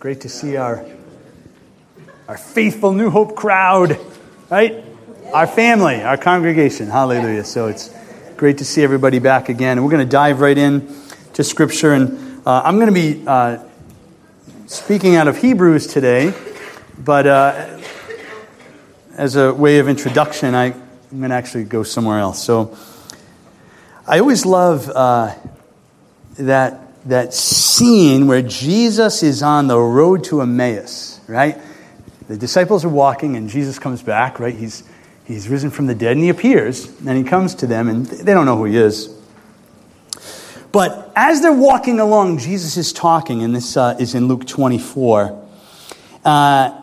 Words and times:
Great 0.00 0.22
to 0.22 0.30
see 0.30 0.56
our, 0.56 0.82
our 2.26 2.38
faithful 2.38 2.94
New 2.94 3.10
Hope 3.10 3.36
crowd, 3.36 4.00
right? 4.48 4.82
Our 5.34 5.46
family, 5.46 6.02
our 6.02 6.16
congregation. 6.16 6.86
Hallelujah. 6.88 7.44
So 7.44 7.66
it's 7.66 7.94
great 8.38 8.56
to 8.58 8.64
see 8.64 8.82
everybody 8.82 9.18
back 9.18 9.50
again. 9.50 9.76
And 9.76 9.84
we're 9.84 9.90
going 9.90 10.06
to 10.06 10.10
dive 10.10 10.40
right 10.40 10.56
in 10.56 10.88
to 11.34 11.44
Scripture. 11.44 11.92
And 11.92 12.40
uh, 12.46 12.62
I'm 12.64 12.76
going 12.76 12.86
to 12.86 12.94
be 12.94 13.22
uh, 13.26 13.62
speaking 14.64 15.16
out 15.16 15.28
of 15.28 15.36
Hebrews 15.36 15.86
today, 15.86 16.32
but 16.98 17.26
uh, 17.26 17.78
as 19.18 19.36
a 19.36 19.52
way 19.52 19.80
of 19.80 19.88
introduction, 19.90 20.54
I, 20.54 20.68
am 20.68 21.18
going 21.18 21.28
to 21.28 21.36
actually 21.36 21.64
go 21.64 21.82
somewhere 21.82 22.20
else. 22.20 22.42
So 22.42 22.74
I 24.06 24.18
always 24.18 24.46
love 24.46 24.88
uh, 24.88 25.34
that 26.38 26.89
that 27.06 27.32
scene 27.32 28.26
where 28.26 28.42
Jesus 28.42 29.22
is 29.22 29.42
on 29.42 29.66
the 29.66 29.78
road 29.78 30.24
to 30.24 30.42
Emmaus, 30.42 31.20
right? 31.26 31.58
The 32.28 32.36
disciples 32.36 32.84
are 32.84 32.90
walking 32.90 33.36
and 33.36 33.48
Jesus 33.48 33.78
comes 33.78 34.02
back, 34.02 34.38
right? 34.38 34.54
He's, 34.54 34.84
he's 35.24 35.48
risen 35.48 35.70
from 35.70 35.86
the 35.86 35.94
dead 35.94 36.12
and 36.12 36.22
he 36.22 36.28
appears 36.28 36.86
and 37.06 37.16
he 37.16 37.24
comes 37.24 37.54
to 37.56 37.66
them 37.66 37.88
and 37.88 38.06
they 38.06 38.34
don't 38.34 38.46
know 38.46 38.56
who 38.56 38.66
he 38.66 38.76
is. 38.76 39.16
But 40.72 41.12
as 41.16 41.40
they're 41.40 41.52
walking 41.52 41.98
along, 41.98 42.38
Jesus 42.38 42.76
is 42.76 42.92
talking, 42.92 43.42
and 43.42 43.54
this 43.54 43.76
uh, 43.76 43.96
is 43.98 44.14
in 44.14 44.28
Luke 44.28 44.46
24. 44.46 45.48
Uh, 46.24 46.80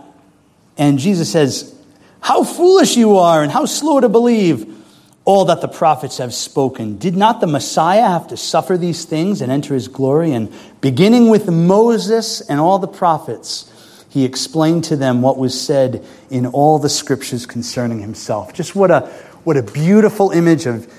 and 0.77 0.99
Jesus 0.99 1.31
says, 1.31 1.73
How 2.19 2.43
foolish 2.43 2.97
you 2.97 3.17
are, 3.17 3.41
and 3.41 3.51
how 3.51 3.65
slow 3.65 4.01
to 4.01 4.09
believe 4.09 4.76
all 5.27 5.43
that 5.43 5.59
the 5.59 5.67
prophets 5.67 6.19
have 6.19 6.33
spoken. 6.33 6.97
Did 6.97 7.17
not 7.17 7.41
the 7.41 7.47
Messiah 7.47 8.07
have 8.07 8.29
to 8.29 8.37
suffer 8.37 8.77
these 8.77 9.03
things 9.03 9.41
and 9.41 9.51
enter 9.51 9.73
his 9.73 9.89
glory? 9.89 10.31
And 10.31 10.49
beginning 10.79 11.27
with 11.27 11.49
Moses 11.49 12.39
and 12.39 12.61
all 12.61 12.79
the 12.79 12.87
prophets, 12.87 13.69
he 14.07 14.23
explained 14.23 14.85
to 14.85 14.95
them 14.95 15.21
what 15.21 15.37
was 15.37 15.59
said 15.59 16.05
in 16.29 16.45
all 16.45 16.79
the 16.79 16.87
scriptures 16.87 17.45
concerning 17.45 17.99
himself. 17.99 18.53
Just 18.53 18.73
what 18.73 18.89
a, 18.89 19.01
what 19.43 19.57
a 19.57 19.63
beautiful 19.63 20.31
image 20.31 20.65
of 20.65 20.89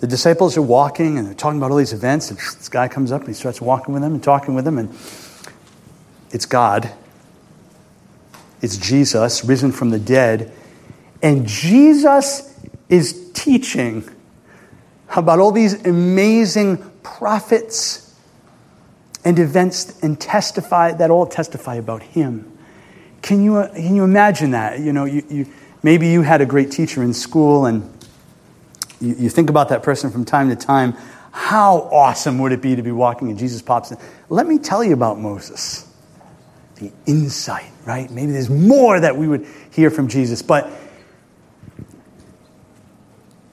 the 0.00 0.08
disciples 0.08 0.56
are 0.56 0.62
walking 0.62 1.16
and 1.16 1.28
they're 1.28 1.34
talking 1.34 1.58
about 1.58 1.70
all 1.70 1.76
these 1.76 1.92
events, 1.92 2.30
and 2.30 2.38
this 2.40 2.68
guy 2.68 2.88
comes 2.88 3.12
up 3.12 3.20
and 3.20 3.28
he 3.28 3.34
starts 3.34 3.60
walking 3.60 3.94
with 3.94 4.02
them 4.02 4.12
and 4.12 4.24
talking 4.24 4.56
with 4.56 4.64
them, 4.64 4.78
and 4.78 4.88
it's 6.32 6.46
God. 6.46 6.92
It's 8.60 8.76
Jesus, 8.76 9.44
risen 9.44 9.70
from 9.70 9.90
the 9.90 10.00
dead. 10.00 10.52
And 11.22 11.46
Jesus 11.46 12.47
is 12.88 13.30
teaching 13.32 14.08
about 15.16 15.38
all 15.38 15.52
these 15.52 15.84
amazing 15.86 16.78
prophets 17.02 18.14
and 19.24 19.38
events 19.38 19.98
and 20.02 20.20
testify 20.20 20.92
that 20.92 21.10
all 21.10 21.26
testify 21.26 21.76
about 21.76 22.02
him. 22.02 22.50
Can 23.22 23.42
you, 23.42 23.56
uh, 23.56 23.72
can 23.74 23.94
you 23.94 24.04
imagine 24.04 24.52
that? 24.52 24.80
You 24.80 24.92
know, 24.92 25.04
you, 25.04 25.24
you, 25.28 25.46
maybe 25.82 26.08
you 26.08 26.22
had 26.22 26.40
a 26.40 26.46
great 26.46 26.70
teacher 26.70 27.02
in 27.02 27.12
school 27.12 27.66
and 27.66 27.82
you, 29.00 29.14
you 29.14 29.28
think 29.28 29.50
about 29.50 29.70
that 29.70 29.82
person 29.82 30.10
from 30.10 30.24
time 30.24 30.48
to 30.50 30.56
time. 30.56 30.94
How 31.30 31.76
awesome 31.92 32.38
would 32.38 32.52
it 32.52 32.62
be 32.62 32.76
to 32.76 32.82
be 32.82 32.92
walking 32.92 33.28
and 33.28 33.38
Jesus 33.38 33.60
pops 33.60 33.90
in? 33.90 33.98
Let 34.28 34.46
me 34.46 34.58
tell 34.58 34.82
you 34.82 34.92
about 34.92 35.18
Moses. 35.18 35.84
The 36.76 36.92
insight, 37.06 37.70
right? 37.84 38.08
Maybe 38.10 38.32
there's 38.32 38.50
more 38.50 39.00
that 39.00 39.16
we 39.16 39.26
would 39.26 39.46
hear 39.72 39.90
from 39.90 40.08
Jesus. 40.08 40.42
But 40.42 40.70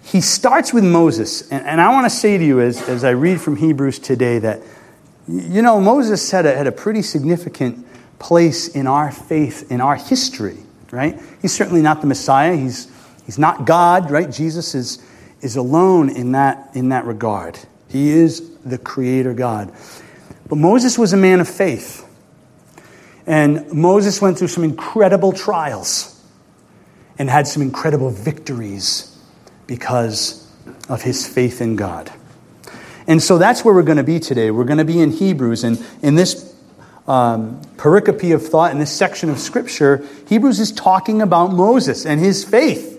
he 0.06 0.22
starts 0.22 0.72
with 0.72 0.84
Moses. 0.84 1.50
And, 1.50 1.66
and 1.66 1.82
I 1.82 1.90
want 1.90 2.06
to 2.06 2.16
say 2.16 2.38
to 2.38 2.46
you, 2.46 2.62
as, 2.62 2.88
as 2.88 3.04
I 3.04 3.10
read 3.10 3.42
from 3.42 3.56
Hebrews 3.56 3.98
today, 3.98 4.38
that, 4.38 4.62
you 5.28 5.64
know, 5.64 5.82
Moses 5.82 6.30
had 6.30 6.46
a, 6.46 6.56
had 6.56 6.68
a 6.68 6.72
pretty 6.72 7.02
significant 7.02 7.86
place 8.20 8.68
in 8.68 8.86
our 8.86 9.12
faith, 9.12 9.72
in 9.72 9.82
our 9.82 9.96
history, 9.96 10.60
right? 10.92 11.20
He's 11.42 11.54
certainly 11.54 11.82
not 11.82 12.02
the 12.02 12.08
Messiah. 12.08 12.56
He's, 12.56 12.88
he's 13.26 13.40
not 13.40 13.66
God, 13.66 14.12
right? 14.12 14.30
Jesus 14.30 14.76
is, 14.76 15.04
is 15.42 15.56
alone 15.56 16.10
in 16.10 16.34
that, 16.34 16.70
in 16.76 16.90
that 16.90 17.06
regard. 17.06 17.58
He 17.90 18.10
is 18.10 18.58
the 18.60 18.78
creator 18.78 19.34
God. 19.34 19.74
But 20.48 20.58
Moses 20.58 21.00
was 21.00 21.14
a 21.14 21.18
man 21.18 21.40
of 21.40 21.50
faith. 21.50 22.08
And 23.26 23.74
Moses 23.74 24.22
went 24.22 24.38
through 24.38 24.50
some 24.50 24.64
incredible 24.64 25.34
trials 25.34 26.24
and 27.18 27.28
had 27.28 27.48
some 27.48 27.64
incredible 27.64 28.12
victories 28.12 29.15
because 29.68 30.48
of 30.90 31.02
his 31.02 31.28
faith 31.28 31.62
in 31.62 31.76
God. 31.76 32.12
And 33.08 33.22
so 33.22 33.38
that's 33.38 33.64
where 33.64 33.74
we're 33.74 33.84
going 33.84 33.98
to 33.98 34.04
be 34.04 34.20
today. 34.20 34.52
We're 34.52 34.64
going 34.64 34.80
to 34.80 34.86
be 34.86 35.00
in 35.00 35.12
Hebrews. 35.12 35.64
And 35.64 35.84
in 36.02 36.16
this 36.16 36.56
um, 37.08 37.62
pericope 37.78 38.34
of 38.34 38.46
thought, 38.46 38.72
in 38.72 38.80
this 38.80 38.92
section 38.92 39.30
of 39.30 39.40
Scripture, 39.40 40.06
Hebrews 40.28 40.60
is 40.60 40.72
talking 40.72 41.22
about 41.22 41.54
Moses 41.54 42.06
and 42.06 42.20
his 42.20 42.44
faith. 42.44 42.94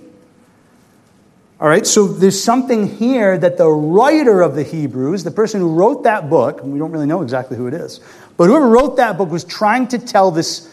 All 1.59 1.69
right, 1.69 1.87
so 1.87 2.06
there's 2.06 2.41
something 2.41 2.98
here 2.98 3.38
that 3.38 3.56
the 3.56 3.69
writer 3.69 4.43
of 4.43 4.54
the 4.54 4.62
Hebrews, 4.62 5.25
the 5.25 5.31
person 5.31 5.60
who 5.60 5.75
wrote 5.75 6.03
that 6.04 6.28
book, 6.28 6.62
we 6.62 6.78
don't 6.78 6.93
really 6.93 7.06
know 7.06 7.22
exactly 7.22 7.56
who 7.56 7.66
it 7.66 7.72
is, 7.72 7.98
but 8.37 8.44
whoever 8.44 8.69
wrote 8.69 8.98
that 8.98 9.16
book 9.16 9.31
was 9.31 9.43
trying 9.43 9.88
to 9.88 9.98
tell 9.98 10.31
this 10.31 10.71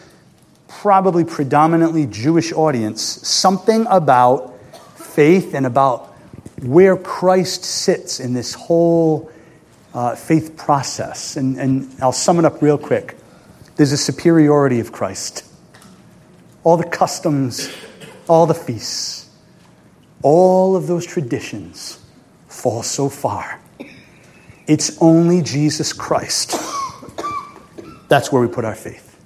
probably 0.68 1.24
predominantly 1.24 2.04
Jewish 2.06 2.52
audience 2.52 3.00
something 3.02 3.86
about 3.88 4.53
faith 5.14 5.54
and 5.54 5.66
about 5.66 6.14
where 6.62 6.96
Christ 6.96 7.64
sits 7.64 8.20
in 8.20 8.32
this 8.34 8.54
whole 8.54 9.30
uh, 9.92 10.14
faith 10.16 10.56
process. 10.56 11.36
And, 11.36 11.58
and 11.58 11.90
I'll 12.00 12.12
sum 12.12 12.38
it 12.38 12.44
up 12.44 12.60
real 12.60 12.78
quick. 12.78 13.16
There's 13.76 13.92
a 13.92 13.96
superiority 13.96 14.80
of 14.80 14.92
Christ. 14.92 15.44
All 16.62 16.76
the 16.76 16.88
customs, 16.88 17.74
all 18.28 18.46
the 18.46 18.54
feasts, 18.54 19.28
all 20.22 20.76
of 20.76 20.86
those 20.86 21.04
traditions 21.04 22.02
fall 22.48 22.82
so 22.82 23.08
far. 23.08 23.60
It's 24.66 24.96
only 25.02 25.42
Jesus 25.42 25.92
Christ. 25.92 26.56
That's 28.08 28.32
where 28.32 28.40
we 28.40 28.48
put 28.48 28.64
our 28.64 28.74
faith. 28.74 29.20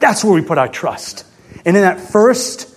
That's 0.00 0.24
where 0.24 0.32
we 0.32 0.42
put 0.42 0.58
our 0.58 0.68
trust. 0.68 1.24
And 1.64 1.76
in 1.76 1.82
that 1.82 2.00
first, 2.00 2.74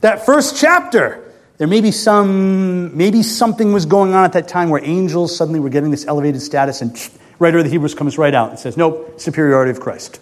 that 0.00 0.26
first 0.26 0.56
chapter, 0.56 1.25
there 1.58 1.66
may 1.66 1.80
be 1.80 1.90
some, 1.90 2.96
maybe 2.96 3.22
something 3.22 3.72
was 3.72 3.86
going 3.86 4.12
on 4.14 4.24
at 4.24 4.34
that 4.34 4.48
time 4.48 4.68
where 4.68 4.84
angels 4.84 5.34
suddenly 5.34 5.60
were 5.60 5.70
getting 5.70 5.90
this 5.90 6.06
elevated 6.06 6.42
status, 6.42 6.82
and 6.82 6.96
writer 7.38 7.58
of 7.58 7.64
the 7.64 7.70
Hebrews 7.70 7.94
comes 7.94 8.18
right 8.18 8.34
out 8.34 8.50
and 8.50 8.58
says, 8.58 8.76
Nope, 8.76 9.18
superiority 9.20 9.70
of 9.70 9.80
Christ. 9.80 10.20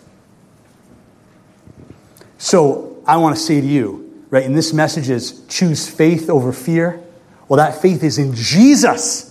So 2.39 3.03
I 3.07 3.17
want 3.17 3.37
to 3.37 3.43
say 3.43 3.61
to 3.61 3.67
you, 3.67 4.27
right, 4.31 4.45
and 4.45 4.57
this 4.57 4.73
message 4.73 5.09
is 5.09 5.45
choose 5.49 5.89
faith 5.89 6.31
over 6.31 6.53
fear. 6.53 7.03
Well, 7.49 7.59
that 7.59 7.83
faith 7.83 8.05
is 8.05 8.19
in 8.19 8.35
Jesus. 8.35 9.31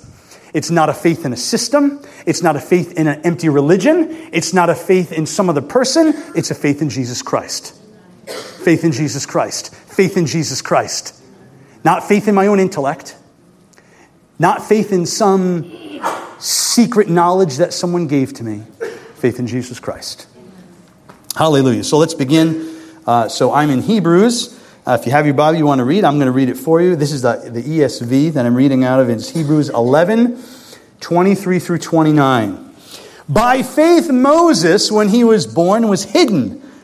It's 0.54 0.70
not 0.70 0.90
a 0.90 0.94
faith 0.94 1.26
in 1.26 1.34
a 1.34 1.38
system. 1.38 2.04
It's 2.26 2.44
not 2.44 2.56
a 2.56 2.60
faith 2.60 2.94
in 2.94 3.08
an 3.08 3.22
empty 3.22 3.50
religion. 3.50 4.30
It's 4.32 4.54
not 4.54 4.70
a 4.70 4.76
faith 4.76 5.12
in 5.12 5.26
some 5.26 5.50
other 5.50 5.62
person. 5.62 6.14
It's 6.36 6.52
a 6.52 6.56
faith 6.56 6.82
in 6.82 6.90
Jesus 6.90 7.22
Christ. 7.22 7.80
Faith 8.64 8.84
in 8.84 8.92
Jesus 8.92 9.26
Christ. 9.26 9.74
Faith 9.74 10.16
in 10.16 10.26
Jesus 10.26 10.62
Christ. 10.62 11.23
Not 11.84 12.08
faith 12.08 12.28
in 12.28 12.36
my 12.36 12.48
own 12.48 12.60
intellect, 12.60 13.18
not 14.40 14.68
faith 14.68 14.92
in 14.92 15.06
some 15.06 15.72
secret 16.40 17.10
knowledge 17.10 17.58
that 17.58 17.74
someone 17.74 18.08
gave 18.08 18.34
to 18.34 18.44
me. 18.44 18.64
Faith 19.16 19.40
in 19.40 19.48
Jesus 19.48 19.80
Christ. 19.80 20.28
Hallelujah. 21.36 21.84
So 21.84 21.98
let's 21.98 22.14
begin. 22.14 22.78
Uh, 23.06 23.28
so 23.28 23.54
I'm 23.54 23.70
in 23.70 23.82
Hebrews. 23.82 24.60
Uh, 24.86 24.98
if 25.00 25.06
you 25.06 25.12
have 25.14 25.26
your 25.26 25.34
Bible 25.34 25.58
you 25.58 25.66
want 25.66 25.80
to 25.80 25.86
read, 25.86 26.04
I'm 26.04 26.16
going 26.16 26.28
to 26.28 26.34
read 26.34 26.50
it 26.50 26.58
for 26.58 26.82
you. 26.82 26.96
This 26.96 27.12
is 27.12 27.22
the, 27.22 27.50
the 27.52 27.62
ESV 27.62 28.34
that 28.34 28.46
I'm 28.46 28.56
reading 28.56 28.84
out 28.84 29.00
of. 29.00 29.10
It's 29.10 29.30
Hebrews 29.30 29.70
11, 29.70 30.42
23 31.00 31.60
through 31.60 31.80
29. 31.80 32.76
By 33.30 33.64
faith, 33.64 34.10
Moses, 34.10 34.92
when 34.92 35.10
he 35.10 35.24
was 35.24 35.48
born, 35.48 35.88
was 35.88 36.04
hidden 36.04 36.62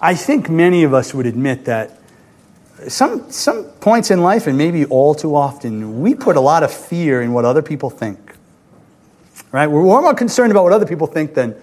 I 0.00 0.14
think 0.14 0.48
many 0.48 0.84
of 0.84 0.94
us 0.94 1.12
would 1.12 1.26
admit 1.26 1.66
that 1.66 2.00
some, 2.88 3.30
some 3.30 3.64
points 3.64 4.10
in 4.10 4.22
life, 4.22 4.46
and 4.46 4.56
maybe 4.56 4.86
all 4.86 5.14
too 5.14 5.36
often, 5.36 6.00
we 6.00 6.14
put 6.14 6.36
a 6.36 6.40
lot 6.40 6.62
of 6.62 6.72
fear 6.72 7.20
in 7.20 7.32
what 7.32 7.44
other 7.44 7.60
people 7.60 7.90
think. 7.90 8.18
Right? 9.52 9.66
We're 9.66 9.82
more 9.82 10.14
concerned 10.14 10.50
about 10.50 10.64
what 10.64 10.72
other 10.72 10.86
people 10.86 11.06
think 11.06 11.34
than 11.34 11.60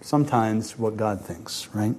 sometimes 0.00 0.78
what 0.78 0.96
God 0.96 1.20
thinks, 1.20 1.68
right? 1.72 1.94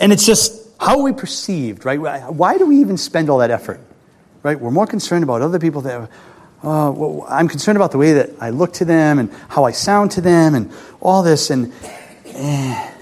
And 0.00 0.12
it's 0.12 0.26
just 0.26 0.68
how 0.80 1.02
we 1.02 1.12
perceived, 1.12 1.84
right? 1.84 1.98
Why 1.98 2.58
do 2.58 2.66
we 2.66 2.80
even 2.80 2.96
spend 2.96 3.30
all 3.30 3.38
that 3.38 3.50
effort, 3.50 3.80
right? 4.42 4.58
We're 4.58 4.70
more 4.70 4.86
concerned 4.86 5.24
about 5.24 5.42
other 5.42 5.58
people 5.58 5.80
that, 5.82 6.02
uh, 6.02 6.06
well, 6.62 7.26
I'm 7.28 7.48
concerned 7.48 7.76
about 7.76 7.92
the 7.92 7.98
way 7.98 8.12
that 8.14 8.30
I 8.40 8.50
look 8.50 8.74
to 8.74 8.84
them 8.84 9.18
and 9.18 9.32
how 9.48 9.64
I 9.64 9.70
sound 9.70 10.10
to 10.12 10.20
them 10.20 10.54
and 10.54 10.72
all 11.00 11.22
this. 11.22 11.50
And 11.50 11.72
eh. 12.26 12.92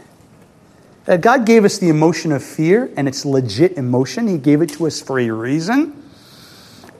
God 1.06 1.46
gave 1.46 1.64
us 1.64 1.78
the 1.78 1.88
emotion 1.88 2.32
of 2.32 2.42
fear, 2.42 2.90
and 2.96 3.06
it's 3.06 3.24
legit 3.24 3.78
emotion. 3.78 4.26
He 4.26 4.38
gave 4.38 4.60
it 4.60 4.70
to 4.70 4.88
us 4.88 5.00
for 5.00 5.20
a 5.20 5.30
reason. 5.30 6.02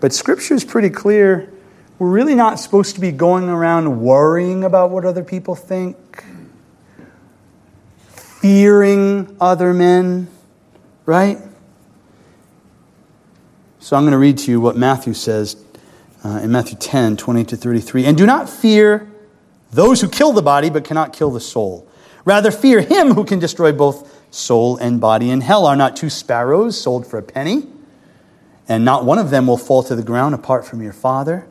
But 0.01 0.13
Scripture 0.13 0.55
is 0.55 0.65
pretty 0.65 0.91
clear. 0.91 1.53
We're 1.99 2.11
really 2.11 2.37
not 2.37 2.61
supposed 2.61 2.95
to 2.95 3.01
be 3.01 3.11
going 3.11 3.49
around 3.49 4.01
worrying 4.01 4.63
about 4.63 4.91
what 4.91 5.05
other 5.05 5.25
people 5.25 5.57
think, 5.57 5.97
fearing 8.07 9.37
other 9.41 9.75
men, 9.75 10.29
right? 11.05 11.39
So 13.81 13.97
I'm 13.97 14.03
going 14.03 14.13
to 14.13 14.19
read 14.19 14.39
to 14.39 14.51
you 14.51 14.61
what 14.61 14.77
Matthew 14.77 15.15
says 15.15 15.57
uh, 16.25 16.41
in 16.43 16.53
Matthew 16.53 16.77
10 16.77 17.17
20 17.17 17.45
to 17.45 17.57
33. 17.57 18.05
And 18.05 18.17
do 18.17 18.27
not 18.27 18.49
fear 18.49 19.11
those 19.73 20.01
who 20.01 20.09
kill 20.09 20.33
the 20.33 20.43
body 20.43 20.71
but 20.71 20.85
cannot 20.85 21.13
kill 21.13 21.31
the 21.31 21.41
soul. 21.41 21.89
Rather, 22.27 22.51
fear 22.51 22.81
him 22.81 23.15
who 23.15 23.25
can 23.25 23.39
destroy 23.39 23.73
both 23.73 24.13
soul 24.35 24.77
and 24.77 25.01
body 25.01 25.31
in 25.31 25.41
hell. 25.41 25.65
Are 25.65 25.77
not 25.77 25.97
two 25.97 26.11
sparrows 26.11 26.79
sold 26.79 27.07
for 27.07 27.19
a 27.19 27.23
penny? 27.23 27.69
And 28.69 28.85
not 28.85 29.05
one 29.05 29.19
of 29.19 29.31
them 29.31 29.47
will 29.47 29.57
fall 29.57 29.85
to 29.85 29.95
the 29.95 30.03
ground 30.03 30.35
apart 30.35 30.67
from 30.67 30.83
your 30.83 30.93
Father. 30.93 31.47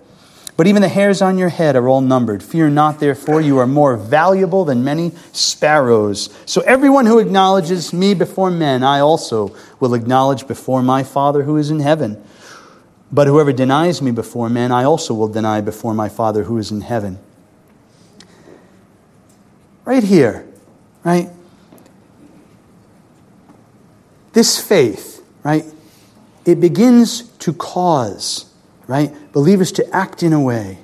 But 0.57 0.67
even 0.67 0.81
the 0.81 0.89
hairs 0.89 1.21
on 1.21 1.37
your 1.37 1.49
head 1.49 1.77
are 1.77 1.87
all 1.87 2.01
numbered. 2.01 2.43
Fear 2.43 2.71
not, 2.71 2.99
therefore, 2.99 3.39
you 3.39 3.57
are 3.57 3.67
more 3.67 3.95
valuable 3.95 4.65
than 4.65 4.83
many 4.83 5.13
sparrows. 5.31 6.29
So 6.45 6.61
everyone 6.61 7.05
who 7.05 7.19
acknowledges 7.19 7.93
me 7.93 8.13
before 8.13 8.51
men, 8.51 8.83
I 8.83 8.99
also 8.99 9.55
will 9.79 9.93
acknowledge 9.93 10.45
before 10.45 10.81
my 10.81 11.03
Father 11.03 11.43
who 11.43 11.55
is 11.55 11.71
in 11.71 11.79
heaven. 11.79 12.21
But 13.11 13.27
whoever 13.27 13.53
denies 13.53 14.01
me 14.01 14.11
before 14.11 14.49
men, 14.49 14.73
I 14.73 14.83
also 14.83 15.13
will 15.13 15.29
deny 15.29 15.61
before 15.61 15.93
my 15.93 16.09
Father 16.09 16.43
who 16.43 16.57
is 16.57 16.69
in 16.69 16.81
heaven. 16.81 17.19
Right 19.85 20.03
here, 20.03 20.45
right? 21.05 21.29
This 24.33 24.59
faith, 24.59 25.25
right? 25.43 25.63
It 26.43 26.59
begins 26.59 27.29
to 27.39 27.53
cause 27.53 28.51
right? 28.87 29.13
Believers 29.31 29.71
to 29.73 29.95
act 29.95 30.23
in 30.23 30.33
a 30.33 30.41
way 30.41 30.77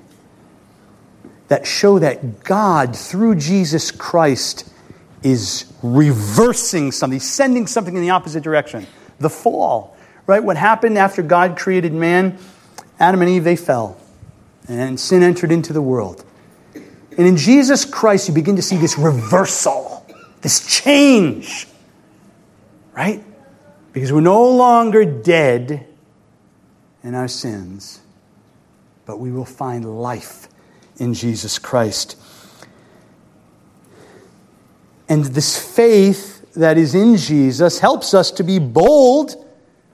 that 1.48 1.68
show 1.68 2.00
that 2.00 2.44
God, 2.44 2.96
through 2.96 3.36
Jesus 3.36 3.92
Christ, 3.92 4.70
is 5.22 5.72
reversing 5.84 6.92
something, 6.92 7.20
sending 7.20 7.68
something 7.68 7.96
in 7.96 8.02
the 8.02 8.10
opposite 8.10 8.44
direction. 8.44 8.88
The 9.20 9.30
fall, 9.30 9.96
right? 10.26 10.44
What 10.44 10.58
happened 10.58 10.98
after 10.98 11.22
God 11.22 11.58
created 11.58 11.94
man? 11.94 12.38
Adam 13.00 13.22
and 13.22 13.30
Eve, 13.30 13.44
they 13.44 13.56
fell, 13.56 13.98
and 14.68 15.00
sin 15.00 15.24
entered 15.24 15.52
into 15.52 15.74
the 15.74 15.82
world. 15.82 16.24
And 16.74 17.28
in 17.28 17.36
Jesus 17.36 17.84
Christ, 17.84 18.30
you 18.30 18.34
begin 18.34 18.56
to 18.56 18.62
see 18.62 18.78
this 18.78 18.98
reversal, 18.98 19.91
this 20.42 20.66
change, 20.66 21.68
right? 22.94 23.24
Because 23.94 24.12
we're 24.12 24.22
no 24.22 24.50
longer 24.50 25.06
dead 25.06 25.88
in 27.04 27.16
our 27.16 27.28
sins, 27.28 28.00
but 29.06 29.20
we 29.20 29.32
will 29.32 29.46
find 29.46 30.00
life 30.00 30.48
in 30.98 31.14
Jesus 31.14 31.60
Christ. 31.60 32.18
And 35.10 35.26
this 35.26 35.58
faith 35.58 36.54
that 36.54 36.78
is 36.78 36.96
in 36.96 37.18
Jesus 37.18 37.80
helps 37.80 38.14
us 38.14 38.32
to 38.32 38.44
be 38.44 38.60
bold, 38.60 39.36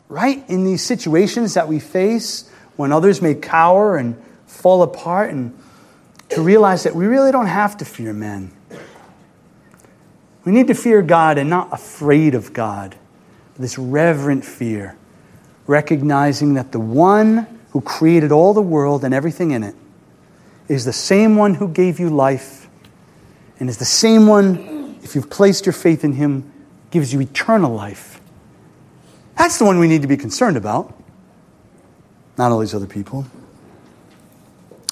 right, 0.10 0.48
in 0.50 0.64
these 0.64 0.84
situations 0.84 1.54
that 1.56 1.68
we 1.68 1.80
face 1.80 2.50
when 2.76 2.92
others 2.92 3.22
may 3.22 3.34
cower 3.34 3.98
and 3.98 4.22
fall 4.46 4.84
apart, 4.84 5.30
and 5.30 5.58
to 6.30 6.42
realize 6.42 6.84
that 6.84 6.96
we 6.96 7.06
really 7.06 7.32
don't 7.32 7.48
have 7.48 7.78
to 7.78 7.86
fear 7.86 8.14
men. 8.14 8.52
We 10.48 10.54
need 10.54 10.68
to 10.68 10.76
fear 10.76 11.02
God 11.02 11.38
and 11.38 11.50
not 11.50 11.74
afraid 11.74 12.34
of 12.34 12.54
God. 12.54 12.96
This 13.60 13.78
reverent 13.78 14.46
fear 14.46 14.96
recognizing 15.66 16.54
that 16.54 16.72
the 16.72 16.80
one 16.80 17.46
who 17.72 17.82
created 17.82 18.32
all 18.32 18.54
the 18.54 18.62
world 18.62 19.04
and 19.04 19.14
everything 19.14 19.52
in 19.52 19.62
it 19.62 19.76
is 20.70 20.86
the 20.86 20.94
same 20.94 21.36
one 21.36 21.56
who 21.56 21.68
gave 21.68 22.00
you 22.00 22.10
life 22.10 22.70
and 23.60 23.68
is 23.68 23.78
the 23.78 23.84
same 23.84 24.26
one, 24.26 24.98
if 25.04 25.16
you've 25.16 25.30
placed 25.30 25.66
your 25.66 25.74
faith 25.74 26.06
in 26.06 26.14
him, 26.14 26.50
gives 26.92 27.12
you 27.12 27.20
eternal 27.20 27.74
life. 27.74 28.22
That's 29.36 29.60
the 29.60 29.66
one 29.66 29.80
we 29.80 29.90
need 29.90 30.04
to 30.04 30.08
be 30.08 30.16
concerned 30.16 30.56
about, 30.56 30.98
not 32.38 32.54
all 32.54 32.60
these 32.60 32.74
other 32.74 32.88
people. 32.88 33.26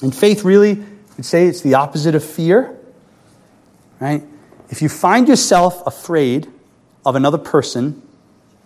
And 0.02 0.14
faith 0.14 0.44
really 0.44 0.84
would 1.16 1.24
say 1.24 1.46
it's 1.46 1.62
the 1.62 1.72
opposite 1.72 2.14
of 2.14 2.22
fear, 2.22 2.78
right? 4.00 4.22
If 4.68 4.82
you 4.82 4.88
find 4.88 5.28
yourself 5.28 5.86
afraid 5.86 6.48
of 7.04 7.14
another 7.14 7.38
person, 7.38 8.02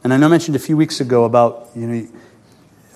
and 0.03 0.15
I 0.15 0.17
know 0.17 0.27
I 0.27 0.31
mentioned 0.31 0.57
a 0.57 0.61
few 0.61 0.77
weeks 0.77 1.01
ago 1.01 1.25
about, 1.25 1.69
you 1.77 1.87
know, 1.87 2.09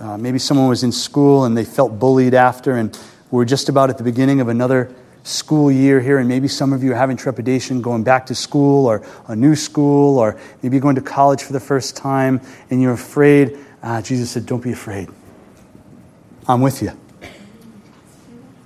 uh, 0.00 0.18
maybe 0.18 0.38
someone 0.38 0.68
was 0.68 0.82
in 0.82 0.90
school 0.90 1.44
and 1.44 1.56
they 1.56 1.64
felt 1.64 1.98
bullied 1.98 2.34
after, 2.34 2.76
and 2.76 2.98
we're 3.30 3.44
just 3.44 3.68
about 3.68 3.90
at 3.90 3.98
the 3.98 4.04
beginning 4.04 4.40
of 4.40 4.48
another 4.48 4.94
school 5.22 5.70
year 5.70 6.00
here, 6.00 6.18
and 6.18 6.28
maybe 6.28 6.48
some 6.48 6.72
of 6.72 6.82
you 6.82 6.92
are 6.92 6.96
having 6.96 7.16
trepidation 7.16 7.82
going 7.82 8.04
back 8.04 8.26
to 8.26 8.34
school 8.34 8.86
or 8.86 9.06
a 9.28 9.36
new 9.36 9.54
school, 9.54 10.18
or 10.18 10.38
maybe 10.62 10.78
going 10.80 10.94
to 10.94 11.00
college 11.00 11.42
for 11.42 11.52
the 11.52 11.60
first 11.60 11.96
time, 11.96 12.40
and 12.70 12.80
you're 12.80 12.92
afraid. 12.92 13.58
Uh, 13.82 14.00
Jesus 14.00 14.30
said, 14.30 14.46
Don't 14.46 14.62
be 14.62 14.72
afraid. 14.72 15.08
I'm 16.48 16.60
with 16.60 16.82
you. 16.82 16.92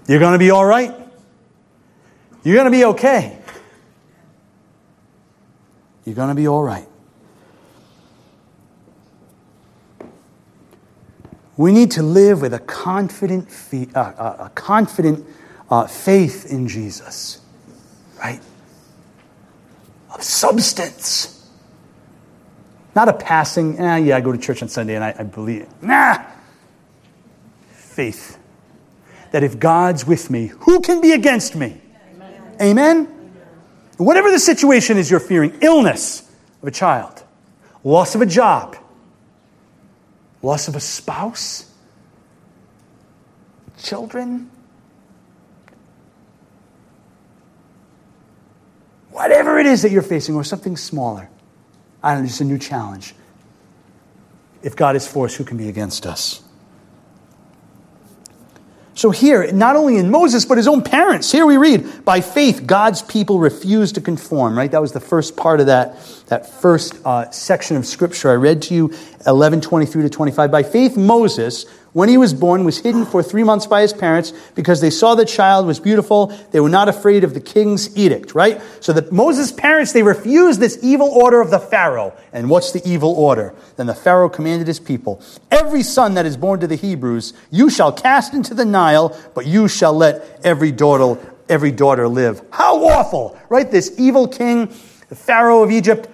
You're 0.06 0.20
going 0.20 0.32
to 0.32 0.38
be 0.38 0.50
all 0.50 0.64
right. 0.64 0.94
You're 2.42 2.56
going 2.56 2.70
to 2.70 2.76
be 2.76 2.84
okay. 2.86 3.38
You're 6.08 6.14
going 6.14 6.30
to 6.30 6.34
be 6.34 6.48
all 6.48 6.62
right. 6.62 6.88
We 11.58 11.70
need 11.70 11.90
to 11.92 12.02
live 12.02 12.40
with 12.40 12.54
a 12.54 12.58
confident, 12.60 13.50
uh, 13.94 13.98
uh, 13.98 14.46
a 14.46 14.50
confident 14.54 15.26
uh, 15.68 15.86
faith 15.86 16.50
in 16.50 16.66
Jesus, 16.66 17.42
right? 18.18 18.40
Of 20.14 20.22
substance. 20.22 21.46
Not 22.94 23.10
a 23.10 23.12
passing, 23.12 23.78
eh, 23.78 23.96
yeah, 23.98 24.16
I 24.16 24.22
go 24.22 24.32
to 24.32 24.38
church 24.38 24.62
on 24.62 24.70
Sunday 24.70 24.94
and 24.94 25.04
I, 25.04 25.14
I 25.18 25.24
believe 25.24 25.62
it. 25.62 25.68
Nah. 25.82 26.24
Faith. 27.70 28.38
That 29.32 29.44
if 29.44 29.58
God's 29.58 30.06
with 30.06 30.30
me, 30.30 30.46
who 30.46 30.80
can 30.80 31.02
be 31.02 31.12
against 31.12 31.54
me? 31.54 31.82
Amen. 32.14 32.56
Amen? 32.62 33.17
Whatever 33.98 34.30
the 34.30 34.38
situation 34.38 34.96
is 34.96 35.10
you're 35.10 35.20
fearing 35.20 35.58
illness 35.60 36.22
of 36.62 36.68
a 36.68 36.70
child, 36.70 37.22
loss 37.82 38.14
of 38.14 38.22
a 38.22 38.26
job, 38.26 38.76
loss 40.40 40.68
of 40.68 40.76
a 40.76 40.80
spouse, 40.80 41.70
children, 43.82 44.50
whatever 49.10 49.58
it 49.58 49.66
is 49.66 49.82
that 49.82 49.90
you're 49.90 50.00
facing, 50.00 50.36
or 50.36 50.44
something 50.44 50.76
smaller. 50.76 51.28
I 52.00 52.14
don't 52.14 52.22
know, 52.22 52.28
just 52.28 52.40
a 52.40 52.44
new 52.44 52.58
challenge. 52.58 53.16
If 54.62 54.76
God 54.76 54.94
is 54.94 55.08
for 55.08 55.26
us, 55.26 55.34
who 55.34 55.42
can 55.42 55.56
be 55.56 55.68
against 55.68 56.06
us? 56.06 56.42
So, 58.98 59.12
here, 59.12 59.52
not 59.52 59.76
only 59.76 59.96
in 59.96 60.10
Moses, 60.10 60.44
but 60.44 60.56
his 60.56 60.66
own 60.66 60.82
parents, 60.82 61.30
here 61.30 61.46
we 61.46 61.56
read, 61.56 62.04
by 62.04 62.20
faith, 62.20 62.66
God's 62.66 63.00
people 63.00 63.38
refused 63.38 63.94
to 63.94 64.00
conform, 64.00 64.58
right? 64.58 64.68
That 64.68 64.80
was 64.80 64.90
the 64.90 64.98
first 64.98 65.36
part 65.36 65.60
of 65.60 65.66
that, 65.66 66.04
that 66.26 66.50
first 66.50 66.94
uh, 67.04 67.30
section 67.30 67.76
of 67.76 67.86
scripture 67.86 68.28
I 68.28 68.34
read 68.34 68.60
to 68.62 68.74
you, 68.74 68.92
11 69.24 69.60
23 69.60 70.02
to 70.02 70.10
25. 70.10 70.50
By 70.50 70.64
faith, 70.64 70.96
Moses, 70.96 71.66
when 71.98 72.08
he 72.08 72.16
was 72.16 72.32
born, 72.32 72.62
was 72.62 72.78
hidden 72.78 73.04
for 73.04 73.24
three 73.24 73.42
months 73.42 73.66
by 73.66 73.82
his 73.82 73.92
parents 73.92 74.32
because 74.54 74.80
they 74.80 74.88
saw 74.88 75.16
the 75.16 75.24
child 75.24 75.66
was 75.66 75.80
beautiful. 75.80 76.28
They 76.52 76.60
were 76.60 76.68
not 76.68 76.88
afraid 76.88 77.24
of 77.24 77.34
the 77.34 77.40
king's 77.40 77.96
edict, 77.96 78.36
right? 78.36 78.62
So 78.78 78.92
that 78.92 79.10
Moses' 79.10 79.50
parents, 79.50 79.92
they 79.92 80.04
refused 80.04 80.60
this 80.60 80.78
evil 80.80 81.08
order 81.08 81.40
of 81.40 81.50
the 81.50 81.58
Pharaoh. 81.58 82.14
And 82.32 82.48
what's 82.48 82.70
the 82.70 82.80
evil 82.88 83.14
order? 83.14 83.52
Then 83.74 83.88
the 83.88 83.96
Pharaoh 83.96 84.28
commanded 84.28 84.68
his 84.68 84.78
people, 84.78 85.20
Every 85.50 85.82
son 85.82 86.14
that 86.14 86.24
is 86.24 86.36
born 86.36 86.60
to 86.60 86.68
the 86.68 86.76
Hebrews, 86.76 87.32
you 87.50 87.68
shall 87.68 87.90
cast 87.90 88.32
into 88.32 88.54
the 88.54 88.64
Nile, 88.64 89.18
but 89.34 89.46
you 89.46 89.66
shall 89.66 89.92
let 89.92 90.40
every 90.44 90.70
daughter, 90.70 91.20
every 91.48 91.72
daughter 91.72 92.06
live. 92.06 92.42
How 92.52 92.76
awful, 92.86 93.36
right? 93.48 93.68
This 93.68 93.98
evil 93.98 94.28
king, 94.28 94.68
the 95.08 95.16
Pharaoh 95.16 95.64
of 95.64 95.72
Egypt, 95.72 96.08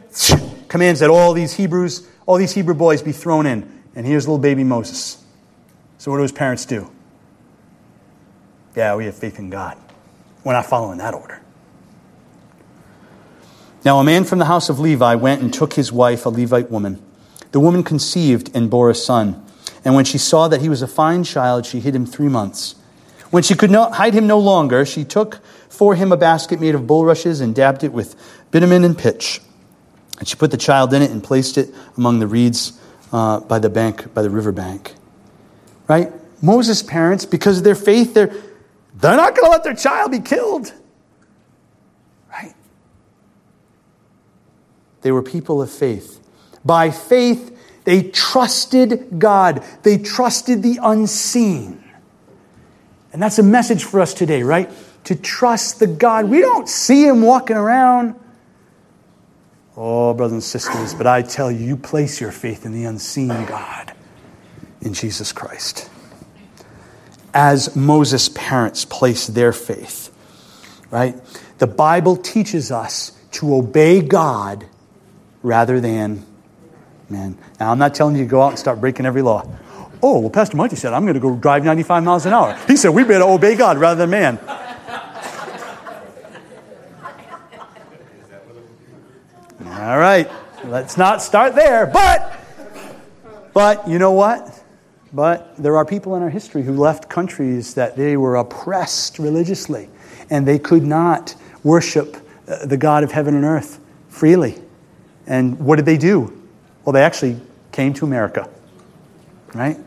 commands 0.68 1.00
that 1.00 1.10
all 1.10 1.34
these 1.34 1.52
Hebrews, 1.52 2.08
all 2.24 2.38
these 2.38 2.52
Hebrew 2.52 2.74
boys 2.74 3.02
be 3.02 3.12
thrown 3.12 3.44
in. 3.44 3.82
And 3.94 4.06
here's 4.06 4.26
little 4.26 4.38
baby 4.38 4.64
Moses. 4.64 5.23
So, 5.98 6.10
what 6.10 6.18
do 6.18 6.22
his 6.22 6.32
parents 6.32 6.64
do? 6.64 6.90
Yeah, 8.76 8.96
we 8.96 9.06
have 9.06 9.14
faith 9.14 9.38
in 9.38 9.50
God. 9.50 9.76
We're 10.42 10.52
not 10.52 10.66
following 10.66 10.98
that 10.98 11.14
order. 11.14 11.40
Now, 13.84 13.98
a 13.98 14.04
man 14.04 14.24
from 14.24 14.38
the 14.38 14.46
house 14.46 14.68
of 14.68 14.80
Levi 14.80 15.14
went 15.14 15.42
and 15.42 15.52
took 15.52 15.74
his 15.74 15.92
wife, 15.92 16.26
a 16.26 16.30
Levite 16.30 16.70
woman. 16.70 17.02
The 17.52 17.60
woman 17.60 17.84
conceived 17.84 18.50
and 18.54 18.70
bore 18.70 18.90
a 18.90 18.94
son. 18.94 19.44
And 19.84 19.94
when 19.94 20.06
she 20.06 20.18
saw 20.18 20.48
that 20.48 20.62
he 20.62 20.68
was 20.68 20.80
a 20.82 20.86
fine 20.86 21.22
child, 21.22 21.66
she 21.66 21.80
hid 21.80 21.94
him 21.94 22.06
three 22.06 22.28
months. 22.28 22.76
When 23.30 23.42
she 23.42 23.54
could 23.54 23.70
not 23.70 23.94
hide 23.94 24.14
him 24.14 24.26
no 24.26 24.38
longer, 24.38 24.86
she 24.86 25.04
took 25.04 25.44
for 25.68 25.94
him 25.94 26.12
a 26.12 26.16
basket 26.16 26.60
made 26.60 26.74
of 26.74 26.86
bulrushes 26.86 27.40
and 27.40 27.54
dabbed 27.54 27.84
it 27.84 27.92
with 27.92 28.16
bitumen 28.50 28.84
and 28.84 28.96
pitch. 28.96 29.40
And 30.18 30.26
she 30.26 30.36
put 30.36 30.50
the 30.50 30.56
child 30.56 30.94
in 30.94 31.02
it 31.02 31.10
and 31.10 31.22
placed 31.22 31.58
it 31.58 31.74
among 31.96 32.20
the 32.20 32.26
reeds 32.26 32.78
uh, 33.12 33.40
by 33.40 33.58
the 33.58 33.68
bank, 33.68 34.14
by 34.14 34.22
the 34.22 34.30
river 34.30 34.52
bank. 34.52 34.94
Right? 35.88 36.12
Moses' 36.42 36.82
parents, 36.82 37.24
because 37.24 37.58
of 37.58 37.64
their 37.64 37.74
faith, 37.74 38.14
they're, 38.14 38.34
they're 38.94 39.16
not 39.16 39.34
going 39.34 39.46
to 39.46 39.50
let 39.50 39.64
their 39.64 39.74
child 39.74 40.10
be 40.10 40.20
killed. 40.20 40.72
Right? 42.30 42.54
They 45.02 45.12
were 45.12 45.22
people 45.22 45.62
of 45.62 45.70
faith. 45.70 46.20
By 46.64 46.90
faith, 46.90 47.50
they 47.84 48.02
trusted 48.02 49.18
God, 49.18 49.64
they 49.82 49.98
trusted 49.98 50.62
the 50.62 50.78
unseen. 50.82 51.84
And 53.12 53.22
that's 53.22 53.38
a 53.38 53.42
message 53.42 53.84
for 53.84 54.00
us 54.00 54.12
today, 54.12 54.42
right? 54.42 54.70
To 55.04 55.14
trust 55.14 55.78
the 55.78 55.86
God. 55.86 56.28
We 56.28 56.40
don't 56.40 56.68
see 56.68 57.06
him 57.06 57.22
walking 57.22 57.56
around. 57.56 58.16
Oh, 59.76 60.14
brothers 60.14 60.32
and 60.32 60.42
sisters, 60.42 60.94
but 60.94 61.06
I 61.06 61.22
tell 61.22 61.50
you, 61.50 61.64
you 61.64 61.76
place 61.76 62.20
your 62.20 62.32
faith 62.32 62.66
in 62.66 62.72
the 62.72 62.84
unseen 62.84 63.28
God, 63.28 63.92
in 64.84 64.94
Jesus 64.94 65.32
Christ. 65.32 65.90
As 67.32 67.74
Moses' 67.74 68.28
parents 68.28 68.84
placed 68.84 69.34
their 69.34 69.52
faith, 69.52 70.14
right? 70.90 71.16
The 71.58 71.66
Bible 71.66 72.16
teaches 72.16 72.70
us 72.70 73.18
to 73.32 73.54
obey 73.56 74.00
God 74.00 74.66
rather 75.42 75.80
than 75.80 76.24
man. 77.08 77.36
Now, 77.58 77.72
I'm 77.72 77.78
not 77.78 77.94
telling 77.94 78.16
you 78.16 78.22
to 78.24 78.28
go 78.28 78.42
out 78.42 78.50
and 78.50 78.58
start 78.58 78.80
breaking 78.80 79.06
every 79.06 79.22
law. 79.22 79.48
Oh, 80.02 80.20
well, 80.20 80.30
Pastor 80.30 80.56
Monty 80.56 80.76
said, 80.76 80.92
I'm 80.92 81.02
going 81.02 81.14
to 81.14 81.20
go 81.20 81.34
drive 81.34 81.64
95 81.64 82.04
miles 82.04 82.26
an 82.26 82.34
hour. 82.34 82.58
He 82.68 82.76
said, 82.76 82.90
we 82.90 83.04
better 83.04 83.24
obey 83.24 83.56
God 83.56 83.78
rather 83.78 84.06
than 84.06 84.10
man. 84.10 84.38
All 89.66 89.98
right, 89.98 90.30
let's 90.64 90.96
not 90.96 91.20
start 91.22 91.54
there. 91.54 91.86
But, 91.86 92.38
but 93.52 93.88
you 93.88 93.98
know 93.98 94.12
what? 94.12 94.53
But 95.14 95.56
there 95.56 95.76
are 95.76 95.84
people 95.84 96.16
in 96.16 96.22
our 96.24 96.28
history 96.28 96.62
who 96.62 96.74
left 96.74 97.08
countries 97.08 97.74
that 97.74 97.96
they 97.96 98.16
were 98.16 98.34
oppressed 98.34 99.20
religiously, 99.20 99.88
and 100.28 100.46
they 100.46 100.58
could 100.58 100.82
not 100.82 101.36
worship 101.62 102.16
uh, 102.48 102.66
the 102.66 102.76
God 102.76 103.04
of 103.04 103.12
heaven 103.12 103.36
and 103.36 103.44
earth 103.44 103.78
freely. 104.08 104.60
And 105.28 105.60
what 105.60 105.76
did 105.76 105.86
they 105.86 105.98
do? 105.98 106.42
Well, 106.84 106.92
they 106.92 107.02
actually 107.02 107.40
came 107.70 107.94
to 107.94 108.04
America, 108.04 108.50
right? 109.54 109.78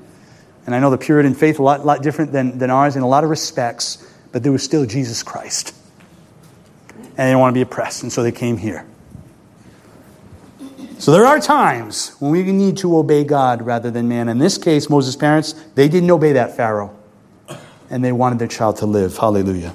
And 0.65 0.73
I 0.73 0.79
know 0.79 0.89
the 0.89 0.97
Puritan 0.97 1.35
faith 1.35 1.59
a 1.59 1.63
lot, 1.63 1.85
lot 1.85 2.01
different 2.01 2.31
than, 2.31 2.57
than 2.57 2.69
ours 2.69 2.95
in 2.95 3.01
a 3.03 3.07
lot 3.07 3.25
of 3.25 3.29
respects, 3.29 4.09
but 4.31 4.43
there 4.43 4.53
was 4.53 4.63
still 4.63 4.85
Jesus 4.85 5.23
Christ. 5.23 5.75
And 6.89 7.17
they 7.17 7.25
didn't 7.25 7.39
want 7.39 7.53
to 7.53 7.57
be 7.57 7.61
oppressed, 7.61 8.01
and 8.01 8.13
so 8.13 8.23
they 8.23 8.31
came 8.31 8.55
here. 8.55 8.85
So 10.99 11.11
there 11.11 11.25
are 11.25 11.39
times 11.39 12.15
when 12.19 12.31
we 12.31 12.43
need 12.43 12.77
to 12.77 12.97
obey 12.97 13.23
God 13.23 13.61
rather 13.61 13.91
than 13.91 14.07
man. 14.07 14.29
In 14.29 14.39
this 14.39 14.57
case, 14.57 14.89
Moses' 14.89 15.15
parents, 15.15 15.53
they 15.75 15.87
didn't 15.87 16.09
obey 16.09 16.33
that 16.33 16.57
Pharaoh, 16.57 16.95
and 17.89 18.03
they 18.03 18.11
wanted 18.11 18.39
their 18.39 18.47
child 18.47 18.77
to 18.77 18.87
live. 18.87 19.15
Hallelujah. 19.15 19.73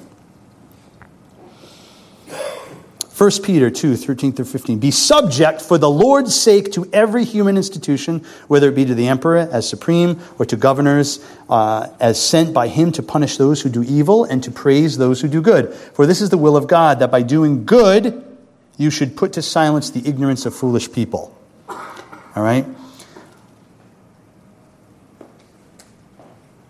1 3.15 3.31
Peter 3.43 3.69
2, 3.69 3.95
13 3.95 4.33
through 4.33 4.43
15. 4.43 4.79
Be 4.79 4.91
subject 4.91 5.61
for 5.61 5.77
the 5.77 5.89
Lord's 5.89 6.35
sake 6.35 6.71
to 6.73 6.89
every 6.91 7.23
human 7.23 7.55
institution, 7.55 8.25
whether 8.47 8.67
it 8.69 8.75
be 8.75 8.83
to 8.83 8.95
the 8.95 9.07
emperor 9.07 9.47
as 9.51 9.69
supreme 9.69 10.19
or 10.39 10.45
to 10.45 10.57
governors 10.57 11.23
uh, 11.47 11.87
as 12.01 12.21
sent 12.21 12.53
by 12.53 12.67
him 12.67 12.91
to 12.91 13.03
punish 13.03 13.37
those 13.37 13.61
who 13.61 13.69
do 13.69 13.83
evil 13.83 14.25
and 14.25 14.43
to 14.43 14.51
praise 14.51 14.97
those 14.97 15.21
who 15.21 15.29
do 15.29 15.41
good. 15.41 15.73
For 15.73 16.05
this 16.05 16.21
is 16.21 16.31
the 16.31 16.37
will 16.37 16.57
of 16.57 16.67
God, 16.67 16.99
that 16.99 17.11
by 17.11 17.21
doing 17.21 17.65
good, 17.65 18.32
you 18.77 18.89
should 18.89 19.15
put 19.15 19.33
to 19.33 19.41
silence 19.41 19.89
the 19.89 20.07
ignorance 20.07 20.45
of 20.45 20.55
foolish 20.55 20.91
people. 20.91 21.35
All 21.69 22.43
right? 22.43 22.65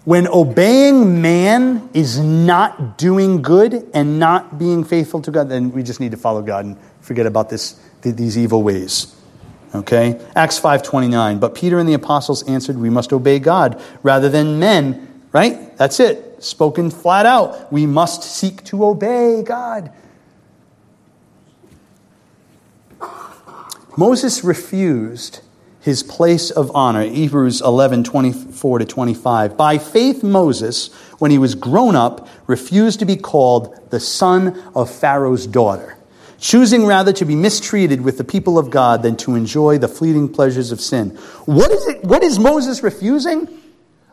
When 0.05 0.27
obeying 0.27 1.21
man 1.21 1.89
is 1.93 2.19
not 2.19 2.97
doing 2.97 3.41
good 3.41 3.89
and 3.93 4.19
not 4.19 4.59
being 4.59 4.83
faithful 4.83 5.21
to 5.21 5.31
God, 5.31 5.47
then 5.47 5.71
we 5.71 5.81
just 5.81 6.01
need 6.01 6.11
to 6.11 6.17
follow 6.17 6.41
God 6.41 6.65
and 6.65 6.77
forget 6.99 7.25
about 7.25 7.49
this, 7.49 7.79
these 8.01 8.37
evil 8.37 8.63
ways. 8.63 9.15
Okay? 9.73 10.19
Acts 10.35 10.59
5:29. 10.59 11.39
But 11.39 11.55
Peter 11.55 11.79
and 11.79 11.87
the 11.87 11.93
apostles 11.93 12.43
answered, 12.43 12.77
"We 12.77 12.89
must 12.89 13.13
obey 13.13 13.39
God 13.39 13.79
rather 14.03 14.27
than 14.27 14.59
men." 14.59 15.07
Right? 15.31 15.75
That's 15.77 15.99
it. 15.99 16.43
Spoken 16.43 16.91
flat 16.91 17.25
out. 17.25 17.71
We 17.71 17.85
must 17.85 18.23
seek 18.23 18.63
to 18.65 18.85
obey 18.85 19.41
God. 19.41 19.89
Moses 23.97 24.43
refused 24.43 25.41
his 25.81 26.01
place 26.01 26.49
of 26.49 26.71
honor. 26.73 27.03
Hebrews 27.03 27.61
11, 27.61 28.05
24 28.05 28.79
to 28.79 28.85
25. 28.85 29.57
By 29.57 29.77
faith, 29.77 30.23
Moses, 30.23 30.93
when 31.19 31.29
he 31.29 31.37
was 31.37 31.55
grown 31.55 31.95
up, 31.95 32.27
refused 32.47 32.99
to 32.99 33.05
be 33.05 33.17
called 33.17 33.77
the 33.91 33.99
son 33.99 34.63
of 34.73 34.89
Pharaoh's 34.89 35.45
daughter, 35.45 35.97
choosing 36.39 36.85
rather 36.85 37.11
to 37.13 37.25
be 37.25 37.35
mistreated 37.35 38.01
with 38.01 38.17
the 38.17 38.23
people 38.23 38.57
of 38.57 38.69
God 38.69 39.03
than 39.03 39.17
to 39.17 39.35
enjoy 39.35 39.77
the 39.77 39.89
fleeting 39.89 40.29
pleasures 40.29 40.71
of 40.71 40.79
sin. 40.79 41.11
What 41.45 41.69
is 41.71 41.85
it? 41.87 42.03
What 42.03 42.23
is 42.23 42.39
Moses 42.39 42.81
refusing? 42.81 43.47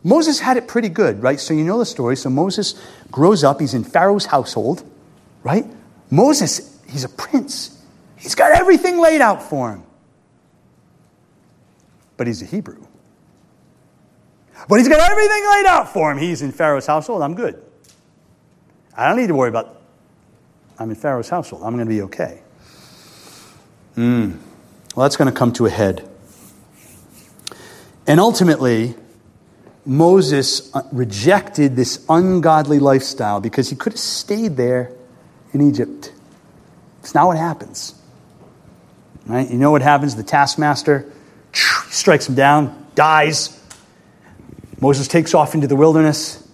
Moses 0.02 0.40
had 0.40 0.56
it 0.56 0.66
pretty 0.66 0.88
good, 0.88 1.22
right? 1.22 1.38
So 1.38 1.54
you 1.54 1.64
know 1.64 1.78
the 1.78 1.86
story. 1.86 2.16
So 2.16 2.30
Moses 2.30 2.74
grows 3.10 3.44
up, 3.44 3.60
he's 3.60 3.74
in 3.74 3.84
Pharaoh's 3.84 4.26
household, 4.26 4.82
right? 5.42 5.66
Moses, 6.10 6.80
he's 6.88 7.04
a 7.04 7.08
prince. 7.08 7.79
He's 8.20 8.36
got 8.36 8.52
everything 8.52 9.00
laid 9.00 9.20
out 9.20 9.42
for 9.42 9.72
him 9.72 9.82
but 12.20 12.26
he's 12.26 12.42
a 12.42 12.44
Hebrew. 12.44 12.76
But 14.68 14.78
he's 14.78 14.88
got 14.88 15.10
everything 15.10 15.42
laid 15.52 15.64
out 15.64 15.90
for 15.90 16.12
him. 16.12 16.18
He's 16.18 16.42
in 16.42 16.52
Pharaoh's 16.52 16.86
household. 16.86 17.22
I'm 17.22 17.34
good. 17.34 17.58
I 18.94 19.08
don't 19.08 19.16
need 19.16 19.28
to 19.28 19.34
worry 19.34 19.48
about, 19.48 19.80
I'm 20.78 20.90
in 20.90 20.96
Pharaoh's 20.96 21.30
household. 21.30 21.62
I'm 21.62 21.74
going 21.74 21.86
to 21.86 21.88
be 21.88 22.02
okay. 22.02 22.42
Mm. 23.96 24.36
Well, 24.94 25.04
that's 25.06 25.16
going 25.16 25.32
to 25.32 25.34
come 25.34 25.50
to 25.54 25.64
a 25.64 25.70
head. 25.70 26.06
And 28.06 28.20
ultimately, 28.20 28.96
Moses 29.86 30.70
uh, 30.74 30.82
rejected 30.92 31.74
this 31.74 32.04
ungodly 32.10 32.80
lifestyle 32.80 33.40
because 33.40 33.70
he 33.70 33.76
could 33.76 33.94
have 33.94 34.00
stayed 34.00 34.58
there 34.58 34.92
in 35.54 35.62
Egypt. 35.62 36.12
It's 36.98 37.14
not 37.14 37.28
what 37.28 37.38
happens. 37.38 37.94
Right? 39.30 39.48
You 39.48 39.58
know 39.58 39.70
what 39.70 39.80
happens? 39.80 40.16
The 40.16 40.24
taskmaster 40.24 41.08
strikes 41.52 42.28
him 42.28 42.34
down, 42.34 42.88
dies. 42.96 43.56
Moses 44.80 45.06
takes 45.06 45.34
off 45.34 45.54
into 45.54 45.68
the 45.68 45.76
wilderness. 45.76 46.48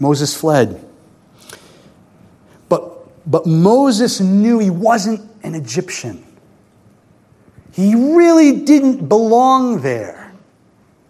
Moses 0.00 0.36
fled. 0.36 0.84
But, 2.68 3.30
but 3.30 3.46
Moses 3.46 4.20
knew 4.20 4.58
he 4.58 4.70
wasn't 4.70 5.30
an 5.44 5.54
Egyptian. 5.54 6.24
He 7.72 7.94
really 7.94 8.64
didn't 8.64 9.08
belong 9.08 9.82
there. 9.82 10.32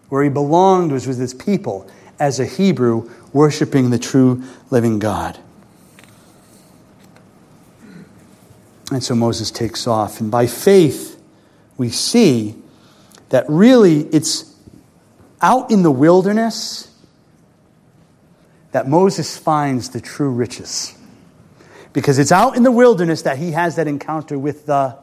Where 0.09 0.23
he 0.23 0.29
belonged 0.29 0.91
was 0.91 1.07
with 1.07 1.17
his 1.17 1.33
people 1.33 1.89
as 2.19 2.39
a 2.39 2.45
Hebrew 2.45 3.09
worshiping 3.33 3.89
the 3.89 3.97
true 3.97 4.43
living 4.69 4.99
God. 4.99 5.39
And 8.91 9.03
so 9.03 9.15
Moses 9.15 9.51
takes 9.51 9.87
off. 9.87 10.19
And 10.19 10.31
by 10.31 10.47
faith, 10.47 11.21
we 11.77 11.89
see 11.89 12.55
that 13.29 13.45
really 13.47 14.01
it's 14.01 14.55
out 15.41 15.71
in 15.71 15.83
the 15.83 15.91
wilderness 15.91 16.91
that 18.71 18.87
Moses 18.87 19.37
finds 19.37 19.89
the 19.89 20.01
true 20.01 20.29
riches. 20.29 20.95
Because 21.93 22.19
it's 22.19 22.31
out 22.31 22.55
in 22.55 22.63
the 22.63 22.71
wilderness 22.71 23.23
that 23.23 23.37
he 23.37 23.51
has 23.51 23.75
that 23.77 23.87
encounter 23.87 24.37
with 24.37 24.65
the, 24.65 24.97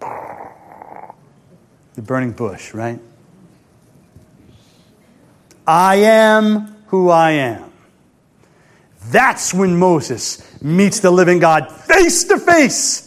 the 0.00 2.02
burning 2.02 2.32
bush, 2.32 2.74
right? 2.74 3.00
I 5.66 5.96
am 5.96 6.76
who 6.88 7.08
I 7.08 7.32
am. 7.32 7.72
That's 9.06 9.54
when 9.54 9.78
Moses 9.78 10.42
meets 10.60 11.00
the 11.00 11.10
living 11.10 11.38
God 11.38 11.70
face 11.70 12.24
to 12.24 12.38
face. 12.38 13.02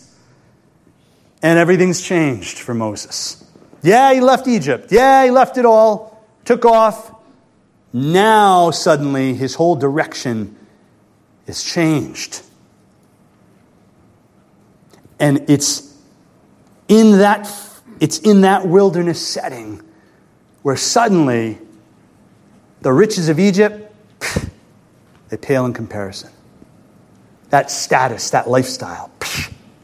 And 1.42 1.58
everything's 1.58 2.02
changed 2.02 2.60
for 2.60 2.74
Moses. 2.74 3.44
Yeah, 3.82 4.14
he 4.14 4.20
left 4.20 4.48
Egypt. 4.48 4.92
Yeah, 4.92 5.24
he 5.24 5.32
left 5.32 5.58
it 5.58 5.66
all, 5.66 6.26
took 6.46 6.66
off. 6.66 7.16
Now, 7.94 8.72
suddenly, 8.72 9.34
his 9.34 9.56
whole 9.56 9.76
direction 9.76 10.56
is 11.48 11.64
changed. 11.64 12.42
And 15.20 15.50
it's 15.50 15.98
in 16.88 17.20
that, 17.20 17.52
it's 18.00 18.20
in 18.20 18.42
that 18.42 18.68
wilderness 18.68 19.26
setting 19.26 19.82
where 20.62 20.78
suddenly 20.78 21.58
the 22.82 22.92
riches 22.92 23.30
of 23.30 23.40
Egypt, 23.40 23.92
they 25.30 25.38
pale 25.38 25.66
in 25.66 25.74
comparison. 25.74 26.32
That 27.50 27.72
status, 27.72 28.30
that 28.32 28.50
lifestyle, 28.50 29.12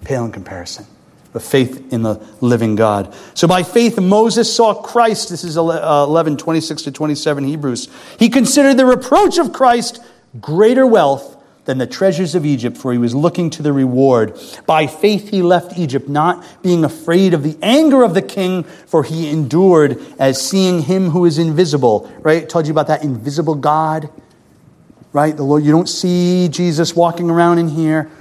pale 0.04 0.26
in 0.26 0.32
comparison. 0.32 0.86
But 1.34 1.42
faith 1.42 1.92
in 1.92 2.02
the 2.02 2.26
living 2.40 2.76
God. 2.76 3.14
So 3.34 3.48
by 3.48 3.64
faith, 3.64 4.00
Moses 4.00 4.54
saw 4.54 4.74
Christ. 4.74 5.30
This 5.30 5.44
is 5.44 5.58
uh, 5.58 6.06
11, 6.08 6.38
26 6.38 6.84
to 6.84 6.92
27 6.92 7.44
Hebrews. 7.44 7.90
He 8.18 8.30
considered 8.30 8.78
the 8.78 8.86
reproach 8.86 9.38
of 9.38 9.52
Christ 9.52 10.02
greater 10.40 10.88
wealth 10.88 11.36
than 11.66 11.80
the 11.80 11.88
treasures 11.88 12.36
of 12.36 12.46
Egypt, 12.46 12.78
for 12.78 12.94
he 12.94 12.98
was 12.98 13.14
looking 13.14 13.50
to 13.50 13.64
the 13.64 13.74
reward. 13.74 14.40
By 14.66 14.88
faith 14.88 15.30
he 15.30 15.42
left 15.42 15.78
Egypt, 15.78 16.08
not 16.08 16.46
being 16.62 16.86
afraid 16.86 17.34
of 17.34 17.44
the 17.44 17.58
anger 17.62 18.04
of 18.04 18.14
the 18.14 18.22
king, 18.22 18.64
for 18.64 19.04
he 19.04 19.30
endured 19.30 20.00
as 20.20 20.40
seeing 20.40 20.84
him 20.84 21.10
who 21.10 21.26
is 21.26 21.38
invisible. 21.38 22.12
Right? 22.20 22.48
Told 22.48 22.68
you 22.68 22.72
about 22.72 22.88
that 22.88 23.04
invisible 23.04 23.56
God. 23.56 24.10
Right? 25.16 25.34
The 25.34 25.44
Lord, 25.44 25.64
you 25.64 25.72
don't 25.72 25.88
see 25.88 26.50
Jesus 26.50 26.94
walking 26.94 27.30
around 27.30 27.58
in 27.58 27.70
here. 27.70 28.12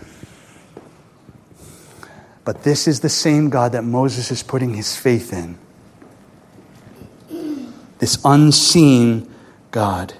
But 2.45 2.63
this 2.63 2.87
is 2.87 3.01
the 3.01 3.09
same 3.09 3.51
God 3.51 3.73
that 3.73 3.83
Moses 3.83 4.31
is 4.31 4.45
putting 4.45 4.75
his 4.75 4.95
faith 4.97 5.33
in. 5.33 5.59
This 7.99 8.21
unseen 8.25 9.29
God. 9.73 10.15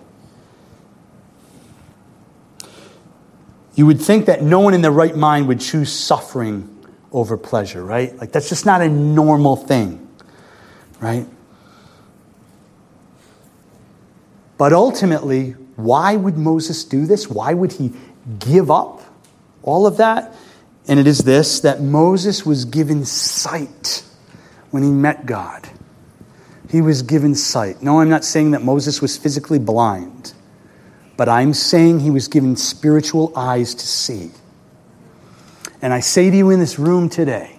You 3.77 3.87
would 3.87 4.01
think 4.01 4.27
that 4.27 4.43
no 4.43 4.59
one 4.59 4.75
in 4.75 4.83
their 4.83 4.91
right 4.91 5.15
mind 5.15 5.47
would 5.47 5.61
choose 5.61 5.93
suffering 5.93 6.69
over 7.13 7.37
pleasure, 7.37 7.85
right? 7.85 8.17
Like 8.19 8.33
that's 8.33 8.49
just 8.49 8.67
not 8.67 8.83
a 8.83 8.89
normal 8.89 9.55
thing, 9.55 10.09
right? 10.99 11.29
But 14.59 14.73
ultimately, 14.73 15.55
why 15.77 16.17
would 16.17 16.37
Moses 16.37 16.85
do 16.85 17.07
this? 17.07 17.29
Why 17.29 17.55
would 17.55 17.73
he 17.73 17.93
give 18.39 18.71
up 18.71 19.03
all 19.63 19.87
of 19.87 19.97
that? 19.99 20.35
And 20.87 21.01
it 21.01 21.07
is 21.07 21.19
this 21.19 21.61
that 21.61 21.81
Moses 21.81 22.45
was 22.45 22.65
given 22.65 23.05
sight 23.05 24.05
when 24.71 24.83
he 24.83 24.91
met 24.91 25.27
God. 25.27 25.69
He 26.71 26.81
was 26.81 27.03
given 27.03 27.35
sight. 27.35 27.83
No, 27.83 28.01
I'm 28.01 28.09
not 28.09 28.25
saying 28.25 28.53
that 28.53 28.63
Moses 28.63 29.01
was 29.01 29.17
physically 29.17 29.59
blind 29.59 30.35
but 31.17 31.29
I'm 31.29 31.55
saying 31.55 32.01
he 32.01 32.11
was 32.11 32.29
given 32.29 32.57
spiritual 32.57 33.33
eyes 33.37 33.75
to 33.75 33.87
see. 33.87 34.31
And 35.81 35.93
I 35.93 36.01
say 36.01 36.31
to 36.31 36.37
you 36.37 36.51
in 36.51 36.61
this 36.61 36.79
room 36.79 37.09
today, 37.09 37.59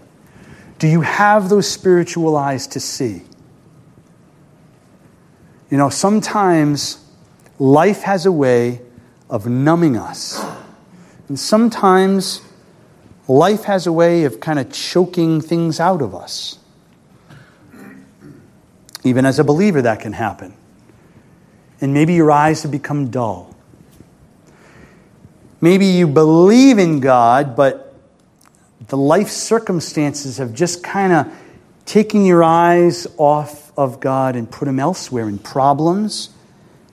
do 0.78 0.88
you 0.88 1.02
have 1.02 1.48
those 1.48 1.70
spiritual 1.70 2.36
eyes 2.36 2.68
to 2.68 2.80
see? 2.80 3.22
You 5.70 5.78
know, 5.78 5.90
sometimes 5.90 7.05
life 7.60 8.02
has 8.02 8.26
a 8.26 8.32
way 8.32 8.82
of 9.30 9.48
numbing 9.48 9.98
us. 9.98 10.44
And 11.28 11.40
sometimes 11.40 12.42
life 13.28 13.64
has 13.64 13.88
a 13.88 13.94
way 13.94 14.26
of 14.26 14.40
kind 14.40 14.60
of 14.60 14.72
choking 14.72 15.42
things 15.42 15.80
out 15.80 16.02
of 16.02 16.14
us. 16.14 16.60
Even 19.04 19.26
as 19.26 19.40
a 19.40 19.44
believer, 19.44 19.82
that 19.82 20.00
can 20.00 20.14
happen 20.14 20.54
and 21.82 21.94
maybe 21.94 22.14
your 22.14 22.32
eyes 22.32 22.64
have 22.64 22.72
become 22.72 23.10
dull. 23.10 23.56
Maybe 25.62 25.86
you 25.86 26.08
believe 26.08 26.78
in 26.78 27.00
God, 27.00 27.56
but 27.56 27.94
the 28.88 28.98
life 28.98 29.30
circumstances 29.30 30.38
have 30.38 30.54
just 30.54 30.84
kind 30.84 31.14
of 31.14 31.34
taken 31.86 32.26
your 32.26 32.44
eyes 32.44 33.08
off 33.18 33.72
of 33.78 34.00
God 34.00 34.36
and 34.36 34.50
put 34.50 34.66
them 34.66 34.80
elsewhere 34.80 35.28
in 35.28 35.40
problems, 35.40 36.30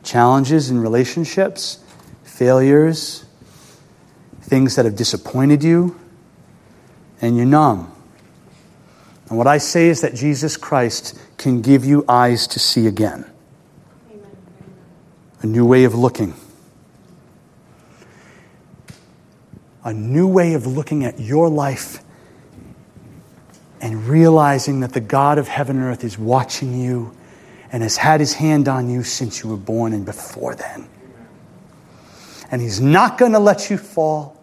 challenges 0.03 0.71
in 0.71 0.81
relationships, 0.81 1.79
failures, 2.25 3.25
things 4.41 4.77
that 4.77 4.85
have 4.85 4.97
disappointed 4.97 5.63
you, 5.63 5.99
and 7.21 7.37
you're 7.37 7.47
numb. 7.47 7.93
And 9.29 9.39
what 9.39 9.47
I 9.47 9.59
say 9.59 9.89
is 9.89 10.01
that 10.03 10.15
Jesus 10.15 10.57
Christ 10.57 11.19
can 11.39 11.63
give 11.63 11.85
you 11.85 12.05
eyes 12.09 12.47
to 12.49 12.59
see 12.59 12.87
again 12.87 13.25
a 15.41 15.47
new 15.47 15.65
way 15.65 15.85
of 15.85 15.95
looking, 15.95 16.35
a 19.85 19.93
new 19.93 20.29
way 20.29 20.55
of 20.55 20.67
looking 20.67 21.05
at 21.05 21.19
your 21.19 21.49
life 21.49 22.03
and 23.81 24.07
realizing 24.07 24.81
that 24.81 24.93
the 24.93 25.01
God 25.01 25.39
of 25.39 25.49
heaven 25.49 25.77
and 25.77 25.87
earth 25.87 26.05
is 26.05 26.17
watching 26.17 26.81
you 26.81 27.17
and 27.73 27.83
has 27.83 27.97
had 27.97 28.21
his 28.21 28.35
hand 28.35 28.69
on 28.69 28.91
you 28.91 29.03
since 29.03 29.43
you 29.43 29.49
were 29.49 29.57
born 29.57 29.95
and 29.95 30.05
before 30.05 30.55
then. 30.55 30.87
And 32.51 32.61
he's 32.61 32.81
not 32.81 33.17
going 33.17 33.33
to 33.33 33.39
let 33.39 33.71
you 33.71 33.79
fall. 33.79 34.39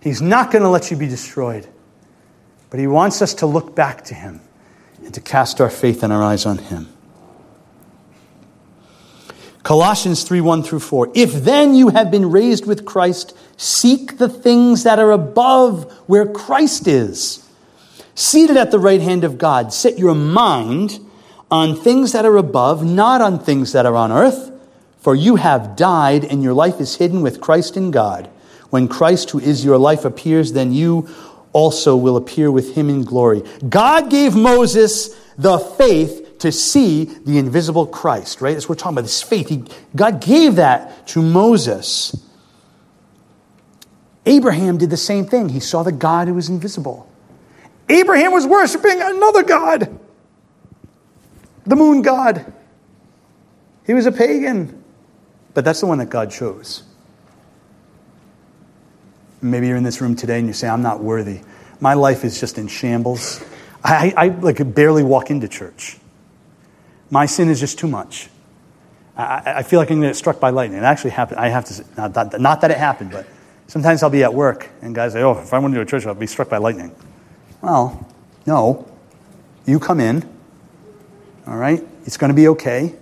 He's 0.00 0.20
not 0.20 0.50
going 0.50 0.62
to 0.62 0.68
let 0.68 0.90
you 0.90 0.96
be 0.96 1.06
destroyed. 1.06 1.66
But 2.70 2.80
he 2.80 2.88
wants 2.88 3.22
us 3.22 3.34
to 3.34 3.46
look 3.46 3.76
back 3.76 4.04
to 4.06 4.14
him 4.14 4.40
and 5.04 5.14
to 5.14 5.20
cast 5.20 5.60
our 5.60 5.70
faith 5.70 6.02
and 6.02 6.12
our 6.12 6.22
eyes 6.22 6.44
on 6.44 6.58
him. 6.58 6.88
Colossians 9.62 10.24
3 10.24 10.40
1 10.40 10.62
through 10.64 10.80
4. 10.80 11.12
If 11.14 11.32
then 11.32 11.74
you 11.74 11.88
have 11.90 12.10
been 12.10 12.30
raised 12.30 12.66
with 12.66 12.84
Christ, 12.84 13.36
seek 13.56 14.18
the 14.18 14.28
things 14.28 14.82
that 14.82 14.98
are 14.98 15.12
above 15.12 15.90
where 16.06 16.26
Christ 16.26 16.88
is. 16.88 17.48
Seated 18.16 18.56
at 18.56 18.70
the 18.72 18.78
right 18.78 19.00
hand 19.00 19.24
of 19.24 19.38
God, 19.38 19.72
set 19.72 19.98
your 19.98 20.14
mind 20.14 21.03
on 21.54 21.76
things 21.76 22.10
that 22.10 22.24
are 22.24 22.36
above, 22.36 22.84
not 22.84 23.20
on 23.20 23.38
things 23.38 23.70
that 23.70 23.86
are 23.86 23.94
on 23.94 24.10
earth. 24.10 24.50
For 24.98 25.14
you 25.14 25.36
have 25.36 25.76
died, 25.76 26.24
and 26.24 26.42
your 26.42 26.52
life 26.52 26.80
is 26.80 26.96
hidden 26.96 27.22
with 27.22 27.40
Christ 27.40 27.76
in 27.76 27.92
God. 27.92 28.28
When 28.70 28.88
Christ, 28.88 29.30
who 29.30 29.38
is 29.38 29.64
your 29.64 29.78
life, 29.78 30.04
appears, 30.04 30.52
then 30.52 30.72
you 30.72 31.08
also 31.52 31.94
will 31.94 32.16
appear 32.16 32.50
with 32.50 32.74
him 32.74 32.90
in 32.90 33.04
glory. 33.04 33.44
God 33.68 34.10
gave 34.10 34.34
Moses 34.34 35.14
the 35.38 35.58
faith 35.58 36.40
to 36.40 36.50
see 36.50 37.04
the 37.04 37.38
invisible 37.38 37.86
Christ, 37.86 38.40
right? 38.40 38.54
That's 38.54 38.68
what 38.68 38.76
we're 38.76 38.82
talking 38.82 38.94
about, 38.98 39.02
this 39.02 39.22
faith. 39.22 39.48
He, 39.48 39.62
God 39.94 40.20
gave 40.20 40.56
that 40.56 41.06
to 41.08 41.22
Moses. 41.22 42.16
Abraham 44.26 44.76
did 44.76 44.90
the 44.90 44.96
same 44.96 45.24
thing. 45.24 45.50
He 45.50 45.60
saw 45.60 45.84
the 45.84 45.92
God 45.92 46.26
who 46.26 46.34
was 46.34 46.48
invisible. 46.48 47.08
Abraham 47.88 48.32
was 48.32 48.44
worshiping 48.44 49.00
another 49.00 49.44
God, 49.44 50.00
the 51.64 51.76
moon 51.76 52.02
God. 52.02 52.52
He 53.86 53.94
was 53.94 54.06
a 54.06 54.12
pagan, 54.12 54.82
but 55.52 55.64
that's 55.64 55.80
the 55.80 55.86
one 55.86 55.98
that 55.98 56.10
God 56.10 56.30
chose. 56.30 56.82
Maybe 59.42 59.66
you're 59.66 59.76
in 59.76 59.84
this 59.84 60.00
room 60.00 60.16
today 60.16 60.38
and 60.38 60.46
you 60.46 60.54
say, 60.54 60.68
I'm 60.68 60.82
not 60.82 61.02
worthy. 61.02 61.40
My 61.80 61.94
life 61.94 62.24
is 62.24 62.40
just 62.40 62.56
in 62.56 62.66
shambles. 62.66 63.44
I, 63.82 64.14
I 64.16 64.28
like 64.28 64.74
barely 64.74 65.02
walk 65.02 65.30
into 65.30 65.48
church. 65.48 65.98
My 67.10 67.26
sin 67.26 67.50
is 67.50 67.60
just 67.60 67.78
too 67.78 67.86
much. 67.86 68.30
I, 69.16 69.54
I 69.56 69.62
feel 69.62 69.78
like 69.78 69.90
I'm 69.90 69.98
going 69.98 70.02
to 70.02 70.08
get 70.08 70.16
struck 70.16 70.40
by 70.40 70.50
lightning. 70.50 70.78
It 70.78 70.84
actually 70.84 71.10
happened. 71.10 71.40
I 71.40 71.48
have 71.48 71.66
to, 71.66 71.84
not 71.96 72.14
that, 72.14 72.40
not 72.40 72.62
that 72.62 72.70
it 72.70 72.78
happened, 72.78 73.10
but 73.10 73.26
sometimes 73.66 74.02
I'll 74.02 74.10
be 74.10 74.24
at 74.24 74.32
work 74.32 74.68
and 74.80 74.94
guys 74.94 75.12
say, 75.12 75.22
oh, 75.22 75.38
if 75.38 75.52
I 75.52 75.58
went 75.58 75.74
to 75.74 75.80
a 75.82 75.84
church, 75.84 76.06
I'll 76.06 76.14
be 76.14 76.26
struck 76.26 76.48
by 76.48 76.56
lightning. 76.56 76.94
Well, 77.60 78.06
no. 78.46 78.90
You 79.66 79.78
come 79.78 80.00
in, 80.00 80.28
all 81.46 81.56
right? 81.56 81.82
It's 82.06 82.16
going 82.16 82.30
to 82.30 82.34
be 82.34 82.48
okay. 82.48 82.94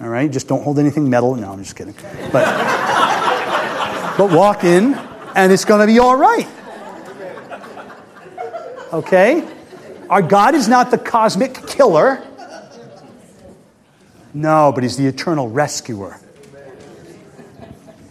All 0.00 0.08
right? 0.08 0.30
Just 0.30 0.48
don't 0.48 0.62
hold 0.62 0.78
anything 0.78 1.08
metal. 1.10 1.34
No, 1.34 1.52
I'm 1.52 1.62
just 1.62 1.76
kidding. 1.76 1.94
But, 2.32 2.44
but 4.18 4.32
walk 4.32 4.64
in, 4.64 4.94
and 5.34 5.52
it's 5.52 5.64
going 5.64 5.80
to 5.80 5.86
be 5.86 5.98
all 5.98 6.16
right. 6.16 6.48
Okay? 8.92 9.48
Our 10.08 10.22
God 10.22 10.54
is 10.54 10.68
not 10.68 10.90
the 10.90 10.98
cosmic 10.98 11.66
killer. 11.66 12.24
No, 14.32 14.72
but 14.72 14.82
he's 14.82 14.96
the 14.96 15.06
eternal 15.06 15.48
rescuer. 15.48 16.20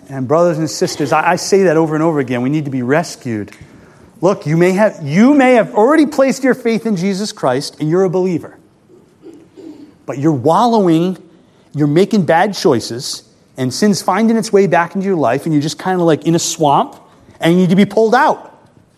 And 0.09 0.27
brothers 0.27 0.57
and 0.57 0.69
sisters, 0.69 1.11
I, 1.11 1.31
I, 1.31 1.35
say 1.37 1.63
that 1.63 1.77
over 1.77 1.95
and 1.95 2.03
over 2.03 2.19
again. 2.19 2.41
We 2.41 2.49
need 2.49 2.65
to 2.65 2.71
be 2.71 2.81
rescued. 2.81 3.51
Look, 4.21 4.45
you 4.45 4.57
may 4.57 4.71
have 4.71 5.01
you 5.01 5.33
may 5.33 5.53
have 5.53 5.73
already 5.73 6.05
placed 6.05 6.43
your 6.43 6.53
faith 6.53 6.85
in 6.85 6.95
Jesus 6.95 7.31
Christ 7.31 7.79
and 7.79 7.89
you're 7.89 8.03
a 8.03 8.09
believer. 8.09 8.57
But 10.05 10.19
you're 10.19 10.31
wallowing, 10.31 11.17
you're 11.73 11.87
making 11.87 12.25
bad 12.25 12.53
choices, 12.53 13.29
and 13.57 13.73
sin's 13.73 14.01
finding 14.01 14.37
its 14.37 14.51
way 14.51 14.67
back 14.67 14.95
into 14.95 15.05
your 15.05 15.15
life, 15.15 15.45
and 15.45 15.53
you're 15.53 15.61
just 15.61 15.79
kind 15.79 15.99
of 15.99 16.07
like 16.07 16.25
in 16.25 16.35
a 16.35 16.39
swamp, 16.39 16.95
and 17.39 17.53
you 17.53 17.59
need 17.59 17.69
to 17.69 17.75
be 17.75 17.85
pulled 17.85 18.15
out. 18.15 18.49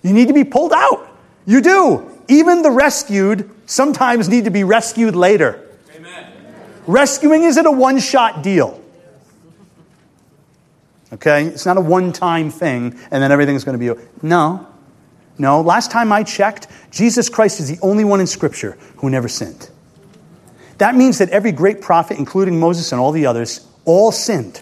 You 0.01 0.13
need 0.13 0.27
to 0.27 0.33
be 0.33 0.43
pulled 0.43 0.73
out. 0.73 1.09
You 1.45 1.61
do. 1.61 2.11
Even 2.27 2.61
the 2.61 2.71
rescued 2.71 3.49
sometimes 3.65 4.29
need 4.29 4.45
to 4.45 4.51
be 4.51 4.63
rescued 4.63 5.15
later. 5.15 5.67
Amen. 5.95 6.31
Rescuing 6.87 7.43
isn't 7.43 7.65
a 7.65 7.71
one 7.71 7.99
shot 7.99 8.43
deal. 8.43 8.81
Okay? 11.13 11.45
It's 11.45 11.65
not 11.65 11.77
a 11.77 11.81
one 11.81 12.11
time 12.13 12.49
thing 12.49 12.97
and 13.11 13.23
then 13.23 13.31
everything's 13.31 13.63
going 13.63 13.79
to 13.79 13.95
be. 13.95 14.01
No. 14.21 14.67
No. 15.37 15.61
Last 15.61 15.91
time 15.91 16.11
I 16.11 16.23
checked, 16.23 16.67
Jesus 16.91 17.29
Christ 17.29 17.59
is 17.59 17.67
the 17.67 17.79
only 17.81 18.03
one 18.03 18.19
in 18.19 18.27
Scripture 18.27 18.77
who 18.97 19.09
never 19.09 19.27
sinned. 19.27 19.69
That 20.77 20.95
means 20.95 21.19
that 21.19 21.29
every 21.29 21.51
great 21.51 21.81
prophet, 21.81 22.17
including 22.17 22.59
Moses 22.59 22.91
and 22.91 22.99
all 22.99 23.11
the 23.11 23.25
others, 23.25 23.65
all 23.85 24.11
sinned. 24.11 24.61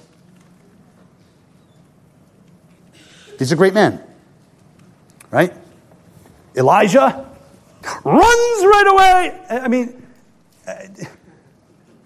These 3.37 3.51
are 3.51 3.55
great 3.55 3.73
men. 3.73 4.01
Right? 5.31 5.53
Elijah 6.55 7.29
runs 8.03 8.63
right 8.63 8.85
away. 8.87 9.41
I 9.49 9.67
mean, 9.67 10.05
uh, 10.67 10.73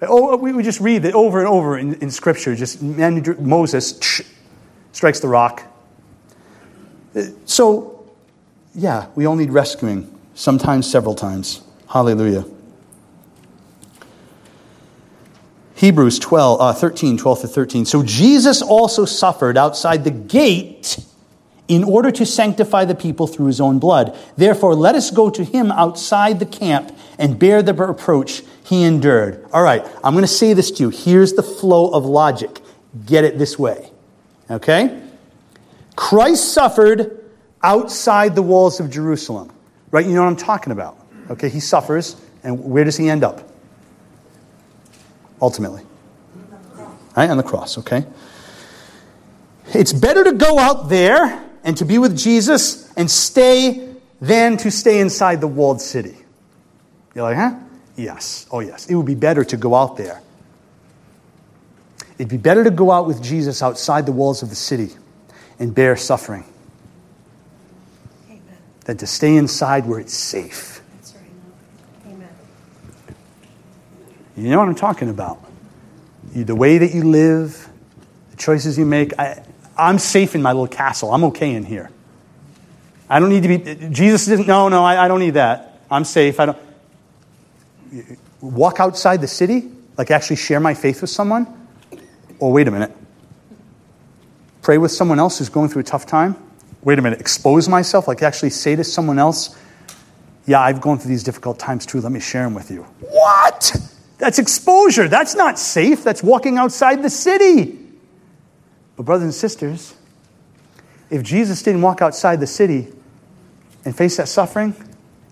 oh, 0.04 0.38
we, 0.38 0.63
just 0.63 0.80
read 0.80 1.04
it 1.04 1.13
over 1.13 1.39
and 1.39 1.48
over 1.48 1.78
in, 1.78 1.96
in 1.96 2.10
Scripture. 2.10 2.56
Just 2.56 2.82
Moses 2.82 4.24
strikes 4.93 5.20
the 5.20 5.28
rock. 5.28 5.63
So, 7.46 8.10
yeah, 8.74 9.08
we 9.15 9.26
all 9.26 9.36
need 9.36 9.52
rescuing, 9.52 10.17
sometimes 10.36 10.89
several 10.89 11.15
times. 11.15 11.62
Hallelujah. 11.89 12.46
Hebrews 15.78 16.18
12, 16.18 16.60
uh, 16.60 16.74
13, 16.74 17.18
12 17.18 17.42
to 17.42 17.48
13. 17.48 17.86
So 17.86 18.02
Jesus 18.02 18.63
also 18.63 19.06
suffered 19.06 19.58
outside 19.58 20.04
the 20.04 20.12
gate 20.12 20.98
in 21.68 21.84
order 21.84 22.10
to 22.10 22.26
sanctify 22.26 22.86
the 22.86 22.96
people 22.96 23.28
through 23.28 23.46
his 23.46 23.62
own 23.62 23.78
blood. 23.78 24.18
Therefore, 24.38 24.74
let 24.74 24.96
us 24.96 25.12
go 25.12 25.30
to 25.30 25.44
him 25.44 25.72
outside 25.72 26.40
the 26.40 26.48
camp 26.48 26.98
and 27.20 27.38
bear 27.38 27.62
the 27.62 27.76
reproach 27.76 28.42
he 28.63 28.84
endured. 28.84 29.46
All 29.54 29.62
right, 29.62 29.86
I'm 30.04 30.13
going 30.13 30.24
to 30.24 30.28
say 30.28 30.54
this 30.54 30.72
to 30.72 30.84
you. 30.84 30.90
Here's 30.90 31.34
the 31.34 31.44
flow 31.44 31.92
of 31.92 32.06
logic. 32.06 32.60
Get 33.06 33.24
it 33.24 33.38
this 33.38 33.60
way. 33.60 33.92
Okay? 34.50 35.00
Christ 35.96 36.54
suffered 36.54 37.24
outside 37.62 38.34
the 38.34 38.42
walls 38.42 38.80
of 38.80 38.90
Jerusalem. 38.90 39.52
Right? 39.92 40.06
You 40.08 40.13
know 40.13 40.24
what 40.24 40.30
I'm 40.30 40.36
talking 40.38 40.74
about. 40.74 40.98
Okay, 41.30 41.50
he 41.50 41.60
suffers, 41.60 42.16
and 42.44 42.63
where 42.63 42.84
does 42.84 42.98
he 42.98 43.10
end 43.10 43.24
up? 43.24 43.47
Ultimately. 45.41 45.84
Right? 47.15 47.30
On 47.30 47.38
the 47.38 47.43
cross, 47.43 47.78
okay? 47.80 48.06
It's 49.73 49.93
better 49.93 50.23
to 50.23 50.34
go 50.34 50.60
out 50.60 50.89
there 50.89 51.43
and 51.63 51.76
to 51.78 51.86
be 51.86 51.97
with 51.97 52.17
Jesus 52.17 52.91
and 52.93 53.10
stay 53.10 53.95
than 54.21 54.58
to 54.58 54.71
stay 54.71 55.00
inside 55.00 55.41
the 55.41 55.47
walled 55.47 55.82
city. 55.82 56.15
You're 57.13 57.23
like, 57.23 57.38
huh? 57.38 57.56
Yes. 57.95 58.45
Oh, 58.52 58.60
yes. 58.60 58.88
It 58.89 58.95
would 58.95 59.06
be 59.06 59.15
better 59.15 59.43
to 59.43 59.58
go 59.58 59.76
out 59.76 59.97
there. 59.97 60.21
It'd 62.17 62.30
be 62.30 62.38
better 62.38 62.63
to 62.63 62.71
go 62.71 62.91
out 62.91 63.06
with 63.06 63.21
Jesus 63.21 63.62
outside 63.62 64.06
the 64.06 64.12
walls 64.12 64.41
of 64.41 64.50
the 64.50 64.56
city 64.56 64.89
and 65.60 65.73
bear 65.73 65.95
suffering 65.95 66.45
Amen. 68.28 68.41
than 68.86 68.97
to 68.97 69.08
stay 69.08 69.36
inside 69.36 69.86
where 69.86 70.00
it's 70.00 70.13
safe. 70.13 70.82
That's 70.95 71.13
right. 71.15 72.13
Amen. 72.13 72.30
You 74.38 74.52
know 74.52 74.60
what 74.60 74.69
I'm 74.69 74.76
talking 74.76 75.10
about. 75.10 75.43
The 76.34 76.56
way 76.56 76.78
that 76.78 76.93
you 76.93 77.04
live, 77.04 77.67
the 78.30 78.38
choices 78.38 78.78
you 78.78 78.86
make. 78.86 79.17
I, 79.17 79.43
I'm 79.76 79.97
safe 79.97 80.36
in 80.36 80.43
my 80.43 80.52
little 80.52 80.67
castle. 80.67 81.12
I'm 81.12 81.23
okay 81.26 81.56
in 81.56 81.65
here. 81.65 81.89
I 83.10 83.19
don't 83.19 83.30
need 83.30 83.43
to 83.43 83.47
be. 83.50 83.89
Jesus 83.89 84.28
didn't. 84.28 84.45
No, 84.45 84.69
no, 84.69 84.86
I, 84.86 85.06
I 85.06 85.08
don't 85.08 85.19
need 85.19 85.34
that. 85.34 85.82
I'm 85.89 86.06
safe. 86.06 86.39
I 86.39 86.45
don't. 86.45 86.58
Walk 88.39 88.80
outside 88.80 89.21
the 89.21 89.28
city, 89.28 89.71
like 89.97 90.12
actually 90.12 90.36
share 90.36 90.60
my 90.60 90.76
faith 90.76 91.02
with 91.02 91.10
someone. 91.10 91.47
Or 92.38 92.52
wait 92.52 92.67
a 92.67 92.71
minute. 92.71 92.91
Pray 94.62 94.78
with 94.78 94.91
someone 94.91 95.17
else 95.17 95.39
who's 95.39 95.50
going 95.50 95.69
through 95.69 95.82
a 95.82 95.86
tough 95.86 96.06
time. 96.06 96.36
Wait 96.84 97.00
a 97.00 97.02
minute. 97.02 97.19
Expose 97.19 97.67
myself, 97.67 98.08
like 98.08 98.21
actually 98.21 98.52
say 98.52 98.76
to 98.76 98.84
someone 98.84 99.17
else, 99.17 99.58
"Yeah, 100.45 100.62
I've 100.62 100.80
gone 100.80 101.00
through 101.00 101.10
these 101.10 101.23
difficult 101.23 101.58
times 101.58 101.88
too. 101.88 102.02
Let 102.02 102.12
me 102.12 102.19
share 102.19 102.43
them 102.43 102.54
with 102.54 102.69
you." 102.69 102.84
What? 103.00 103.93
That's 104.17 104.39
exposure. 104.39 105.08
That's 105.08 105.36
not 105.36 105.60
safe. 105.60 106.03
That's 106.03 106.23
walking 106.23 106.58
outside 106.58 107.03
the 107.03 107.10
city. 107.10 107.77
But, 108.95 109.03
brothers 109.06 109.25
and 109.25 109.34
sisters, 109.34 109.93
if 111.10 111.23
Jesus 111.23 111.62
didn't 111.62 111.82
walk 111.82 112.01
outside 112.01 112.39
the 112.39 112.47
city 112.47 112.88
and 113.86 113.95
face 113.95 114.17
that 114.17 114.27
suffering, 114.27 114.75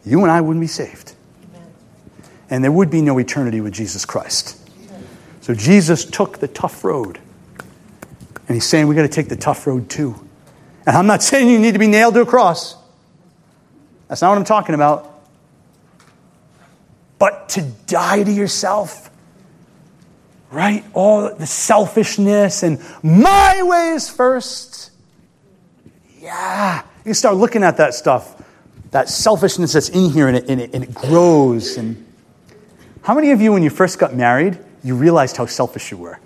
you 0.05 0.21
and 0.21 0.31
I 0.31 0.41
wouldn't 0.41 0.61
be 0.61 0.67
saved. 0.67 1.13
Amen. 1.49 1.67
And 2.49 2.63
there 2.63 2.71
would 2.71 2.91
be 2.91 3.01
no 3.01 3.17
eternity 3.17 3.59
with 3.59 3.73
Jesus 3.73 4.05
Christ. 4.05 4.57
Amen. 4.87 5.03
So 5.41 5.55
Jesus 5.55 6.05
took 6.05 6.37
the 6.39 6.47
tough 6.47 6.83
road. 6.83 7.19
And 8.47 8.55
he's 8.55 8.65
saying 8.65 8.87
we 8.87 8.93
got 8.93 9.01
to 9.01 9.07
take 9.07 9.29
the 9.29 9.35
tough 9.35 9.65
road 9.65 9.89
too. 9.89 10.15
And 10.85 10.95
I'm 10.95 11.07
not 11.07 11.23
saying 11.23 11.49
you 11.49 11.57
need 11.57 11.73
to 11.73 11.79
be 11.79 11.87
nailed 11.87 12.13
to 12.13 12.21
a 12.21 12.25
cross. 12.25 12.75
That's 14.07 14.21
not 14.21 14.29
what 14.29 14.37
I'm 14.37 14.45
talking 14.45 14.75
about. 14.75 15.14
But 17.17 17.49
to 17.49 17.62
die 17.88 18.23
to 18.23 18.32
yourself 18.32 19.06
right? 20.56 20.86
All 20.93 21.36
the 21.36 21.45
selfishness 21.45 22.63
and 22.63 22.80
my 23.04 23.62
ways 23.62 24.10
first. 24.10 24.91
Yeah. 26.19 26.84
You 27.04 27.13
start 27.13 27.36
looking 27.36 27.62
at 27.62 27.78
that 27.78 27.93
stuff, 27.93 28.41
that 28.91 29.10
selfishness 29.10 29.73
that's 29.73 29.89
in 29.89 30.12
here, 30.12 30.28
and 30.28 30.38
it, 30.38 30.49
and 30.49 30.62
it, 30.62 30.73
and 30.73 30.84
it 30.84 30.93
grows. 30.93 31.78
And 31.78 32.06
how 33.04 33.13
many 33.13 33.32
of 33.32 33.41
you, 33.41 33.51
when 33.51 33.63
you 33.63 33.69
first 33.69 33.99
got 33.99 34.15
married, 34.15 34.58
you 34.84 34.95
realized 34.95 35.36
how 35.36 35.45
selfish 35.45 35.91
you 35.91 35.97
were? 35.97 36.19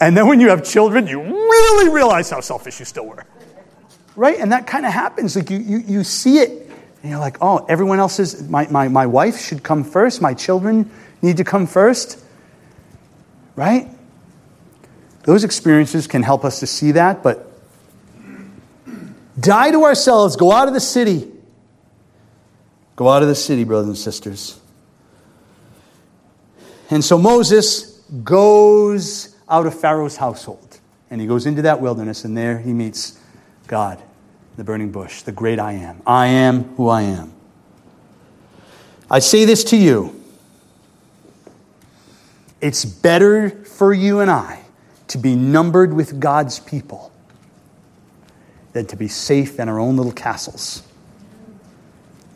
And 0.00 0.16
then 0.16 0.28
when 0.28 0.40
you 0.40 0.48
have 0.48 0.64
children, 0.64 1.06
you 1.06 1.20
really 1.20 1.90
realize 1.90 2.30
how 2.30 2.40
selfish 2.40 2.78
you 2.78 2.86
still 2.86 3.06
were. 3.06 3.26
Right? 4.16 4.38
And 4.38 4.52
that 4.52 4.66
kind 4.66 4.86
of 4.86 4.92
happens. 4.92 5.36
Like 5.36 5.50
you, 5.50 5.58
you, 5.58 5.78
you 5.78 6.04
see 6.04 6.38
it, 6.38 6.69
and 7.02 7.10
you're 7.10 7.20
like, 7.20 7.38
oh, 7.40 7.64
everyone 7.68 7.98
else's, 7.98 8.48
my, 8.48 8.66
my, 8.68 8.88
my 8.88 9.06
wife 9.06 9.40
should 9.40 9.62
come 9.62 9.84
first, 9.84 10.20
my 10.20 10.34
children 10.34 10.90
need 11.22 11.38
to 11.38 11.44
come 11.44 11.66
first. 11.66 12.22
Right? 13.56 13.88
Those 15.24 15.44
experiences 15.44 16.06
can 16.06 16.22
help 16.22 16.44
us 16.44 16.60
to 16.60 16.66
see 16.66 16.92
that, 16.92 17.22
but 17.22 17.46
die 19.38 19.70
to 19.70 19.84
ourselves, 19.84 20.36
go 20.36 20.52
out 20.52 20.68
of 20.68 20.74
the 20.74 20.80
city. 20.80 21.30
Go 22.96 23.08
out 23.08 23.22
of 23.22 23.28
the 23.28 23.34
city, 23.34 23.64
brothers 23.64 23.88
and 23.88 23.96
sisters. 23.96 24.60
And 26.90 27.04
so 27.04 27.16
Moses 27.16 27.98
goes 28.24 29.36
out 29.48 29.66
of 29.66 29.78
Pharaoh's 29.78 30.16
household, 30.16 30.80
and 31.08 31.20
he 31.20 31.26
goes 31.26 31.46
into 31.46 31.62
that 31.62 31.80
wilderness, 31.80 32.24
and 32.24 32.36
there 32.36 32.58
he 32.58 32.72
meets 32.72 33.18
God, 33.68 34.02
the 34.56 34.64
burning 34.64 34.90
bush, 34.90 35.22
the 35.22 35.32
great 35.32 35.58
I 35.58 35.72
am. 35.72 36.02
I 36.06 36.26
am 36.26 36.64
who 36.76 36.88
I 36.88 37.02
am. 37.02 37.32
I 39.10 39.18
say 39.18 39.44
this 39.44 39.64
to 39.64 39.76
you 39.76 40.16
it's 42.60 42.84
better 42.84 43.50
for 43.64 43.94
you 43.94 44.20
and 44.20 44.30
I 44.30 44.62
to 45.08 45.18
be 45.18 45.34
numbered 45.34 45.94
with 45.94 46.20
God's 46.20 46.60
people 46.60 47.10
than 48.72 48.86
to 48.86 48.96
be 48.96 49.08
safe 49.08 49.58
in 49.58 49.68
our 49.68 49.80
own 49.80 49.96
little 49.96 50.12
castles, 50.12 50.82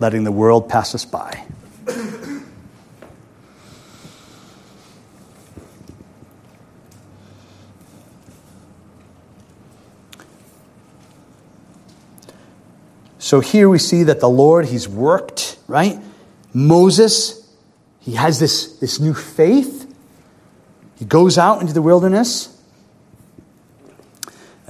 letting 0.01 0.25
the 0.25 0.33
world 0.33 0.69
pass 0.69 0.95
us 0.95 1.05
by. 1.05 1.45
So 13.25 13.41
here 13.41 13.71
we 13.71 13.79
see 13.79 14.03
that 14.03 14.21
the 14.21 14.29
Lord, 14.29 14.67
He's 14.67 14.87
worked, 14.87 15.57
right? 15.67 15.99
Moses, 16.53 17.51
he 17.99 18.17
has 18.17 18.39
this, 18.39 18.77
this 18.81 19.01
new 19.01 19.15
faith. 19.15 19.91
He 20.97 21.07
goes 21.07 21.39
out 21.39 21.63
into 21.63 21.73
the 21.73 21.81
wilderness. 21.81 22.55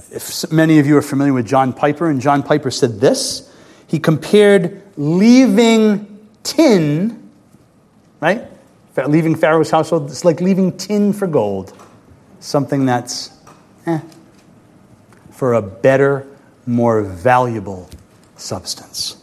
If 0.09 0.49
many 0.53 0.79
of 0.79 0.87
you 0.87 0.95
are 0.95 1.01
familiar 1.01 1.33
with 1.33 1.45
John 1.45 1.73
Piper, 1.73 2.09
and 2.09 2.21
John 2.21 2.43
Piper 2.43 2.71
said 2.71 3.01
this 3.01 3.53
he 3.87 3.99
compared 3.99 4.81
leaving 4.95 6.29
tin, 6.43 7.29
right, 8.21 8.47
Leaving 9.05 9.35
Pharaoh's 9.35 9.69
household, 9.69 10.09
it's 10.09 10.23
like 10.23 10.39
leaving 10.39 10.77
tin 10.77 11.11
for 11.11 11.27
gold. 11.27 11.73
Something 12.39 12.85
that's 12.85 13.37
eh, 13.85 13.99
for 15.31 15.55
a 15.55 15.61
better, 15.61 16.25
more 16.65 17.03
valuable 17.03 17.89
substance. 18.35 19.17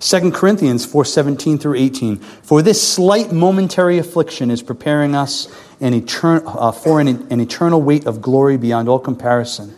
2 0.00 0.30
Corinthians 0.30 0.86
4:17 0.86 1.58
through 1.58 1.74
18 1.74 2.16
For 2.42 2.62
this 2.62 2.80
slight 2.80 3.32
momentary 3.32 3.98
affliction 3.98 4.50
is 4.50 4.62
preparing 4.62 5.14
us 5.14 5.48
an 5.80 6.00
etern- 6.00 6.42
uh, 6.46 6.70
for 6.72 7.00
an, 7.00 7.26
an 7.30 7.40
eternal 7.40 7.82
weight 7.82 8.06
of 8.06 8.22
glory 8.22 8.56
beyond 8.56 8.88
all 8.88 9.00
comparison. 9.00 9.74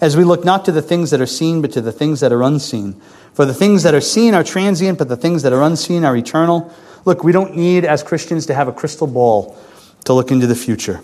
As 0.00 0.16
we 0.16 0.24
look 0.24 0.44
not 0.44 0.64
to 0.66 0.72
the 0.72 0.82
things 0.82 1.10
that 1.10 1.20
are 1.20 1.26
seen 1.26 1.62
but 1.62 1.72
to 1.72 1.80
the 1.80 1.92
things 1.92 2.20
that 2.20 2.32
are 2.32 2.42
unseen. 2.42 3.00
For 3.32 3.46
the 3.46 3.54
things 3.54 3.82
that 3.84 3.94
are 3.94 4.00
seen 4.00 4.34
are 4.34 4.44
transient 4.44 4.98
but 4.98 5.08
the 5.08 5.16
things 5.16 5.42
that 5.42 5.52
are 5.52 5.62
unseen 5.62 6.04
are 6.04 6.16
eternal. 6.16 6.70
Look 7.06 7.24
we 7.24 7.32
don't 7.32 7.56
need 7.56 7.84
as 7.86 8.02
Christians 8.02 8.46
to 8.46 8.54
have 8.54 8.68
a 8.68 8.72
crystal 8.72 9.06
ball 9.06 9.56
to 10.04 10.12
look 10.12 10.30
into 10.30 10.46
the 10.46 10.54
future 10.54 11.00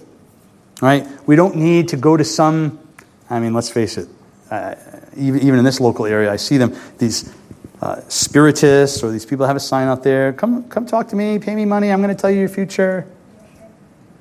right? 0.81 1.07
We 1.27 1.37
don't 1.37 1.57
need 1.57 1.89
to 1.89 1.97
go 1.97 2.17
to 2.17 2.25
some 2.25 2.79
I 3.31 3.41
mean 3.41 3.55
let's 3.55 3.71
face 3.71 3.97
it 3.97 4.09
uh, 4.51 4.75
even, 5.17 5.41
even 5.41 5.59
in 5.59 5.65
this 5.65 5.81
local 5.81 6.07
area 6.07 6.33
I 6.33 6.37
see 6.37 6.57
them 6.57 6.77
these 6.99 7.35
uh, 7.81 8.01
spiritists 8.09 9.03
or 9.03 9.11
these 9.11 9.27
people 9.27 9.47
have 9.47 9.57
a 9.57 9.61
sign 9.61 9.89
out 9.89 10.03
there 10.03 10.33
come, 10.33 10.69
come 10.69 10.85
talk 10.87 11.09
to 11.09 11.17
me, 11.17 11.39
pay 11.39 11.55
me 11.55 11.65
money, 11.65 11.93
I'm 11.93 12.03
going 12.03 12.15
to 12.15 12.21
tell 12.21 12.31
you 12.31 12.41
your 12.41 12.49
future. 12.49 13.07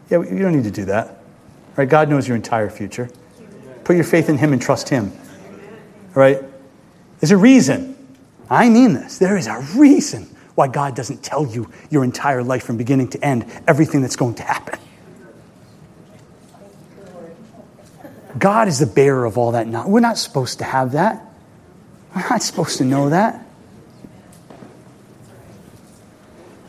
Yeah, 0.10 0.22
you 0.22 0.40
don't 0.40 0.56
need 0.56 0.64
to 0.64 0.72
do 0.72 0.86
that. 0.86 1.24
Right? 1.76 1.90
God 1.90 2.10
knows 2.10 2.28
your 2.28 2.36
entire 2.36 2.70
future. 2.70 3.10
Put 3.84 3.96
your 3.96 4.06
faith 4.06 4.30
in 4.30 4.38
Him 4.38 4.54
and 4.54 4.62
trust 4.62 4.90
Him. 4.90 5.12
Right? 6.14 6.42
There's 7.20 7.32
a 7.32 7.38
reason. 7.38 7.96
I 8.50 8.70
mean 8.70 8.94
this. 8.94 9.18
There 9.18 9.38
is 9.38 9.48
a 9.48 9.60
reason 9.76 10.24
why 10.56 10.68
God 10.68 10.96
doesn't 10.96 11.24
tell 11.24 11.46
you 11.46 11.70
your 11.90 12.04
entire 12.04 12.44
life 12.44 12.64
from 12.64 12.78
beginning 12.78 13.10
to 13.10 13.24
end, 13.24 13.46
everything 13.68 14.02
that's 14.02 14.16
going 14.16 14.36
to 14.36 14.44
happen. 14.44 14.80
God 18.38 18.68
is 18.68 18.80
the 18.80 18.86
bearer 18.86 19.26
of 19.26 19.38
all 19.38 19.52
that. 19.52 19.68
We're 19.88 20.00
not 20.00 20.18
supposed 20.18 20.60
to 20.60 20.64
have 20.64 20.94
that. 20.94 21.24
We're 22.16 22.30
not 22.30 22.42
supposed 22.42 22.78
to 22.80 22.86
know 22.86 23.10
that. 23.10 23.46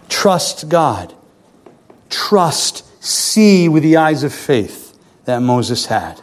Trust 0.08 0.68
God. 0.68 1.14
Trust, 2.10 2.84
see 3.02 3.68
with 3.68 3.82
the 3.82 3.96
eyes 3.96 4.22
of 4.22 4.32
faith 4.32 4.98
that 5.24 5.40
Moses 5.40 5.86
had. 5.86 6.20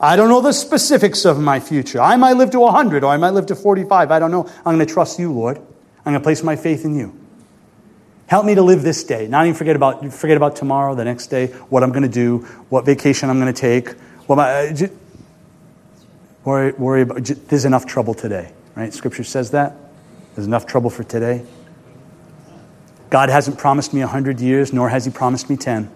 I 0.00 0.16
don't 0.16 0.28
know 0.28 0.40
the 0.40 0.52
specifics 0.52 1.24
of 1.24 1.38
my 1.38 1.60
future. 1.60 2.00
I 2.00 2.16
might 2.16 2.32
live 2.32 2.50
to 2.50 2.60
100 2.60 3.04
or 3.04 3.12
I 3.12 3.16
might 3.16 3.30
live 3.30 3.46
to 3.46 3.54
45. 3.54 4.10
I 4.10 4.18
don't 4.18 4.32
know. 4.32 4.46
I'm 4.66 4.74
going 4.76 4.86
to 4.86 4.92
trust 4.92 5.18
you, 5.18 5.32
Lord. 5.32 5.58
I'm 5.58 6.12
going 6.12 6.14
to 6.14 6.20
place 6.20 6.42
my 6.42 6.56
faith 6.56 6.84
in 6.84 6.96
you. 6.96 7.16
Help 8.26 8.44
me 8.44 8.54
to 8.54 8.62
live 8.62 8.82
this 8.82 9.04
day. 9.04 9.28
Not 9.28 9.44
even 9.46 9.54
forget 9.54 9.76
about, 9.76 10.12
forget 10.12 10.36
about 10.36 10.56
tomorrow, 10.56 10.94
the 10.94 11.04
next 11.04 11.28
day, 11.28 11.48
what 11.68 11.82
I'm 11.82 11.90
going 11.90 12.02
to 12.02 12.08
do, 12.08 12.38
what 12.68 12.84
vacation 12.84 13.30
I'm 13.30 13.38
going 13.38 13.52
to 13.52 13.60
take. 13.60 13.94
What 14.32 14.36
my, 14.36 14.68
uh, 14.68 14.88
worry, 16.42 16.72
worry 16.72 17.02
about, 17.02 17.22
there's 17.22 17.66
enough 17.66 17.84
trouble 17.84 18.14
today, 18.14 18.50
right? 18.74 18.90
Scripture 18.90 19.24
says 19.24 19.50
that. 19.50 19.76
There's 20.34 20.46
enough 20.46 20.64
trouble 20.64 20.88
for 20.88 21.04
today. 21.04 21.44
God 23.10 23.28
hasn't 23.28 23.58
promised 23.58 23.92
me 23.92 24.00
a 24.00 24.06
hundred 24.06 24.40
years, 24.40 24.72
nor 24.72 24.88
has 24.88 25.04
He 25.04 25.10
promised 25.10 25.50
me 25.50 25.58
ten. 25.58 25.94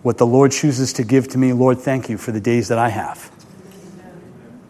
What 0.00 0.16
the 0.16 0.26
Lord 0.26 0.50
chooses 0.52 0.94
to 0.94 1.04
give 1.04 1.28
to 1.28 1.36
me, 1.36 1.52
Lord, 1.52 1.78
thank 1.78 2.08
you 2.08 2.16
for 2.16 2.32
the 2.32 2.40
days 2.40 2.68
that 2.68 2.78
I 2.78 2.88
have. 2.88 3.30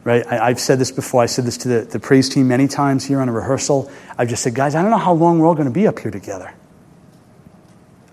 Right? 0.02 0.26
I, 0.26 0.48
have 0.48 0.58
said 0.58 0.80
this 0.80 0.90
before. 0.90 1.22
I 1.22 1.26
said 1.26 1.44
this 1.44 1.58
to 1.58 1.68
the, 1.68 1.80
the 1.82 2.00
praise 2.00 2.28
team 2.28 2.48
many 2.48 2.66
times 2.66 3.04
here 3.04 3.20
on 3.20 3.28
a 3.28 3.32
rehearsal. 3.32 3.92
I've 4.18 4.28
just 4.28 4.42
said, 4.42 4.56
guys, 4.56 4.74
I 4.74 4.82
don't 4.82 4.90
know 4.90 4.98
how 4.98 5.12
long 5.12 5.38
we're 5.38 5.46
all 5.46 5.54
going 5.54 5.68
to 5.68 5.70
be 5.70 5.86
up 5.86 6.00
here 6.00 6.10
together. 6.10 6.52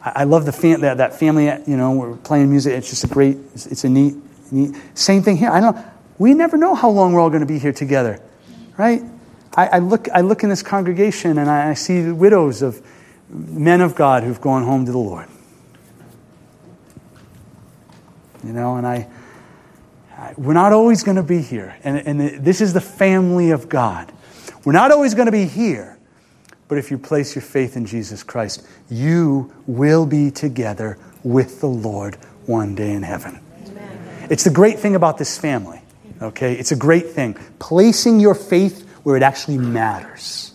I, 0.04 0.24
love 0.24 0.46
the 0.46 0.52
fam- 0.52 0.82
that, 0.82 0.98
that 0.98 1.20
family, 1.20 1.46
you 1.46 1.78
know, 1.78 1.92
we're 1.92 2.16
playing 2.18 2.50
music. 2.50 2.74
It's 2.74 2.90
just 2.90 3.04
a 3.04 3.08
great, 3.08 3.38
it's, 3.54 3.68
it's 3.68 3.84
a 3.84 3.90
neat, 3.90 4.16
neat. 4.52 4.76
Same 4.96 5.22
thing 5.22 5.38
here. 5.38 5.52
I 5.52 5.60
don't. 5.60 5.78
We 6.18 6.34
never 6.34 6.58
know 6.58 6.76
how 6.76 6.90
long 6.90 7.14
we're 7.14 7.20
all 7.20 7.30
going 7.30 7.42
to 7.42 7.48
be 7.48 7.60
here 7.60 7.74
together. 7.74 8.20
Right? 8.78 9.04
I, 9.56 9.68
I, 9.68 9.78
look, 9.80 10.08
I 10.10 10.22
look 10.22 10.44
in 10.44 10.50
this 10.50 10.64
congregation 10.64 11.38
and 11.38 11.50
I, 11.50 11.70
I 11.70 11.74
see 11.74 12.10
widows 12.12 12.62
of 12.62 12.82
men 13.30 13.82
of 13.82 13.96
God 13.96 14.24
who've 14.24 14.42
gone 14.42 14.64
home 14.64 14.86
to 14.86 14.92
the 14.92 14.98
Lord. 14.98 15.28
You 18.44 18.54
know, 18.54 18.78
and 18.78 18.88
I, 18.88 19.08
I 20.18 20.34
we're 20.38 20.54
not 20.54 20.74
always 20.74 21.04
going 21.04 21.18
to 21.18 21.24
be 21.24 21.42
here. 21.42 21.76
And, 21.84 21.98
and 22.08 22.44
this 22.44 22.60
is 22.62 22.74
the 22.74 22.82
family 22.82 23.52
of 23.52 23.70
God. 23.70 24.12
We're 24.66 24.74
not 24.74 24.92
always 24.92 25.14
going 25.14 25.28
to 25.28 25.32
be 25.32 25.46
here. 25.46 25.98
But 26.72 26.78
if 26.78 26.90
you 26.90 26.98
place 26.98 27.36
your 27.36 27.42
faith 27.42 27.76
in 27.76 27.86
Jesus 27.86 28.24
Christ, 28.24 28.66
you 28.90 29.54
will 29.68 30.06
be 30.06 30.32
together 30.32 30.98
with 31.22 31.60
the 31.60 31.68
Lord 31.68 32.16
one 32.46 32.76
day 32.76 32.94
in 32.94 33.04
heaven. 33.04 33.42
Amen. 33.68 34.28
It's 34.30 34.46
the 34.46 34.52
great 34.52 34.80
thing 34.80 34.96
about 34.96 35.18
this 35.18 35.38
family, 35.38 35.82
okay? 36.22 36.54
It's 36.54 36.72
a 36.72 36.78
great 36.78 37.10
thing. 37.10 37.34
Placing 37.60 38.22
your 38.22 38.34
faith 38.34 38.90
where 39.04 39.18
it 39.18 39.22
actually 39.22 39.58
matters. 39.58 40.54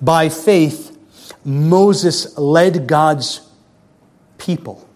By 0.00 0.30
faith, 0.30 0.96
Moses 1.44 2.38
led 2.38 2.86
God's 2.86 3.46
people. 4.38 4.88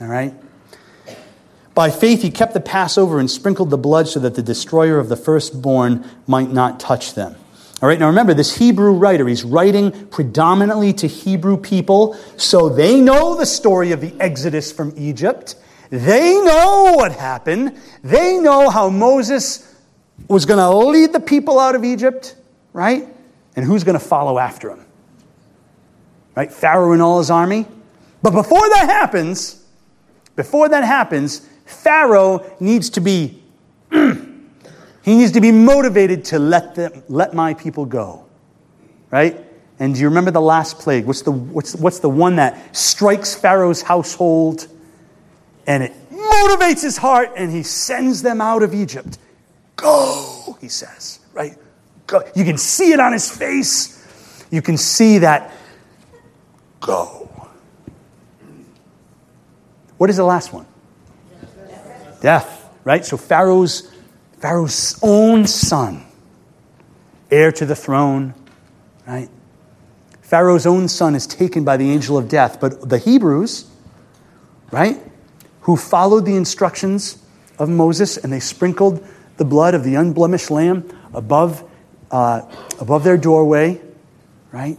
All 0.00 0.08
right? 0.08 0.34
By 1.76 1.90
faith, 1.90 2.22
he 2.22 2.30
kept 2.30 2.54
the 2.54 2.60
Passover 2.60 3.20
and 3.20 3.30
sprinkled 3.30 3.68
the 3.68 3.76
blood 3.76 4.08
so 4.08 4.18
that 4.20 4.34
the 4.34 4.42
destroyer 4.42 4.98
of 4.98 5.10
the 5.10 5.16
firstborn 5.16 6.08
might 6.26 6.50
not 6.50 6.80
touch 6.80 7.12
them. 7.12 7.36
All 7.82 7.88
right, 7.90 7.98
now 7.98 8.06
remember, 8.06 8.32
this 8.32 8.56
Hebrew 8.56 8.92
writer, 8.92 9.28
he's 9.28 9.44
writing 9.44 10.06
predominantly 10.06 10.94
to 10.94 11.06
Hebrew 11.06 11.58
people, 11.58 12.14
so 12.38 12.70
they 12.70 12.98
know 12.98 13.36
the 13.36 13.44
story 13.44 13.92
of 13.92 14.00
the 14.00 14.14
Exodus 14.18 14.72
from 14.72 14.94
Egypt. 14.96 15.56
They 15.90 16.40
know 16.40 16.94
what 16.96 17.12
happened. 17.12 17.78
They 18.02 18.38
know 18.38 18.70
how 18.70 18.88
Moses 18.88 19.70
was 20.28 20.46
going 20.46 20.58
to 20.58 20.70
lead 20.70 21.12
the 21.12 21.20
people 21.20 21.60
out 21.60 21.74
of 21.74 21.84
Egypt, 21.84 22.36
right? 22.72 23.06
And 23.54 23.66
who's 23.66 23.84
going 23.84 23.98
to 23.98 24.04
follow 24.04 24.38
after 24.38 24.70
him? 24.70 24.86
Right? 26.34 26.50
Pharaoh 26.50 26.92
and 26.92 27.02
all 27.02 27.18
his 27.18 27.30
army. 27.30 27.66
But 28.22 28.30
before 28.30 28.66
that 28.66 28.88
happens, 28.88 29.62
before 30.36 30.70
that 30.70 30.82
happens, 30.82 31.46
Pharaoh 31.66 32.50
needs 32.58 32.90
to 32.90 33.00
be 33.00 33.42
He 35.06 35.16
needs 35.16 35.30
to 35.32 35.40
be 35.40 35.52
motivated 35.52 36.24
to 36.26 36.40
let, 36.40 36.74
them, 36.74 37.04
let 37.08 37.32
my 37.32 37.54
people 37.54 37.86
go. 37.86 38.26
Right? 39.08 39.38
And 39.78 39.94
do 39.94 40.00
you 40.00 40.08
remember 40.08 40.32
the 40.32 40.40
last 40.40 40.80
plague? 40.80 41.06
What's 41.06 41.22
the, 41.22 41.30
what's, 41.30 41.76
what's 41.76 42.00
the 42.00 42.08
one 42.08 42.36
that 42.36 42.74
strikes 42.76 43.32
Pharaoh's 43.32 43.82
household 43.82 44.66
and 45.64 45.84
it 45.84 45.92
motivates 46.10 46.82
his 46.82 46.96
heart 46.96 47.30
and 47.36 47.52
he 47.52 47.62
sends 47.62 48.20
them 48.20 48.40
out 48.40 48.64
of 48.64 48.74
Egypt? 48.74 49.18
Go, 49.76 50.58
he 50.60 50.66
says, 50.66 51.20
right? 51.32 51.56
Go. 52.08 52.22
You 52.34 52.44
can 52.44 52.58
see 52.58 52.90
it 52.90 52.98
on 52.98 53.12
his 53.12 53.30
face. 53.30 54.04
You 54.50 54.60
can 54.60 54.76
see 54.76 55.18
that 55.18 55.52
go. 56.80 57.48
What 59.98 60.10
is 60.10 60.16
the 60.16 60.24
last 60.24 60.52
one? 60.52 60.66
Death, 62.20 62.68
right? 62.84 63.04
So 63.04 63.16
Pharaoh's 63.16 63.90
Pharaoh's 64.38 64.98
own 65.02 65.46
son, 65.46 66.04
heir 67.30 67.50
to 67.52 67.64
the 67.64 67.74
throne, 67.74 68.34
right? 69.06 69.28
Pharaoh's 70.20 70.66
own 70.66 70.88
son 70.88 71.14
is 71.14 71.26
taken 71.26 71.64
by 71.64 71.76
the 71.76 71.90
angel 71.90 72.18
of 72.18 72.28
death, 72.28 72.60
but 72.60 72.88
the 72.88 72.98
Hebrews, 72.98 73.68
right, 74.70 74.98
who 75.62 75.76
followed 75.76 76.26
the 76.26 76.36
instructions 76.36 77.18
of 77.58 77.68
Moses 77.68 78.16
and 78.16 78.32
they 78.32 78.40
sprinkled 78.40 79.06
the 79.36 79.44
blood 79.44 79.74
of 79.74 79.84
the 79.84 79.94
unblemished 79.94 80.50
lamb 80.50 80.88
above, 81.14 81.68
uh, 82.10 82.42
above 82.78 83.04
their 83.04 83.16
doorway, 83.16 83.80
right? 84.52 84.78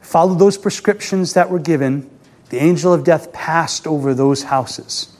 Followed 0.00 0.38
those 0.38 0.56
prescriptions 0.56 1.34
that 1.34 1.50
were 1.50 1.58
given, 1.58 2.08
the 2.50 2.58
angel 2.58 2.92
of 2.92 3.04
death 3.04 3.32
passed 3.32 3.86
over 3.86 4.14
those 4.14 4.44
houses. 4.44 5.11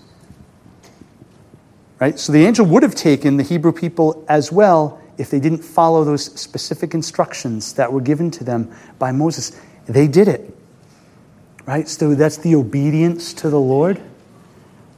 Right? 2.03 2.19
So 2.19 2.33
the 2.33 2.45
angel 2.45 2.67
would 2.67 2.83
have 2.83 2.97
taken 2.97 3.37
the 3.37 3.45
Hebrew 3.45 3.71
people 3.71 4.25
as 4.29 4.51
well 4.51 5.01
if 5.19 5.31
they 5.31 5.39
didn't 5.39 5.63
follow 5.63 6.03
those 6.03 6.25
specific 6.25 6.95
instructions 6.95 7.75
that 7.75 7.93
were 7.93 8.01
given 8.01 8.29
to 8.33 8.43
them 8.43 8.75
by 8.99 9.13
Moses. 9.13 9.53
They 9.87 10.09
did 10.09 10.27
it. 10.27 10.53
Right? 11.65 11.89
So 11.89 12.17
that's 12.17 12.39
the 12.39 12.57
obedience 12.57 13.33
to 13.35 13.51
the 13.51 13.61
Lord 13.61 14.03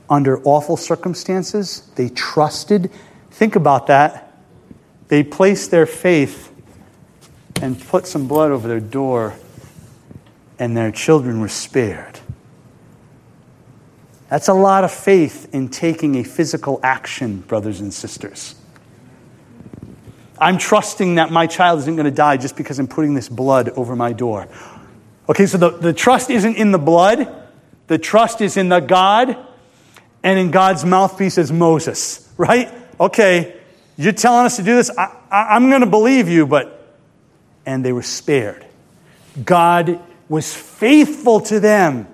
under 0.09 0.41
awful 0.45 0.79
circumstances. 0.79 1.91
They 1.97 2.09
trusted. 2.09 2.91
Think 3.31 3.55
about 3.55 3.87
that. 3.89 4.35
They 5.09 5.23
placed 5.23 5.71
their 5.71 5.85
faith 5.85 6.51
and 7.61 7.79
put 7.79 8.07
some 8.07 8.27
blood 8.27 8.51
over 8.51 8.67
their 8.67 8.81
door, 8.81 9.35
and 10.59 10.75
their 10.75 10.91
children 10.91 11.43
were 11.43 11.49
spared. 11.49 12.21
That's 14.35 14.49
a 14.49 14.53
lot 14.53 14.83
of 14.83 14.91
faith 14.91 15.55
in 15.55 15.69
taking 15.69 16.17
a 16.17 16.25
physical 16.25 16.81
action, 16.83 17.43
brothers 17.43 17.79
and 17.79 17.95
sisters. 17.95 18.57
I'm 20.41 20.59
trusting 20.59 21.15
that 21.15 21.31
my 21.31 21.47
child 21.47 21.79
isn't 21.79 21.95
going 21.95 22.07
to 22.07 22.11
die 22.11 22.37
just 22.37 22.57
because 22.57 22.81
I'm 22.81 22.89
putting 22.89 23.15
this 23.15 23.29
blood 23.29 23.69
over 23.69 23.95
my 23.95 24.13
door. 24.13 24.49
Okay, 25.29 25.47
so 25.47 25.57
the, 25.57 25.71
the 25.71 25.93
trust 25.93 26.31
isn't 26.31 26.57
in 26.57 26.73
the 26.73 26.81
blood, 26.81 27.33
the 27.87 27.97
trust 27.97 28.41
is 28.41 28.57
in 28.57 28.71
the 28.71 28.81
God 28.81 29.37
and 30.25 30.37
in 30.37 30.51
God's 30.51 30.85
mouthpiece 30.85 31.39
as 31.39 31.53
Moses, 31.53 32.29
right? 32.37 32.75
Okay, 32.99 33.55
you're 33.97 34.13
telling 34.13 34.47
us 34.47 34.57
to 34.57 34.65
do 34.65 34.75
this. 34.75 34.91
I, 34.99 35.17
I, 35.31 35.55
I'm 35.55 35.71
going 35.71 35.83
to 35.83 35.87
believe 35.87 36.29
you, 36.29 36.45
but. 36.45 36.97
And 37.67 37.85
they 37.85 37.93
were 37.93 38.03
spared. 38.03 38.67
God 39.45 40.01
was 40.29 40.53
faithful 40.53 41.39
to 41.43 41.61
them. 41.61 42.09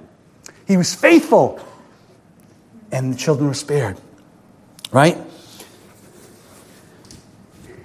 He 0.67 0.77
was 0.77 0.95
faithful. 0.95 1.65
And 2.92 3.12
the 3.12 3.16
children 3.16 3.48
were 3.48 3.55
spared, 3.55 4.00
right? 4.90 5.16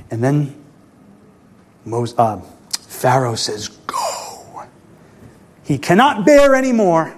And 0.10 0.24
then 0.24 0.56
Moses, 1.84 2.18
uh, 2.18 2.42
Pharaoh 2.88 3.36
says, 3.36 3.70
Go. 3.70 4.64
He 5.64 5.78
cannot 5.78 6.26
bear 6.26 6.56
anymore. 6.56 7.16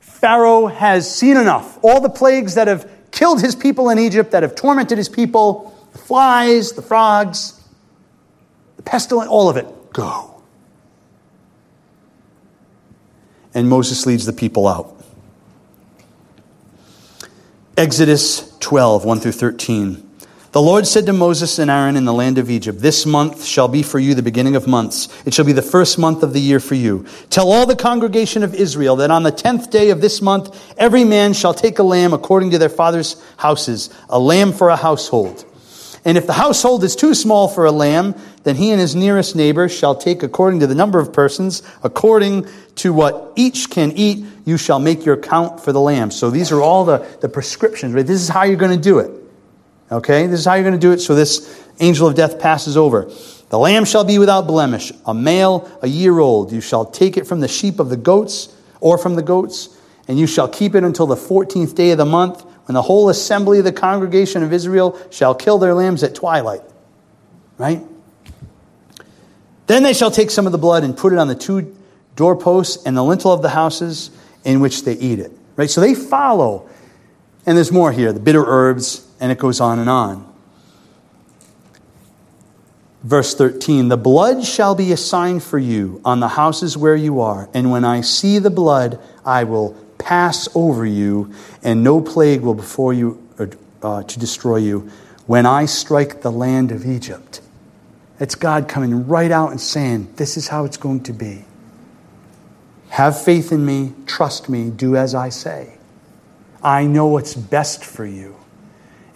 Pharaoh 0.00 0.66
has 0.66 1.12
seen 1.12 1.36
enough. 1.36 1.78
All 1.82 2.00
the 2.00 2.10
plagues 2.10 2.54
that 2.54 2.68
have 2.68 2.90
killed 3.10 3.40
his 3.40 3.54
people 3.54 3.90
in 3.90 3.98
Egypt, 3.98 4.30
that 4.32 4.42
have 4.42 4.54
tormented 4.54 4.98
his 4.98 5.08
people, 5.08 5.74
the 5.92 5.98
flies, 5.98 6.72
the 6.72 6.82
frogs, 6.82 7.62
the 8.76 8.82
pestilence, 8.82 9.30
all 9.30 9.48
of 9.48 9.56
it, 9.56 9.66
go. 9.92 10.42
And 13.54 13.68
Moses 13.68 14.04
leads 14.04 14.26
the 14.26 14.32
people 14.32 14.68
out. 14.68 14.95
Exodus 17.78 18.56
12, 18.60 19.04
1 19.04 19.20
through 19.20 19.32
13. 19.32 20.02
The 20.52 20.62
Lord 20.62 20.86
said 20.86 21.04
to 21.04 21.12
Moses 21.12 21.58
and 21.58 21.70
Aaron 21.70 21.98
in 21.98 22.06
the 22.06 22.12
land 22.14 22.38
of 22.38 22.48
Egypt, 22.48 22.80
This 22.80 23.04
month 23.04 23.44
shall 23.44 23.68
be 23.68 23.82
for 23.82 23.98
you 23.98 24.14
the 24.14 24.22
beginning 24.22 24.56
of 24.56 24.66
months. 24.66 25.10
It 25.26 25.34
shall 25.34 25.44
be 25.44 25.52
the 25.52 25.60
first 25.60 25.98
month 25.98 26.22
of 26.22 26.32
the 26.32 26.40
year 26.40 26.58
for 26.58 26.74
you. 26.74 27.04
Tell 27.28 27.52
all 27.52 27.66
the 27.66 27.76
congregation 27.76 28.42
of 28.42 28.54
Israel 28.54 28.96
that 28.96 29.10
on 29.10 29.24
the 29.24 29.30
tenth 29.30 29.70
day 29.70 29.90
of 29.90 30.00
this 30.00 30.22
month, 30.22 30.74
every 30.78 31.04
man 31.04 31.34
shall 31.34 31.52
take 31.52 31.78
a 31.78 31.82
lamb 31.82 32.14
according 32.14 32.52
to 32.52 32.58
their 32.58 32.70
father's 32.70 33.22
houses, 33.36 33.90
a 34.08 34.18
lamb 34.18 34.54
for 34.54 34.70
a 34.70 34.76
household. 34.76 35.44
And 36.06 36.16
if 36.16 36.28
the 36.28 36.34
household 36.34 36.84
is 36.84 36.94
too 36.94 37.14
small 37.14 37.48
for 37.48 37.64
a 37.64 37.72
lamb, 37.72 38.14
then 38.44 38.54
he 38.54 38.70
and 38.70 38.80
his 38.80 38.94
nearest 38.94 39.34
neighbor 39.34 39.68
shall 39.68 39.96
take 39.96 40.22
according 40.22 40.60
to 40.60 40.68
the 40.68 40.74
number 40.74 41.00
of 41.00 41.12
persons, 41.12 41.64
according 41.82 42.46
to 42.76 42.92
what 42.92 43.32
each 43.34 43.70
can 43.70 43.90
eat, 43.90 44.24
you 44.44 44.56
shall 44.56 44.78
make 44.78 45.04
your 45.04 45.16
count 45.16 45.58
for 45.58 45.72
the 45.72 45.80
lamb. 45.80 46.12
So 46.12 46.30
these 46.30 46.52
are 46.52 46.62
all 46.62 46.84
the, 46.84 46.98
the 47.20 47.28
prescriptions, 47.28 47.92
right? 47.92 48.06
This 48.06 48.20
is 48.20 48.28
how 48.28 48.44
you're 48.44 48.56
going 48.56 48.76
to 48.76 48.80
do 48.80 49.00
it. 49.00 49.10
Okay, 49.90 50.28
this 50.28 50.38
is 50.38 50.46
how 50.46 50.54
you're 50.54 50.62
going 50.62 50.74
to 50.74 50.80
do 50.80 50.92
it. 50.92 51.00
So 51.00 51.16
this 51.16 51.60
angel 51.80 52.06
of 52.06 52.14
death 52.14 52.38
passes 52.38 52.76
over. 52.76 53.10
The 53.48 53.58
lamb 53.58 53.84
shall 53.84 54.04
be 54.04 54.20
without 54.20 54.46
blemish, 54.46 54.92
a 55.06 55.12
male, 55.12 55.68
a 55.82 55.88
year 55.88 56.20
old. 56.20 56.52
You 56.52 56.60
shall 56.60 56.84
take 56.84 57.16
it 57.16 57.26
from 57.26 57.40
the 57.40 57.48
sheep 57.48 57.80
of 57.80 57.88
the 57.88 57.96
goats, 57.96 58.54
or 58.80 58.96
from 58.96 59.16
the 59.16 59.22
goats, 59.22 59.76
and 60.06 60.20
you 60.20 60.28
shall 60.28 60.46
keep 60.46 60.76
it 60.76 60.84
until 60.84 61.06
the 61.06 61.16
14th 61.16 61.74
day 61.74 61.90
of 61.90 61.98
the 61.98 62.06
month, 62.06 62.44
when 62.66 62.74
the 62.74 62.82
whole 62.82 63.08
assembly 63.08 63.58
of 63.58 63.64
the 63.64 63.72
congregation 63.72 64.42
of 64.42 64.52
Israel 64.52 64.98
shall 65.10 65.34
kill 65.34 65.58
their 65.58 65.72
lambs 65.72 66.02
at 66.02 66.14
twilight. 66.14 66.62
Right? 67.58 67.80
Then 69.66 69.82
they 69.82 69.94
shall 69.94 70.10
take 70.10 70.30
some 70.30 70.46
of 70.46 70.52
the 70.52 70.58
blood 70.58 70.84
and 70.84 70.96
put 70.96 71.12
it 71.12 71.18
on 71.18 71.28
the 71.28 71.34
two 71.34 71.74
doorposts 72.16 72.84
and 72.84 72.96
the 72.96 73.04
lintel 73.04 73.32
of 73.32 73.42
the 73.42 73.48
houses 73.48 74.10
in 74.44 74.60
which 74.60 74.84
they 74.84 74.94
eat 74.94 75.20
it. 75.20 75.32
Right? 75.56 75.70
So 75.70 75.80
they 75.80 75.94
follow. 75.94 76.68
And 77.46 77.56
there's 77.56 77.72
more 77.72 77.92
here 77.92 78.12
the 78.12 78.20
bitter 78.20 78.44
herbs, 78.44 79.06
and 79.20 79.30
it 79.30 79.38
goes 79.38 79.60
on 79.60 79.78
and 79.78 79.88
on. 79.88 80.32
Verse 83.04 83.36
13 83.36 83.88
The 83.88 83.96
blood 83.96 84.44
shall 84.44 84.74
be 84.74 84.90
a 84.90 84.96
sign 84.96 85.38
for 85.38 85.58
you 85.58 86.00
on 86.04 86.18
the 86.18 86.28
houses 86.28 86.76
where 86.76 86.96
you 86.96 87.20
are, 87.20 87.48
and 87.54 87.70
when 87.70 87.84
I 87.84 88.00
see 88.00 88.40
the 88.40 88.50
blood, 88.50 89.00
I 89.24 89.44
will 89.44 89.76
pass 90.06 90.48
over 90.54 90.86
you, 90.86 91.32
and 91.64 91.82
no 91.82 92.00
plague 92.00 92.40
will 92.40 92.54
before 92.54 92.92
you 92.92 93.20
uh, 93.82 94.04
to 94.04 94.18
destroy 94.20 94.56
you 94.56 94.88
when 95.26 95.44
I 95.44 95.66
strike 95.66 96.22
the 96.22 96.30
land 96.30 96.70
of 96.70 96.86
Egypt. 96.86 97.40
It's 98.20 98.36
God 98.36 98.68
coming 98.68 99.08
right 99.08 99.32
out 99.32 99.50
and 99.50 99.60
saying, 99.60 100.12
This 100.14 100.36
is 100.36 100.46
how 100.46 100.64
it's 100.64 100.76
going 100.76 101.02
to 101.04 101.12
be. 101.12 101.44
Have 102.90 103.20
faith 103.20 103.50
in 103.50 103.66
me, 103.66 103.94
trust 104.06 104.48
me, 104.48 104.70
do 104.70 104.94
as 104.94 105.12
I 105.12 105.28
say. 105.28 105.76
I 106.62 106.86
know 106.86 107.08
what's 107.08 107.34
best 107.34 107.84
for 107.84 108.06
you. 108.06 108.36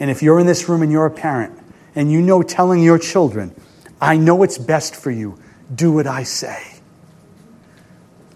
And 0.00 0.10
if 0.10 0.24
you're 0.24 0.40
in 0.40 0.46
this 0.48 0.68
room 0.68 0.82
and 0.82 0.90
you're 0.90 1.06
a 1.06 1.10
parent 1.10 1.56
and 1.94 2.10
you 2.10 2.20
know 2.20 2.42
telling 2.42 2.82
your 2.82 2.98
children, 2.98 3.54
I 4.00 4.16
know 4.16 4.34
what's 4.34 4.58
best 4.58 4.96
for 4.96 5.12
you, 5.12 5.38
do 5.72 5.92
what 5.92 6.08
I 6.08 6.24
say. 6.24 6.80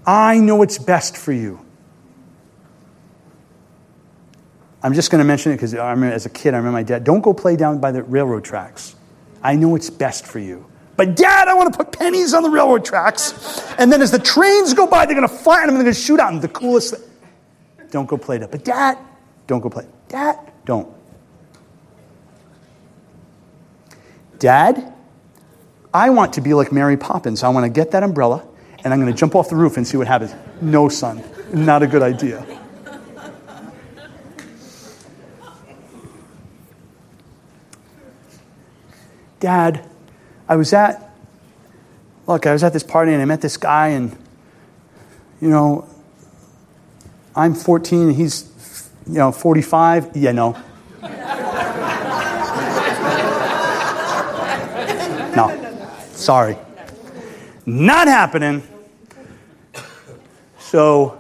I 0.07 0.39
know 0.39 0.55
what's 0.55 0.79
best 0.79 1.17
for 1.17 1.33
you. 1.33 1.64
I'm 4.85 4.93
just 4.93 5.11
going 5.11 5.21
to 5.21 5.25
mention 5.25 5.51
it 5.51 5.57
because 5.57 5.75
I 5.75 5.91
remember 5.93 6.15
as 6.15 6.27
a 6.27 6.29
kid, 6.29 6.53
I 6.53 6.59
remember 6.59 6.77
my 6.77 6.83
dad, 6.83 7.05
don't 7.05 7.23
go 7.23 7.33
play 7.33 7.57
down 7.57 7.79
by 7.79 7.91
the 7.91 8.03
railroad 8.03 8.45
tracks. 8.45 8.95
I 9.43 9.57
know 9.57 9.77
it's 9.77 9.89
best 9.89 10.27
for 10.27 10.39
you. 10.39 10.67
But 10.97 11.17
dad, 11.17 11.49
I 11.49 11.55
want 11.55 11.73
to 11.73 11.79
put 11.79 11.91
pennies 11.91 12.35
on 12.35 12.43
the 12.43 12.51
railroad 12.51 12.85
tracks. 12.85 13.65
And 13.79 13.91
then 13.91 14.03
as 14.03 14.11
the 14.11 14.19
trains 14.19 14.75
go 14.75 14.87
by, 14.87 15.07
they're 15.07 15.17
going 15.17 15.27
to 15.27 15.35
fire 15.35 15.63
them 15.63 15.71
and 15.71 15.79
they're 15.79 15.85
going 15.85 15.95
to 15.95 16.01
shoot 16.01 16.21
out. 16.21 16.35
And 16.35 16.43
the 16.43 16.49
coolest 16.49 16.95
thing. 16.95 17.89
Don't 17.91 18.07
go 18.07 18.19
play 18.19 18.37
that. 18.37 18.51
But 18.51 18.63
dad, 18.63 18.99
don't 19.47 19.61
go 19.61 19.71
play. 19.71 19.87
Dad, 20.09 20.53
don't. 20.67 20.95
Dad, 24.39 24.93
I 25.95 26.11
want 26.11 26.35
to 26.35 26.43
be 26.43 26.53
like 26.53 26.73
Mary 26.73 26.99
Poppins. 26.99 27.43
I 27.43 27.49
want 27.49 27.65
to 27.65 27.71
get 27.71 27.93
that 27.93 28.03
umbrella 28.03 28.47
and 28.85 28.93
I'm 28.93 29.01
going 29.01 29.11
to 29.11 29.19
jump 29.19 29.35
off 29.35 29.49
the 29.49 29.57
roof 29.57 29.79
and 29.79 29.87
see 29.87 29.97
what 29.97 30.07
happens. 30.07 30.35
No, 30.61 30.91
son, 30.91 31.25
not 31.55 31.83
a 31.83 31.87
good 31.87 32.03
idea. 32.03 32.45
Dad, 39.41 39.89
I 40.49 40.57
was 40.57 40.73
at, 40.73 41.11
look, 42.27 42.47
I 42.47 42.53
was 42.53 42.63
at 42.63 42.73
this 42.73 42.83
party 42.83 43.13
and 43.13 43.21
I 43.21 43.25
met 43.25 43.41
this 43.41 43.57
guy, 43.57 43.89
and, 43.89 44.17
you 45.41 45.51
know, 45.51 45.89
I'm 47.37 47.55
14 47.55 48.09
and 48.09 48.17
he's, 48.17 48.89
you 49.07 49.15
know, 49.15 49.33
45. 49.33 50.17
Yeah, 50.17 50.33
no. 50.33 50.57
No. 55.35 55.51
Sorry. 56.13 56.57
Not 57.67 58.07
happening. 58.07 58.63
So, 60.59 61.19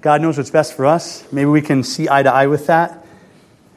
God 0.00 0.22
knows 0.22 0.38
what's 0.38 0.50
best 0.50 0.74
for 0.74 0.86
us. 0.86 1.30
Maybe 1.30 1.46
we 1.46 1.60
can 1.60 1.82
see 1.82 2.08
eye 2.08 2.22
to 2.22 2.32
eye 2.32 2.46
with 2.46 2.66
that, 2.68 2.99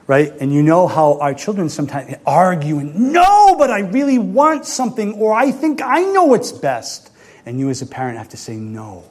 right? 0.08 0.34
And 0.40 0.52
you 0.54 0.64
know 0.64 0.88
how 0.88 1.20
our 1.20 1.34
children 1.34 1.70
sometimes 1.70 2.16
argue 2.26 2.80
and, 2.80 3.14
no, 3.14 3.56
but 3.58 3.72
I 3.72 3.80
really 3.80 4.20
want 4.20 4.66
something, 4.66 5.14
or 5.14 5.34
I 5.34 5.52
think 5.52 5.82
I 5.82 6.02
know 6.02 6.26
what's 6.26 6.52
best. 6.52 7.12
And 7.46 7.60
you, 7.60 7.70
as 7.70 7.82
a 7.82 7.86
parent, 7.86 8.18
have 8.18 8.30
to 8.30 8.38
say, 8.38 8.56
no. 8.56 9.04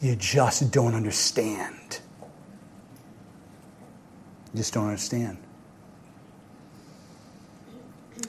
You 0.00 0.14
just 0.16 0.70
don't 0.72 0.94
understand. 0.94 2.00
You 4.52 4.58
just 4.58 4.72
don't 4.72 4.86
understand. 4.86 5.38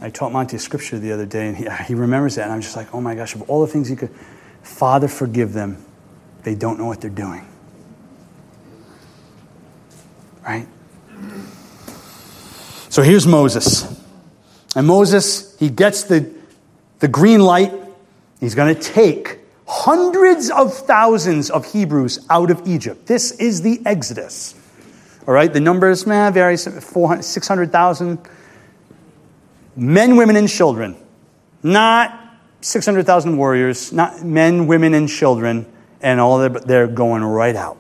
I 0.02 0.10
taught 0.10 0.32
Monty 0.32 0.58
scripture 0.58 0.97
the 0.97 1.12
other 1.12 1.25
day, 1.25 1.47
and 1.47 1.58
he, 1.58 1.67
he 1.88 1.93
remembers 1.93 2.36
that. 2.36 2.43
And 2.43 2.54
I'm 2.54 2.62
just 2.62 2.75
like, 2.75 2.93
oh 2.93 3.02
my 3.02 3.15
gosh, 3.15 3.36
of 3.36 3.49
all 3.49 3.62
the 3.62 3.71
things 3.71 3.88
he 3.88 3.95
could, 3.95 4.12
Father, 4.63 5.08
forgive 5.08 5.54
them. 5.54 5.84
They 6.43 6.56
don't 6.56 6.80
know 6.80 6.86
what 6.86 7.02
they're 7.02 7.10
doing. 7.10 7.45
Right? 10.43 10.67
So 13.00 13.04
here's 13.04 13.25
Moses. 13.25 13.87
And 14.75 14.85
Moses, 14.85 15.58
he 15.58 15.69
gets 15.69 16.04
the, 16.04 16.29
the 17.00 17.08
green 17.08 17.39
light. 17.39 17.71
He's 18.41 18.56
going 18.56 18.75
to 18.75 18.81
take 18.81 19.39
hundreds 19.65 20.50
of 20.50 20.73
thousands 20.73 21.50
of 21.50 21.71
Hebrews 21.71 22.25
out 22.29 22.52
of 22.52 22.67
Egypt. 22.67 23.06
This 23.06 23.31
is 23.31 23.62
the 23.62 23.81
Exodus. 23.85 24.54
All 25.25 25.33
right, 25.33 25.54
the 25.54 25.62
numbers 25.62 26.06
man, 26.06 26.33
vary 26.33 26.58
600,000 26.58 28.19
men, 29.77 30.17
women, 30.17 30.35
and 30.35 30.50
children. 30.50 30.97
Not 31.63 32.19
600,000 32.60 33.37
warriors, 33.37 33.93
not 33.93 34.25
men, 34.25 34.67
women, 34.67 34.93
and 34.93 35.08
children, 35.08 35.65
and 36.02 36.19
all 36.19 36.50
but 36.50 36.67
they're 36.67 36.87
going 36.87 37.23
right 37.23 37.56
out. 37.56 37.77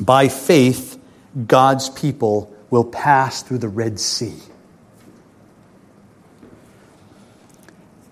By 0.00 0.28
faith, 0.28 1.00
God's 1.46 1.90
people 1.90 2.54
will 2.70 2.84
pass 2.84 3.42
through 3.42 3.58
the 3.58 3.68
Red 3.68 3.98
Sea. 3.98 4.34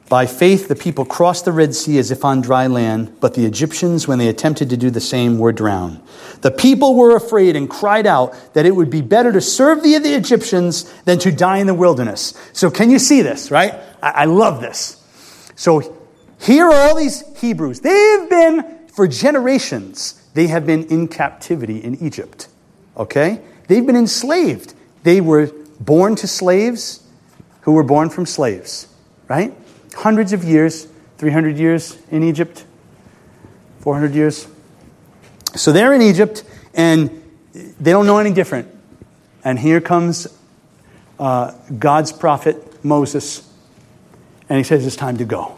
By 0.09 0.27
faith, 0.27 0.69
the 0.69 0.77
people 0.77 1.05
crossed 1.05 1.47
the 1.47 1.53
Red 1.53 1.75
Sea 1.75 1.99
as 1.99 2.13
if 2.13 2.25
on 2.25 2.41
dry 2.41 2.69
land, 2.69 3.17
but 3.19 3.35
the 3.35 3.45
Egyptians, 3.45 4.07
when 4.07 4.19
they 4.21 4.29
attempted 4.29 4.71
to 4.71 4.77
do 4.77 4.89
the 4.89 5.01
same, 5.01 5.39
were 5.39 5.51
drowned. 5.51 6.01
The 6.43 6.53
people 6.53 6.95
were 6.95 7.17
afraid 7.17 7.57
and 7.57 7.69
cried 7.69 8.07
out 8.07 8.55
that 8.55 8.67
it 8.67 8.77
would 8.77 8.89
be 8.89 9.03
better 9.03 9.33
to 9.33 9.41
serve 9.41 9.83
the, 9.83 9.99
the 9.99 10.15
Egyptians 10.15 10.85
than 11.03 11.19
to 11.21 11.33
die 11.33 11.59
in 11.59 11.67
the 11.67 11.75
wilderness. 11.75 12.35
So, 12.53 12.71
can 12.71 12.89
you 12.89 13.01
see 13.01 13.23
this, 13.23 13.51
right? 13.51 13.75
I, 14.01 14.11
I 14.11 14.25
love 14.27 14.61
this. 14.61 15.03
So, 15.57 15.97
here 16.41 16.67
are 16.67 16.89
all 16.89 16.95
these 16.95 17.25
Hebrews. 17.39 17.81
They've 17.81 18.31
been, 18.31 18.87
for 18.93 19.09
generations, 19.09 20.23
they 20.37 20.47
have 20.47 20.67
been 20.67 20.85
in 20.85 21.09
captivity 21.09 21.83
in 21.83 21.97
Egypt. 21.97 22.49
Okay? 22.97 23.41
They've 23.69 23.85
been 23.85 23.97
enslaved. 23.97 24.75
They 25.03 25.21
were 25.21 25.51
born 25.81 26.15
to 26.17 26.27
slaves 26.27 27.03
who 27.63 27.73
were 27.73 27.83
born 27.83 28.11
from 28.11 28.27
slaves, 28.27 28.87
right? 29.29 29.53
hundreds 29.97 30.33
of 30.33 30.45
years, 30.45 30.87
300 31.19 31.57
years 31.57 31.99
in 32.11 32.23
Egypt, 32.23 32.65
400 33.81 34.15
years. 34.15 34.47
So 35.55 35.73
they're 35.73 35.95
in 35.95 36.03
Egypt 36.03 36.45
and 36.75 37.23
they 37.81 37.91
don't 37.91 38.07
know 38.07 38.19
any 38.19 38.33
different. 38.33 38.69
And 39.43 39.59
here 39.59 39.81
comes 39.81 40.27
uh, 41.19 41.53
God's 41.79 42.13
prophet 42.13 42.85
Moses, 42.85 43.49
and 44.49 44.59
he 44.59 44.65
says 44.65 44.87
it's 44.87 44.97
time 44.97 45.17
to 45.17 45.25
go. 45.25 45.57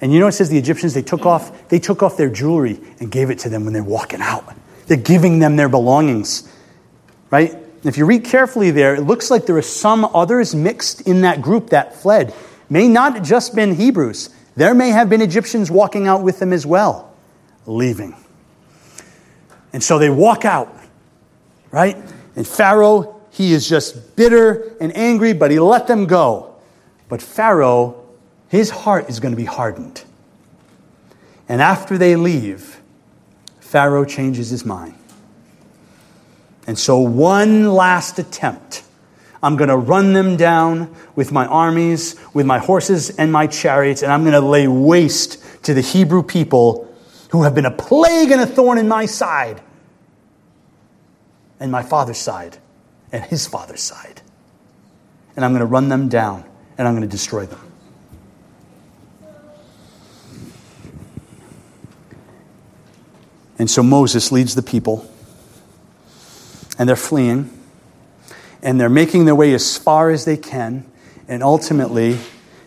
And 0.00 0.12
you 0.12 0.20
know 0.20 0.28
it 0.28 0.32
says 0.32 0.48
the 0.48 0.58
Egyptians 0.58 0.94
they 0.94 1.02
took 1.02 1.26
off 1.26 1.68
they 1.68 1.78
took 1.78 2.02
off 2.02 2.16
their 2.16 2.30
jewelry 2.30 2.80
and 3.00 3.10
gave 3.10 3.30
it 3.30 3.38
to 3.40 3.48
them 3.48 3.64
when 3.64 3.72
they're 3.72 3.82
walking 3.82 4.20
out. 4.20 4.44
They're 4.86 4.96
giving 4.96 5.38
them 5.38 5.56
their 5.56 5.68
belongings. 5.68 6.50
Right? 7.30 7.56
If 7.84 7.98
you 7.98 8.06
read 8.06 8.24
carefully 8.24 8.70
there, 8.70 8.94
it 8.94 9.02
looks 9.02 9.30
like 9.30 9.46
there 9.46 9.56
are 9.56 9.62
some 9.62 10.04
others 10.04 10.54
mixed 10.54 11.02
in 11.02 11.22
that 11.22 11.42
group 11.42 11.70
that 11.70 11.96
fled 11.96 12.34
may 12.70 12.88
not 12.88 13.22
just 13.22 13.54
been 13.54 13.74
Hebrews. 13.74 14.30
There 14.56 14.74
may 14.74 14.90
have 14.90 15.08
been 15.08 15.22
Egyptians 15.22 15.70
walking 15.70 16.08
out 16.08 16.22
with 16.22 16.38
them 16.40 16.52
as 16.52 16.66
well, 16.66 17.14
leaving. 17.66 18.16
And 19.72 19.82
so 19.82 19.98
they 19.98 20.10
walk 20.10 20.44
out, 20.44 20.74
right? 21.70 21.96
And 22.34 22.46
Pharaoh, 22.46 23.20
he 23.30 23.52
is 23.52 23.68
just 23.68 24.16
bitter 24.16 24.76
and 24.80 24.96
angry, 24.96 25.32
but 25.32 25.50
he 25.50 25.60
let 25.60 25.86
them 25.86 26.06
go. 26.06 26.56
But 27.08 27.22
Pharaoh, 27.22 27.97
his 28.48 28.70
heart 28.70 29.08
is 29.08 29.20
going 29.20 29.32
to 29.32 29.36
be 29.36 29.44
hardened. 29.44 30.04
And 31.48 31.62
after 31.62 31.96
they 31.98 32.16
leave, 32.16 32.80
Pharaoh 33.60 34.04
changes 34.04 34.50
his 34.50 34.64
mind. 34.64 34.94
And 36.66 36.78
so, 36.78 36.98
one 36.98 37.72
last 37.72 38.18
attempt 38.18 38.82
I'm 39.42 39.56
going 39.56 39.68
to 39.68 39.76
run 39.76 40.12
them 40.12 40.36
down 40.36 40.94
with 41.14 41.30
my 41.30 41.46
armies, 41.46 42.16
with 42.34 42.44
my 42.44 42.58
horses 42.58 43.10
and 43.10 43.32
my 43.32 43.46
chariots, 43.46 44.02
and 44.02 44.12
I'm 44.12 44.22
going 44.22 44.32
to 44.32 44.40
lay 44.40 44.66
waste 44.66 45.64
to 45.64 45.74
the 45.74 45.80
Hebrew 45.80 46.22
people 46.22 46.92
who 47.30 47.44
have 47.44 47.54
been 47.54 47.66
a 47.66 47.70
plague 47.70 48.30
and 48.30 48.40
a 48.40 48.46
thorn 48.46 48.78
in 48.78 48.88
my 48.88 49.06
side, 49.06 49.62
and 51.60 51.70
my 51.70 51.82
father's 51.82 52.18
side, 52.18 52.58
and 53.12 53.22
his 53.24 53.46
father's 53.46 53.82
side. 53.82 54.22
And 55.36 55.44
I'm 55.44 55.52
going 55.52 55.60
to 55.60 55.66
run 55.66 55.88
them 55.88 56.08
down, 56.08 56.44
and 56.76 56.88
I'm 56.88 56.94
going 56.94 57.08
to 57.08 57.10
destroy 57.10 57.46
them. 57.46 57.67
And 63.58 63.70
so 63.70 63.82
Moses 63.82 64.30
leads 64.30 64.54
the 64.54 64.62
people, 64.62 65.10
and 66.78 66.88
they're 66.88 66.96
fleeing 66.96 67.58
and 68.62 68.80
they're 68.80 68.88
making 68.88 69.24
their 69.24 69.34
way 69.34 69.54
as 69.54 69.76
far 69.76 70.10
as 70.10 70.24
they 70.24 70.36
can, 70.36 70.84
and 71.28 71.42
ultimately 71.42 72.18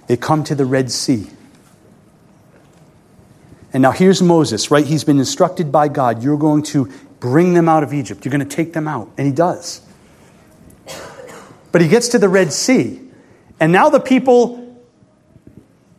they 0.07 0.17
come 0.17 0.43
to 0.45 0.55
the 0.55 0.65
Red 0.65 0.91
Sea. 0.91 1.27
And 3.73 3.81
now 3.81 3.91
here's 3.91 4.21
Moses, 4.21 4.69
right? 4.71 4.85
He's 4.85 5.03
been 5.03 5.19
instructed 5.19 5.71
by 5.71 5.87
God, 5.87 6.23
you're 6.23 6.37
going 6.37 6.63
to 6.63 6.91
bring 7.19 7.53
them 7.53 7.69
out 7.69 7.83
of 7.83 7.93
Egypt, 7.93 8.25
you're 8.25 8.31
going 8.31 8.47
to 8.47 8.55
take 8.55 8.73
them 8.73 8.87
out. 8.87 9.09
And 9.17 9.27
he 9.27 9.33
does. 9.33 9.81
But 11.71 11.81
he 11.81 11.87
gets 11.87 12.09
to 12.09 12.19
the 12.19 12.29
Red 12.29 12.51
Sea, 12.51 12.99
and 13.59 13.71
now 13.71 13.89
the 13.89 13.99
people, 13.99 14.81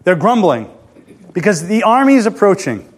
they're 0.04 0.16
grumbling 0.16 0.70
because 1.32 1.66
the 1.66 1.82
army 1.82 2.14
is 2.14 2.26
approaching. 2.26 2.91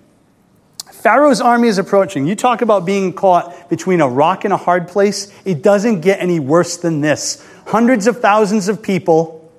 Pharaoh's 1.05 1.43
army 1.43 1.69
is 1.69 1.77
approaching. 1.77 2.27
You 2.27 2.35
talk 2.35 2.63
about 2.63 2.87
being 2.87 3.13
caught 3.13 3.69
between 3.69 4.01
a 4.01 4.09
rock 4.09 4.47
and 4.47 4.55
a 4.55 4.57
hard 4.57 4.89
place. 4.89 5.31
It 5.45 5.63
doesn't 5.63 6.01
get 6.01 6.19
any 6.19 6.41
worse 6.41 6.79
than 6.79 7.03
this. 7.03 7.47
Hundreds 7.67 8.07
of 8.07 8.23
thousands 8.23 8.71
of 8.71 8.83
people 8.83 9.53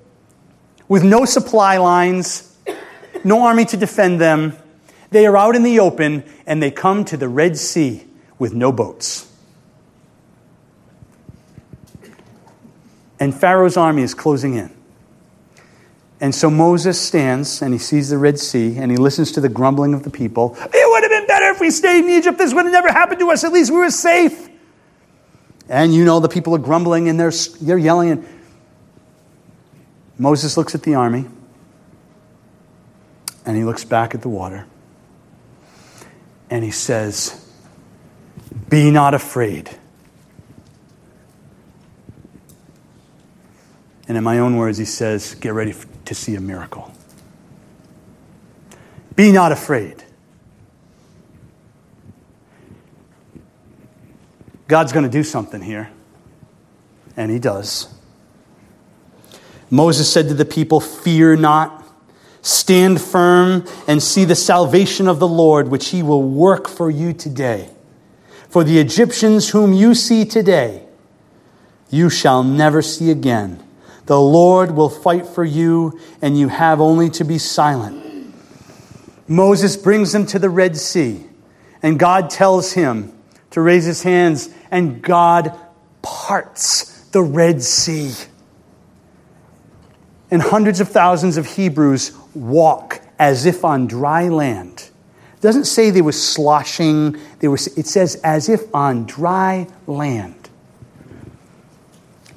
with 0.88 1.04
no 1.04 1.24
supply 1.26 1.78
lines, 1.78 2.52
no 3.24 3.44
army 3.44 3.64
to 3.66 3.78
defend 3.78 4.20
them. 4.20 4.58
They 5.12 5.28
are 5.28 5.38
out 5.38 5.56
in 5.56 5.62
the 5.62 5.82
open 5.82 6.24
and 6.48 6.64
they 6.64 6.72
come 6.72 7.06
to 7.06 7.16
the 7.16 7.30
Red 7.30 7.58
Sea 7.58 8.04
with 8.40 8.56
no 8.56 8.72
boats. 8.72 9.32
And 13.20 13.40
Pharaoh's 13.40 13.78
army 13.78 14.02
is 14.02 14.16
closing 14.16 14.56
in. 14.56 14.76
And 16.20 16.34
so 16.34 16.50
Moses 16.50 17.00
stands 17.00 17.62
and 17.62 17.72
he 17.72 17.78
sees 17.78 18.10
the 18.10 18.18
Red 18.18 18.40
Sea 18.40 18.78
and 18.78 18.90
he 18.90 18.98
listens 18.98 19.32
to 19.34 19.42
the 19.42 19.50
grumbling 19.50 19.94
of 19.94 20.02
the 20.02 20.10
people. 20.10 20.58
It 20.74 20.90
would 20.90 21.05
if 21.56 21.62
we 21.62 21.72
stayed 21.72 22.06
in 22.06 22.10
Egypt. 22.10 22.38
This 22.38 22.54
would 22.54 22.66
have 22.66 22.74
never 22.74 22.92
happened 22.92 23.20
to 23.20 23.32
us. 23.32 23.44
At 23.44 23.52
least 23.52 23.72
we 23.72 23.78
were 23.78 23.90
safe. 23.90 24.50
And 25.68 25.94
you 25.94 26.06
know, 26.06 26.20
the 26.20 26.30
people 26.30 26.54
are 26.54 26.60
grumbling 26.60 27.10
and 27.10 27.20
they're, 27.20 27.32
they're 27.62 27.78
yelling. 27.78 28.12
And 28.12 28.28
Moses 30.20 30.58
looks 30.58 30.76
at 30.76 30.84
the 30.84 30.96
army 30.96 31.26
and 33.46 33.58
he 33.58 33.64
looks 33.64 33.84
back 33.84 34.14
at 34.14 34.22
the 34.22 34.30
water 34.30 34.68
and 36.50 36.64
he 36.64 36.72
says, 36.72 37.50
Be 38.70 38.92
not 38.92 39.14
afraid. 39.14 39.70
And 44.08 44.18
in 44.18 44.24
my 44.24 44.38
own 44.38 44.56
words, 44.56 44.78
he 44.78 44.86
says, 44.86 45.34
Get 45.36 45.54
ready 45.54 45.74
to 46.06 46.14
see 46.14 46.36
a 46.36 46.42
miracle. 46.42 46.94
Be 49.16 49.32
not 49.32 49.52
afraid. 49.52 50.05
God's 54.68 54.92
going 54.94 55.06
to 55.06 55.12
do 55.12 55.24
something 55.24 55.62
here. 55.62 55.92
And 57.18 57.32
he 57.32 57.40
does. 57.40 57.94
Moses 59.70 60.12
said 60.12 60.28
to 60.30 60.34
the 60.34 60.46
people, 60.46 60.80
Fear 60.80 61.38
not. 61.38 61.84
Stand 62.42 63.02
firm 63.02 63.66
and 63.88 64.04
see 64.04 64.24
the 64.24 64.36
salvation 64.36 65.08
of 65.08 65.18
the 65.20 65.28
Lord, 65.28 65.68
which 65.68 65.90
he 65.90 66.04
will 66.04 66.22
work 66.22 66.68
for 66.68 66.92
you 66.92 67.12
today. 67.12 67.72
For 68.50 68.64
the 68.64 68.78
Egyptians 68.78 69.50
whom 69.50 69.74
you 69.74 69.96
see 69.96 70.26
today, 70.26 70.86
you 71.90 72.10
shall 72.10 72.44
never 72.44 72.82
see 72.82 73.10
again. 73.10 73.64
The 74.06 74.20
Lord 74.20 74.72
will 74.72 74.90
fight 74.90 75.26
for 75.26 75.44
you, 75.44 76.00
and 76.22 76.38
you 76.38 76.50
have 76.50 76.80
only 76.80 77.10
to 77.12 77.24
be 77.24 77.40
silent. 77.40 78.34
Moses 79.28 79.76
brings 79.76 80.12
them 80.12 80.28
to 80.28 80.38
the 80.38 80.50
Red 80.50 80.78
Sea, 80.78 81.26
and 81.82 81.98
God 81.98 82.30
tells 82.30 82.74
him 82.74 83.12
to 83.52 83.62
raise 83.62 83.86
his 83.86 84.04
hands, 84.04 84.50
and 84.72 85.02
God 85.02 85.58
parts 86.02 87.00
the 87.10 87.22
Red 87.22 87.62
Sea. 87.62 88.14
And 90.32 90.42
hundreds 90.42 90.80
of 90.80 90.90
thousands 90.90 91.38
of 91.38 91.46
Hebrews 91.46 92.12
walk 92.34 93.02
as 93.20 93.46
if 93.46 93.64
on 93.64 93.88
dry 93.88 94.28
land. 94.28 94.90
It 95.36 95.42
doesn't 95.42 95.66
say 95.66 95.90
they 95.90 96.02
were 96.02 96.12
sloshing, 96.12 97.18
they 97.40 97.48
were, 97.48 97.60
it 97.78 97.88
says 97.88 98.16
as 98.24 98.50
if 98.50 98.74
on 98.74 99.06
dry 99.06 99.68
land. 99.88 100.50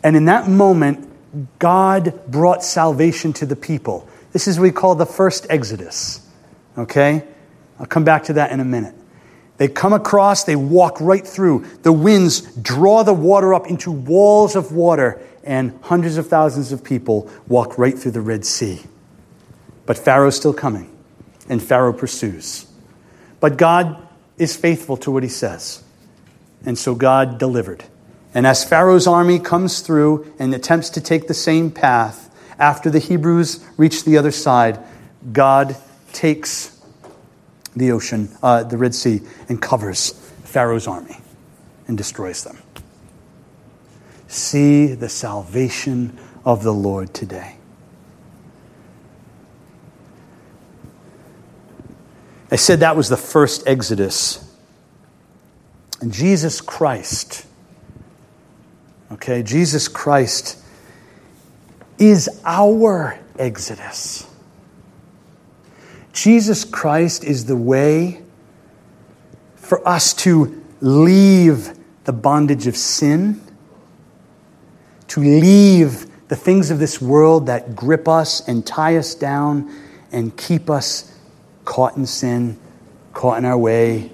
And 0.04 0.16
in 0.16 0.26
that 0.26 0.48
moment, 0.48 1.08
God 1.58 2.20
brought 2.28 2.62
salvation 2.62 3.32
to 3.34 3.46
the 3.46 3.56
people. 3.56 4.08
This 4.32 4.46
is 4.46 4.58
what 4.58 4.64
we 4.64 4.70
call 4.70 4.94
the 4.94 5.06
first 5.06 5.46
Exodus. 5.50 6.26
Okay? 6.76 7.24
I'll 7.78 7.86
come 7.86 8.04
back 8.04 8.24
to 8.24 8.34
that 8.34 8.52
in 8.52 8.60
a 8.60 8.64
minute. 8.64 8.94
They 9.58 9.68
come 9.68 9.92
across, 9.92 10.44
they 10.44 10.56
walk 10.56 11.00
right 11.00 11.26
through. 11.26 11.66
The 11.82 11.92
winds 11.92 12.40
draw 12.40 13.02
the 13.02 13.12
water 13.12 13.52
up 13.52 13.66
into 13.66 13.90
walls 13.90 14.56
of 14.56 14.72
water, 14.72 15.20
and 15.44 15.78
hundreds 15.82 16.16
of 16.16 16.28
thousands 16.28 16.72
of 16.72 16.82
people 16.82 17.30
walk 17.48 17.76
right 17.76 17.98
through 17.98 18.12
the 18.12 18.20
Red 18.20 18.44
Sea. 18.44 18.80
But 19.84 19.98
Pharaoh's 19.98 20.36
still 20.36 20.54
coming, 20.54 20.96
and 21.48 21.62
Pharaoh 21.62 21.92
pursues. 21.92 22.66
But 23.40 23.56
God 23.56 24.06
is 24.36 24.56
faithful 24.56 24.96
to 24.98 25.10
what 25.10 25.22
he 25.22 25.28
says. 25.28 25.82
And 26.64 26.78
so 26.78 26.94
God 26.94 27.38
delivered. 27.38 27.84
And 28.34 28.46
as 28.46 28.64
Pharaoh's 28.64 29.06
army 29.06 29.38
comes 29.38 29.80
through 29.80 30.32
and 30.38 30.54
attempts 30.54 30.90
to 30.90 31.00
take 31.00 31.26
the 31.26 31.34
same 31.34 31.70
path, 31.70 32.26
after 32.58 32.90
the 32.90 32.98
Hebrews 32.98 33.64
reach 33.76 34.04
the 34.04 34.18
other 34.18 34.32
side, 34.32 34.78
God 35.32 35.76
takes 36.12 36.77
the 37.78 37.92
ocean, 37.92 38.28
uh, 38.42 38.62
the 38.62 38.76
Red 38.76 38.94
Sea, 38.94 39.20
and 39.48 39.60
covers 39.60 40.12
Pharaoh's 40.44 40.86
army 40.86 41.18
and 41.86 41.96
destroys 41.96 42.44
them. 42.44 42.58
See 44.28 44.94
the 44.94 45.08
salvation 45.08 46.18
of 46.44 46.62
the 46.62 46.72
Lord 46.72 47.14
today. 47.14 47.56
I 52.50 52.56
said 52.56 52.80
that 52.80 52.96
was 52.96 53.08
the 53.08 53.16
first 53.16 53.66
Exodus. 53.66 54.44
And 56.00 56.12
Jesus 56.12 56.60
Christ, 56.60 57.46
okay, 59.12 59.42
Jesus 59.42 59.88
Christ 59.88 60.62
is 61.98 62.40
our 62.44 63.18
Exodus. 63.38 64.27
Jesus 66.22 66.64
Christ 66.64 67.22
is 67.22 67.44
the 67.44 67.54
way 67.54 68.20
for 69.54 69.86
us 69.86 70.12
to 70.14 70.64
leave 70.80 71.78
the 72.06 72.12
bondage 72.12 72.66
of 72.66 72.76
sin, 72.76 73.40
to 75.06 75.20
leave 75.20 76.06
the 76.26 76.34
things 76.34 76.72
of 76.72 76.80
this 76.80 77.00
world 77.00 77.46
that 77.46 77.76
grip 77.76 78.08
us 78.08 78.46
and 78.48 78.66
tie 78.66 78.96
us 78.96 79.14
down 79.14 79.72
and 80.10 80.36
keep 80.36 80.68
us 80.68 81.16
caught 81.64 81.96
in 81.96 82.04
sin, 82.04 82.58
caught 83.12 83.38
in 83.38 83.44
our 83.44 83.56
way, 83.56 84.10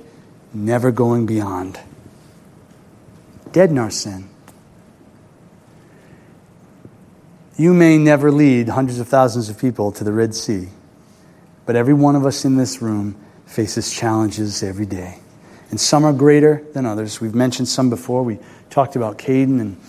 never 0.53 0.93
going 0.93 1.25
beyond. 1.25 1.81
Dead 3.53 3.71
in 3.71 3.79
our 3.79 3.91
sin. 3.91 4.29
You 7.57 7.73
may 7.73 7.97
never 7.97 8.31
lead 8.31 8.69
hundreds 8.69 9.01
of 9.01 9.09
thousands 9.09 9.49
of 9.49 9.59
people 9.59 9.91
to 9.93 10.05
the 10.05 10.13
Red 10.13 10.35
Sea, 10.35 10.69
but 11.67 11.77
every 11.77 11.95
one 11.95 12.17
of 12.17 12.27
us 12.27 12.45
in 12.45 12.57
this 12.57 12.83
room 12.83 13.17
faces 13.47 13.93
challenges 13.93 14.63
every 14.63 14.87
day. 14.87 15.19
And 15.71 15.81
some 15.81 16.05
are 16.05 16.13
greater 16.13 16.65
than 16.73 16.87
others. 16.87 17.21
We've 17.21 17.35
mentioned 17.35 17.69
some 17.69 17.91
before. 17.91 18.23
We 18.23 18.39
talked 18.71 18.97
about 18.97 19.19
Caden 19.19 19.61
and 19.61 19.81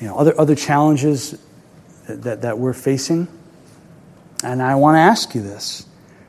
you 0.00 0.08
know, 0.08 0.16
other, 0.16 0.38
other 0.38 0.54
challenges 0.54 1.38
that, 2.06 2.22
that, 2.22 2.42
that 2.42 2.58
we're 2.58 2.72
facing. 2.72 3.28
And 4.44 4.62
I 4.62 4.74
want 4.74 4.96
to 4.96 5.00
ask 5.00 5.34
you 5.34 5.42
this 5.42 5.86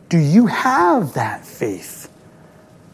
Do 0.09 0.17
you 0.17 0.47
have 0.47 1.13
that 1.13 1.45
faith? 1.45 2.09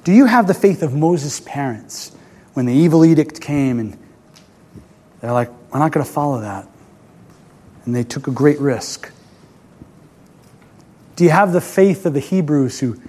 Do 0.03 0.11
you 0.11 0.25
have 0.25 0.47
the 0.47 0.53
faith 0.53 0.83
of 0.83 0.93
Moses' 0.93 1.39
parents 1.39 2.11
when 2.53 2.65
the 2.65 2.73
evil 2.73 3.05
edict 3.05 3.39
came 3.39 3.79
and 3.79 3.97
they're 5.21 5.31
like, 5.31 5.49
we're 5.71 5.79
not 5.79 5.93
going 5.93 6.05
to 6.05 6.11
follow 6.11 6.41
that? 6.41 6.67
And 7.85 7.95
they 7.95 8.03
took 8.03 8.27
a 8.27 8.31
great 8.31 8.59
risk. 8.59 9.12
Do 11.15 11.23
you 11.23 11.29
have 11.29 11.53
the 11.53 11.61
faith 11.61 12.05
of 12.05 12.13
the 12.13 12.19
Hebrews 12.19 12.79
who 12.79 12.99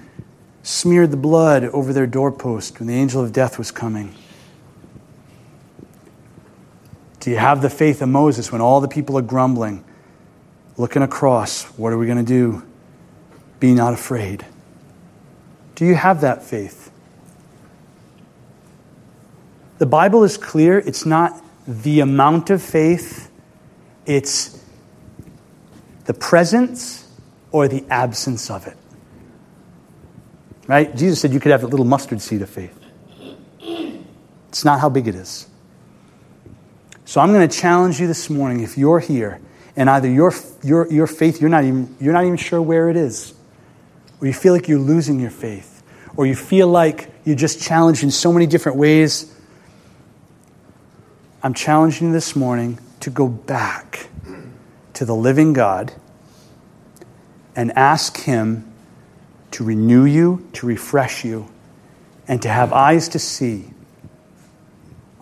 smeared 0.63 1.11
the 1.11 1.17
blood 1.17 1.65
over 1.65 1.93
their 1.93 2.07
doorpost 2.07 2.79
when 2.79 2.89
the 2.89 2.95
angel 2.95 3.23
of 3.23 3.33
death 3.33 3.59
was 3.59 3.71
coming? 3.71 4.15
Do 7.21 7.31
you 7.31 7.39
have 7.39 7.63
the 7.63 7.71
faith 7.71 8.03
of 8.03 8.09
Moses 8.11 8.53
when 8.53 8.61
all 8.61 8.81
the 8.81 8.89
people 8.89 9.17
are 9.17 9.23
grumbling, 9.23 9.83
looking 10.77 11.03
across? 11.03 11.65
What 11.79 11.93
are 11.93 11.99
we 11.99 12.05
going 12.05 12.19
to 12.19 12.25
do? 12.25 12.63
Be 13.61 13.73
not 13.73 13.95
afraid. 13.95 14.45
Do 15.75 15.87
you 15.87 15.95
have 15.95 16.21
that 16.21 16.43
faith? 16.43 16.91
The 19.79 19.87
Bible 19.87 20.23
is 20.23 20.37
clear. 20.37 20.79
It's 20.79 21.07
not 21.07 21.43
the 21.67 22.01
amount 22.01 22.51
of 22.51 22.63
faith, 22.63 23.31
it's 24.05 24.63
the 26.05 26.13
presence 26.13 27.04
or 27.55 27.69
the 27.69 27.85
absence 27.89 28.51
of 28.51 28.67
it. 28.67 28.77
Right? 30.67 30.95
Jesus 30.97 31.21
said 31.21 31.33
you 31.33 31.39
could 31.39 31.53
have 31.53 31.63
a 31.63 31.69
little 31.69 31.87
mustard 31.87 32.21
seed 32.21 32.43
of 32.43 32.51
faith. 32.51 32.77
It's 34.49 34.65
not 34.65 34.81
how 34.81 34.89
big 34.89 35.07
it 35.07 35.15
is. 35.15 35.47
So 37.05 37.21
I'm 37.21 37.33
going 37.33 37.49
to 37.49 37.57
challenge 37.57 38.01
you 38.01 38.09
this 38.09 38.29
morning 38.29 38.65
if 38.65 38.77
you're 38.77 38.99
here 38.99 39.41
and 39.77 39.89
either 39.89 40.11
your, 40.11 40.33
your, 40.65 40.91
your 40.91 41.07
faith, 41.07 41.41
you're 41.41 41.49
not, 41.49 41.63
even, 41.63 41.95
you're 42.01 42.13
not 42.13 42.25
even 42.25 42.37
sure 42.37 42.61
where 42.61 42.91
it 42.91 42.97
is, 42.97 43.35
or 44.21 44.27
you 44.27 44.33
feel 44.33 44.53
like 44.53 44.67
you're 44.67 44.81
losing 44.81 45.21
your 45.21 45.31
faith, 45.31 45.85
or 46.17 46.27
you 46.27 46.35
feel 46.35 46.67
like 46.67 47.09
you're 47.25 47.37
just 47.37 47.63
challenged 47.63 48.03
in 48.03 48.11
so 48.11 48.33
many 48.33 48.49
different 48.49 48.79
ways, 48.79 49.33
I'm 51.41 51.55
challenging 51.55 52.09
you 52.09 52.13
this 52.13 52.35
morning 52.35 52.81
to 52.99 53.11
go 53.11 53.29
back 53.29 54.09
to 54.95 55.05
the 55.05 55.15
living 55.15 55.53
God 55.53 55.93
and 57.57 57.73
ask 57.73 58.19
Him 58.19 58.71
to 59.53 59.65
renew 59.65 60.05
you, 60.05 60.49
to 60.55 60.67
refresh 60.67 61.25
you, 61.25 61.49
and 62.27 62.41
to 62.43 62.49
have 62.49 62.73
eyes 62.73 63.09
to 63.11 63.19
see. 63.19 63.71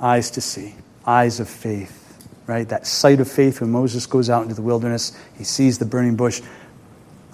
Eyes 0.00 0.30
to 0.32 0.40
see 0.40 0.74
eyes 1.06 1.40
of 1.40 1.48
faith, 1.48 2.28
right? 2.46 2.68
That 2.68 2.86
sight 2.86 3.20
of 3.20 3.30
faith 3.30 3.60
when 3.60 3.70
Moses 3.70 4.06
goes 4.06 4.30
out 4.30 4.42
into 4.42 4.54
the 4.54 4.62
wilderness, 4.62 5.16
he 5.36 5.44
sees 5.44 5.78
the 5.78 5.84
burning 5.84 6.16
bush. 6.16 6.40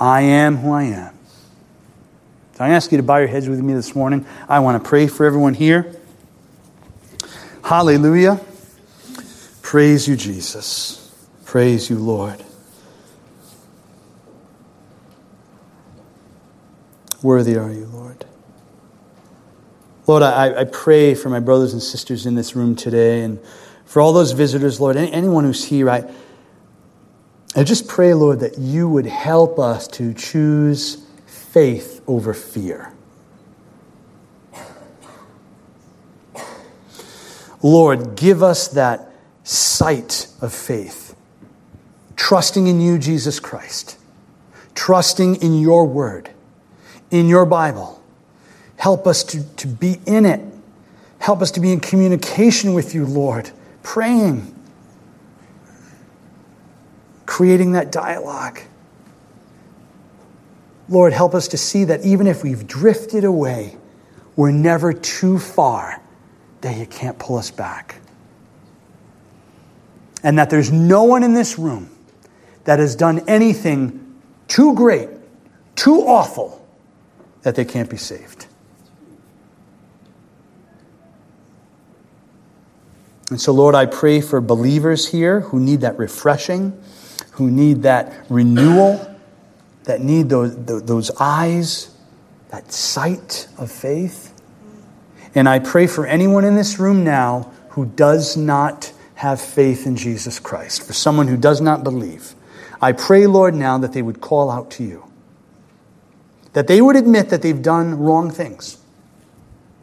I 0.01 0.23
am 0.23 0.57
who 0.57 0.73
I 0.73 0.85
am. 0.85 1.15
So 2.55 2.65
I 2.65 2.71
ask 2.71 2.91
you 2.91 2.99
to 2.99 3.03
bow 3.03 3.19
your 3.19 3.29
heads 3.29 3.49
with 3.49 3.61
me 3.61 3.75
this 3.75 3.95
morning. 3.95 4.27
I 4.49 4.61
want 4.61 4.83
to 4.83 4.89
pray 4.89 5.07
for 5.07 5.27
everyone 5.27 5.55
here. 5.55 5.95
Hallelujah. 7.63 8.41
Praise 9.63 10.09
you, 10.09 10.17
Jesus. 10.17 11.15
Praise 11.45 11.91
you, 11.91 11.99
Lord. 11.99 12.43
Worthy 17.23 17.57
are 17.57 17.73
you, 17.73 17.87
Lord. 17.87 18.25
Lord, 20.07 20.23
I, 20.23 20.61
I 20.61 20.65
pray 20.65 21.15
for 21.15 21.29
my 21.29 21.41
brothers 21.41 21.73
and 21.73 21.83
sisters 21.83 22.25
in 22.25 22.35
this 22.35 22.57
room 22.57 22.75
today 22.75 23.23
and 23.23 23.39
for 23.85 24.01
all 24.01 24.13
those 24.13 24.33
visitors, 24.33 24.81
Lord, 24.81 24.97
any, 24.97 25.13
anyone 25.13 25.45
who's 25.45 25.65
here, 25.65 25.91
I, 25.91 26.09
I 27.57 27.65
just 27.65 27.89
pray, 27.89 28.15
Lord, 28.15 28.41
that 28.41 28.59
you 28.59 28.89
would 28.89 29.07
help 29.07 29.59
us 29.59 29.89
to 29.89 30.15
choose 30.15 31.05
faith 31.27 32.03
over 32.07 32.35
fear. 32.35 32.93
Lord, 37.63 38.15
give 38.15 38.43
us 38.43 38.69
that 38.69 39.13
sight 39.43 40.29
of 40.41 40.55
faith, 40.55 41.17
trusting 42.15 42.67
in 42.67 42.81
you, 42.81 42.99
Jesus 42.99 43.41
Christ, 43.41 43.99
trusting 44.75 45.37
in 45.37 45.59
your 45.59 45.87
word, 45.87 46.31
in 47.11 47.29
your 47.29 47.47
Bible 47.47 47.99
Help 48.79 49.09
us 49.09 49.25
to, 49.25 49.43
to 49.57 49.67
be 49.67 49.99
in 50.07 50.25
it. 50.25 50.41
Help 51.19 51.43
us 51.43 51.51
to 51.51 51.61
be 51.61 51.73
in 51.73 51.81
communication 51.81 52.75
with 52.75 52.95
you, 52.95 53.05
Lord, 53.05 53.51
praying, 53.83 54.55
creating 57.27 57.73
that 57.73 57.91
dialogue. 57.91 58.61
Lord, 60.89 61.13
help 61.13 61.35
us 61.35 61.49
to 61.49 61.59
see 61.59 61.85
that 61.85 62.05
even 62.05 62.29
if 62.29 62.45
we've 62.45 62.67
drifted 62.67 63.25
away, 63.25 63.77
we're 64.37 64.53
never 64.53 64.93
too 64.93 65.41
far 65.41 66.01
that 66.61 66.77
you 66.77 66.87
can't 66.87 67.19
pull 67.19 67.37
us 67.37 67.51
back. 67.51 67.97
And 70.23 70.39
that 70.39 70.51
there's 70.51 70.71
no 70.71 71.03
one 71.03 71.25
in 71.25 71.35
this 71.35 71.59
room 71.59 71.91
that 72.63 72.79
has 72.79 72.95
done 72.95 73.25
anything 73.29 74.21
too 74.47 74.75
great, 74.75 75.09
too 75.75 76.03
awful, 76.07 76.58
that 77.49 77.55
they 77.55 77.65
can't 77.65 77.89
be 77.89 77.97
saved. 77.97 78.47
And 83.31 83.41
so, 83.41 83.53
Lord, 83.53 83.75
I 83.75 83.87
pray 83.87 84.21
for 84.21 84.43
believers 84.43 85.09
here 85.09 85.41
who 85.41 85.59
need 85.59 85.81
that 85.81 85.99
refreshing, 85.99 86.79
who 87.31 87.51
need 87.51 87.85
that 87.85 88.13
renewal, 88.29 89.17
that 89.85 90.03
need 90.03 90.29
those, 90.29 90.63
those 90.63 91.11
eyes, 91.19 91.97
that 92.51 92.71
sight 92.71 93.49
of 93.57 93.73
faith. 93.73 94.35
And 95.35 95.49
I 95.49 95.59
pray 95.59 95.87
for 95.87 96.05
anyone 96.05 96.45
in 96.45 96.55
this 96.55 96.79
room 96.79 97.03
now 97.03 97.51
who 97.71 97.87
does 97.87 98.37
not 98.37 98.93
have 99.15 99.41
faith 99.41 99.87
in 99.87 99.97
Jesus 99.97 100.39
Christ, 100.39 100.87
for 100.87 100.93
someone 100.93 101.29
who 101.29 101.39
does 101.39 101.63
not 101.63 101.83
believe. 101.83 102.35
I 102.83 102.93
pray, 102.93 103.27
Lord, 103.27 103.55
now 103.55 103.79
that 103.79 103.95
they 103.95 104.03
would 104.03 104.21
call 104.21 104.51
out 104.51 104.71
to 104.73 104.85
you, 104.85 105.08
that 106.53 106.67
they 106.67 106.81
would 106.81 106.97
admit 106.97 107.31
that 107.31 107.43
they've 107.43 107.63
done 107.63 107.99
wrong 107.99 108.31
things, 108.31 108.79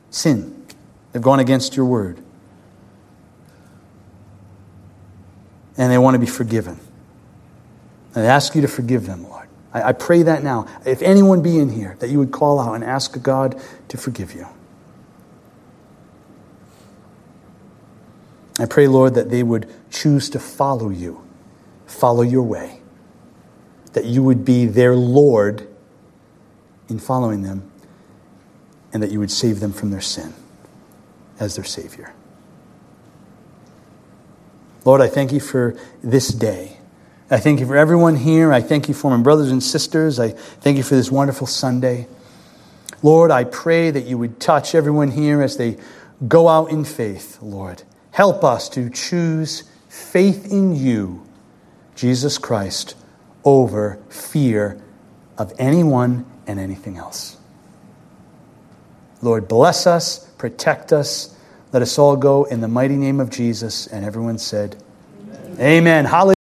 sin, 0.10 0.66
they've 1.12 1.22
gone 1.22 1.40
against 1.40 1.76
your 1.76 1.86
word. 1.86 2.20
and 5.78 5.92
they 5.92 5.98
want 5.98 6.16
to 6.16 6.20
be 6.20 6.26
forgiven. 6.26 6.80
I 8.16 8.22
ask 8.22 8.56
you 8.56 8.62
to 8.62 8.68
forgive 8.68 9.06
them, 9.06 9.24
Lord. 9.24 9.48
I, 9.74 9.90
I 9.90 9.92
pray 9.92 10.24
that 10.24 10.44
now. 10.44 10.68
If 10.86 11.02
anyone 11.02 11.42
be 11.42 11.60
in 11.60 11.70
here, 11.70 11.98
that 12.00 12.10
you 12.10 12.20
would 12.20 12.32
call 12.32 12.60
out 12.60 12.76
and 12.76 12.84
ask 12.84 13.22
God 13.22 13.62
to 13.90 13.98
forgive 13.98 14.34
you. 14.34 14.48
I 18.58 18.66
pray, 18.66 18.88
Lord, 18.88 19.16
that 19.16 19.30
they 19.30 19.44
would 19.44 19.70
choose 19.92 20.30
to 20.30 20.40
follow 20.40 20.90
you, 20.90 21.22
follow 21.88 22.22
your 22.22 22.44
way, 22.44 22.80
that 23.92 24.06
you 24.06 24.24
would 24.24 24.46
be 24.46 24.66
their 24.66 24.96
Lord 24.96 25.68
in 26.90 27.00
following 27.00 27.42
them, 27.42 27.70
and 28.94 29.02
that 29.02 29.12
you 29.12 29.20
would 29.20 29.32
save 29.32 29.60
them 29.60 29.74
from 29.74 29.92
their 29.92 30.02
sin 30.02 30.34
as 31.40 31.56
their 31.56 31.66
Savior. 31.66 32.14
Lord, 34.86 35.02
I 35.02 35.08
thank 35.08 35.32
you 35.32 35.40
for 35.40 35.76
this 36.04 36.30
day. 36.30 36.78
I 37.32 37.40
thank 37.40 37.60
you 37.60 37.66
for 37.66 37.76
everyone 37.76 38.18
here. 38.18 38.54
I 38.54 38.62
thank 38.62 38.88
you 38.88 38.94
for 38.94 39.10
my 39.10 39.22
brothers 39.22 39.50
and 39.50 39.62
sisters. 39.62 40.20
I 40.20 40.30
thank 40.30 40.78
you 40.78 40.84
for 40.84 40.96
this 40.96 41.12
wonderful 41.12 41.48
Sunday. 41.48 42.08
Lord, 43.02 43.32
I 43.32 43.46
pray 43.46 43.90
that 43.90 44.06
you 44.06 44.18
would 44.20 44.40
touch 44.40 44.76
everyone 44.76 45.12
here 45.12 45.42
as 45.42 45.58
they 45.58 45.78
go 46.28 46.48
out 46.48 46.70
in 46.70 46.86
faith, 46.86 47.40
Lord. 47.42 47.82
Help 48.12 48.44
us 48.44 48.70
to 48.70 48.90
choose 48.90 49.64
faith 49.90 50.52
in 50.52 50.76
you, 50.76 51.26
Jesus 51.96 52.38
Christ, 52.38 52.96
over 53.44 54.00
fear 54.10 54.80
of 55.38 55.52
anyone 55.58 56.26
and 56.48 56.60
anything 56.60 56.98
else. 56.98 57.38
Lord, 59.22 59.48
bless 59.48 59.88
us, 59.88 60.20
protect 60.38 60.94
us. 60.94 61.36
Let 61.72 61.82
us 61.82 61.98
all 61.98 62.16
go 62.16 62.44
in 62.46 62.62
the 62.62 62.68
mighty 62.68 62.96
name 62.96 63.20
of 63.20 63.30
Jesus. 63.30 63.88
And 63.88 64.06
everyone 64.06 64.38
said, 64.38 64.82
Amen. 65.30 65.60
Amen. 65.60 66.06
Hallelujah. 66.06 66.35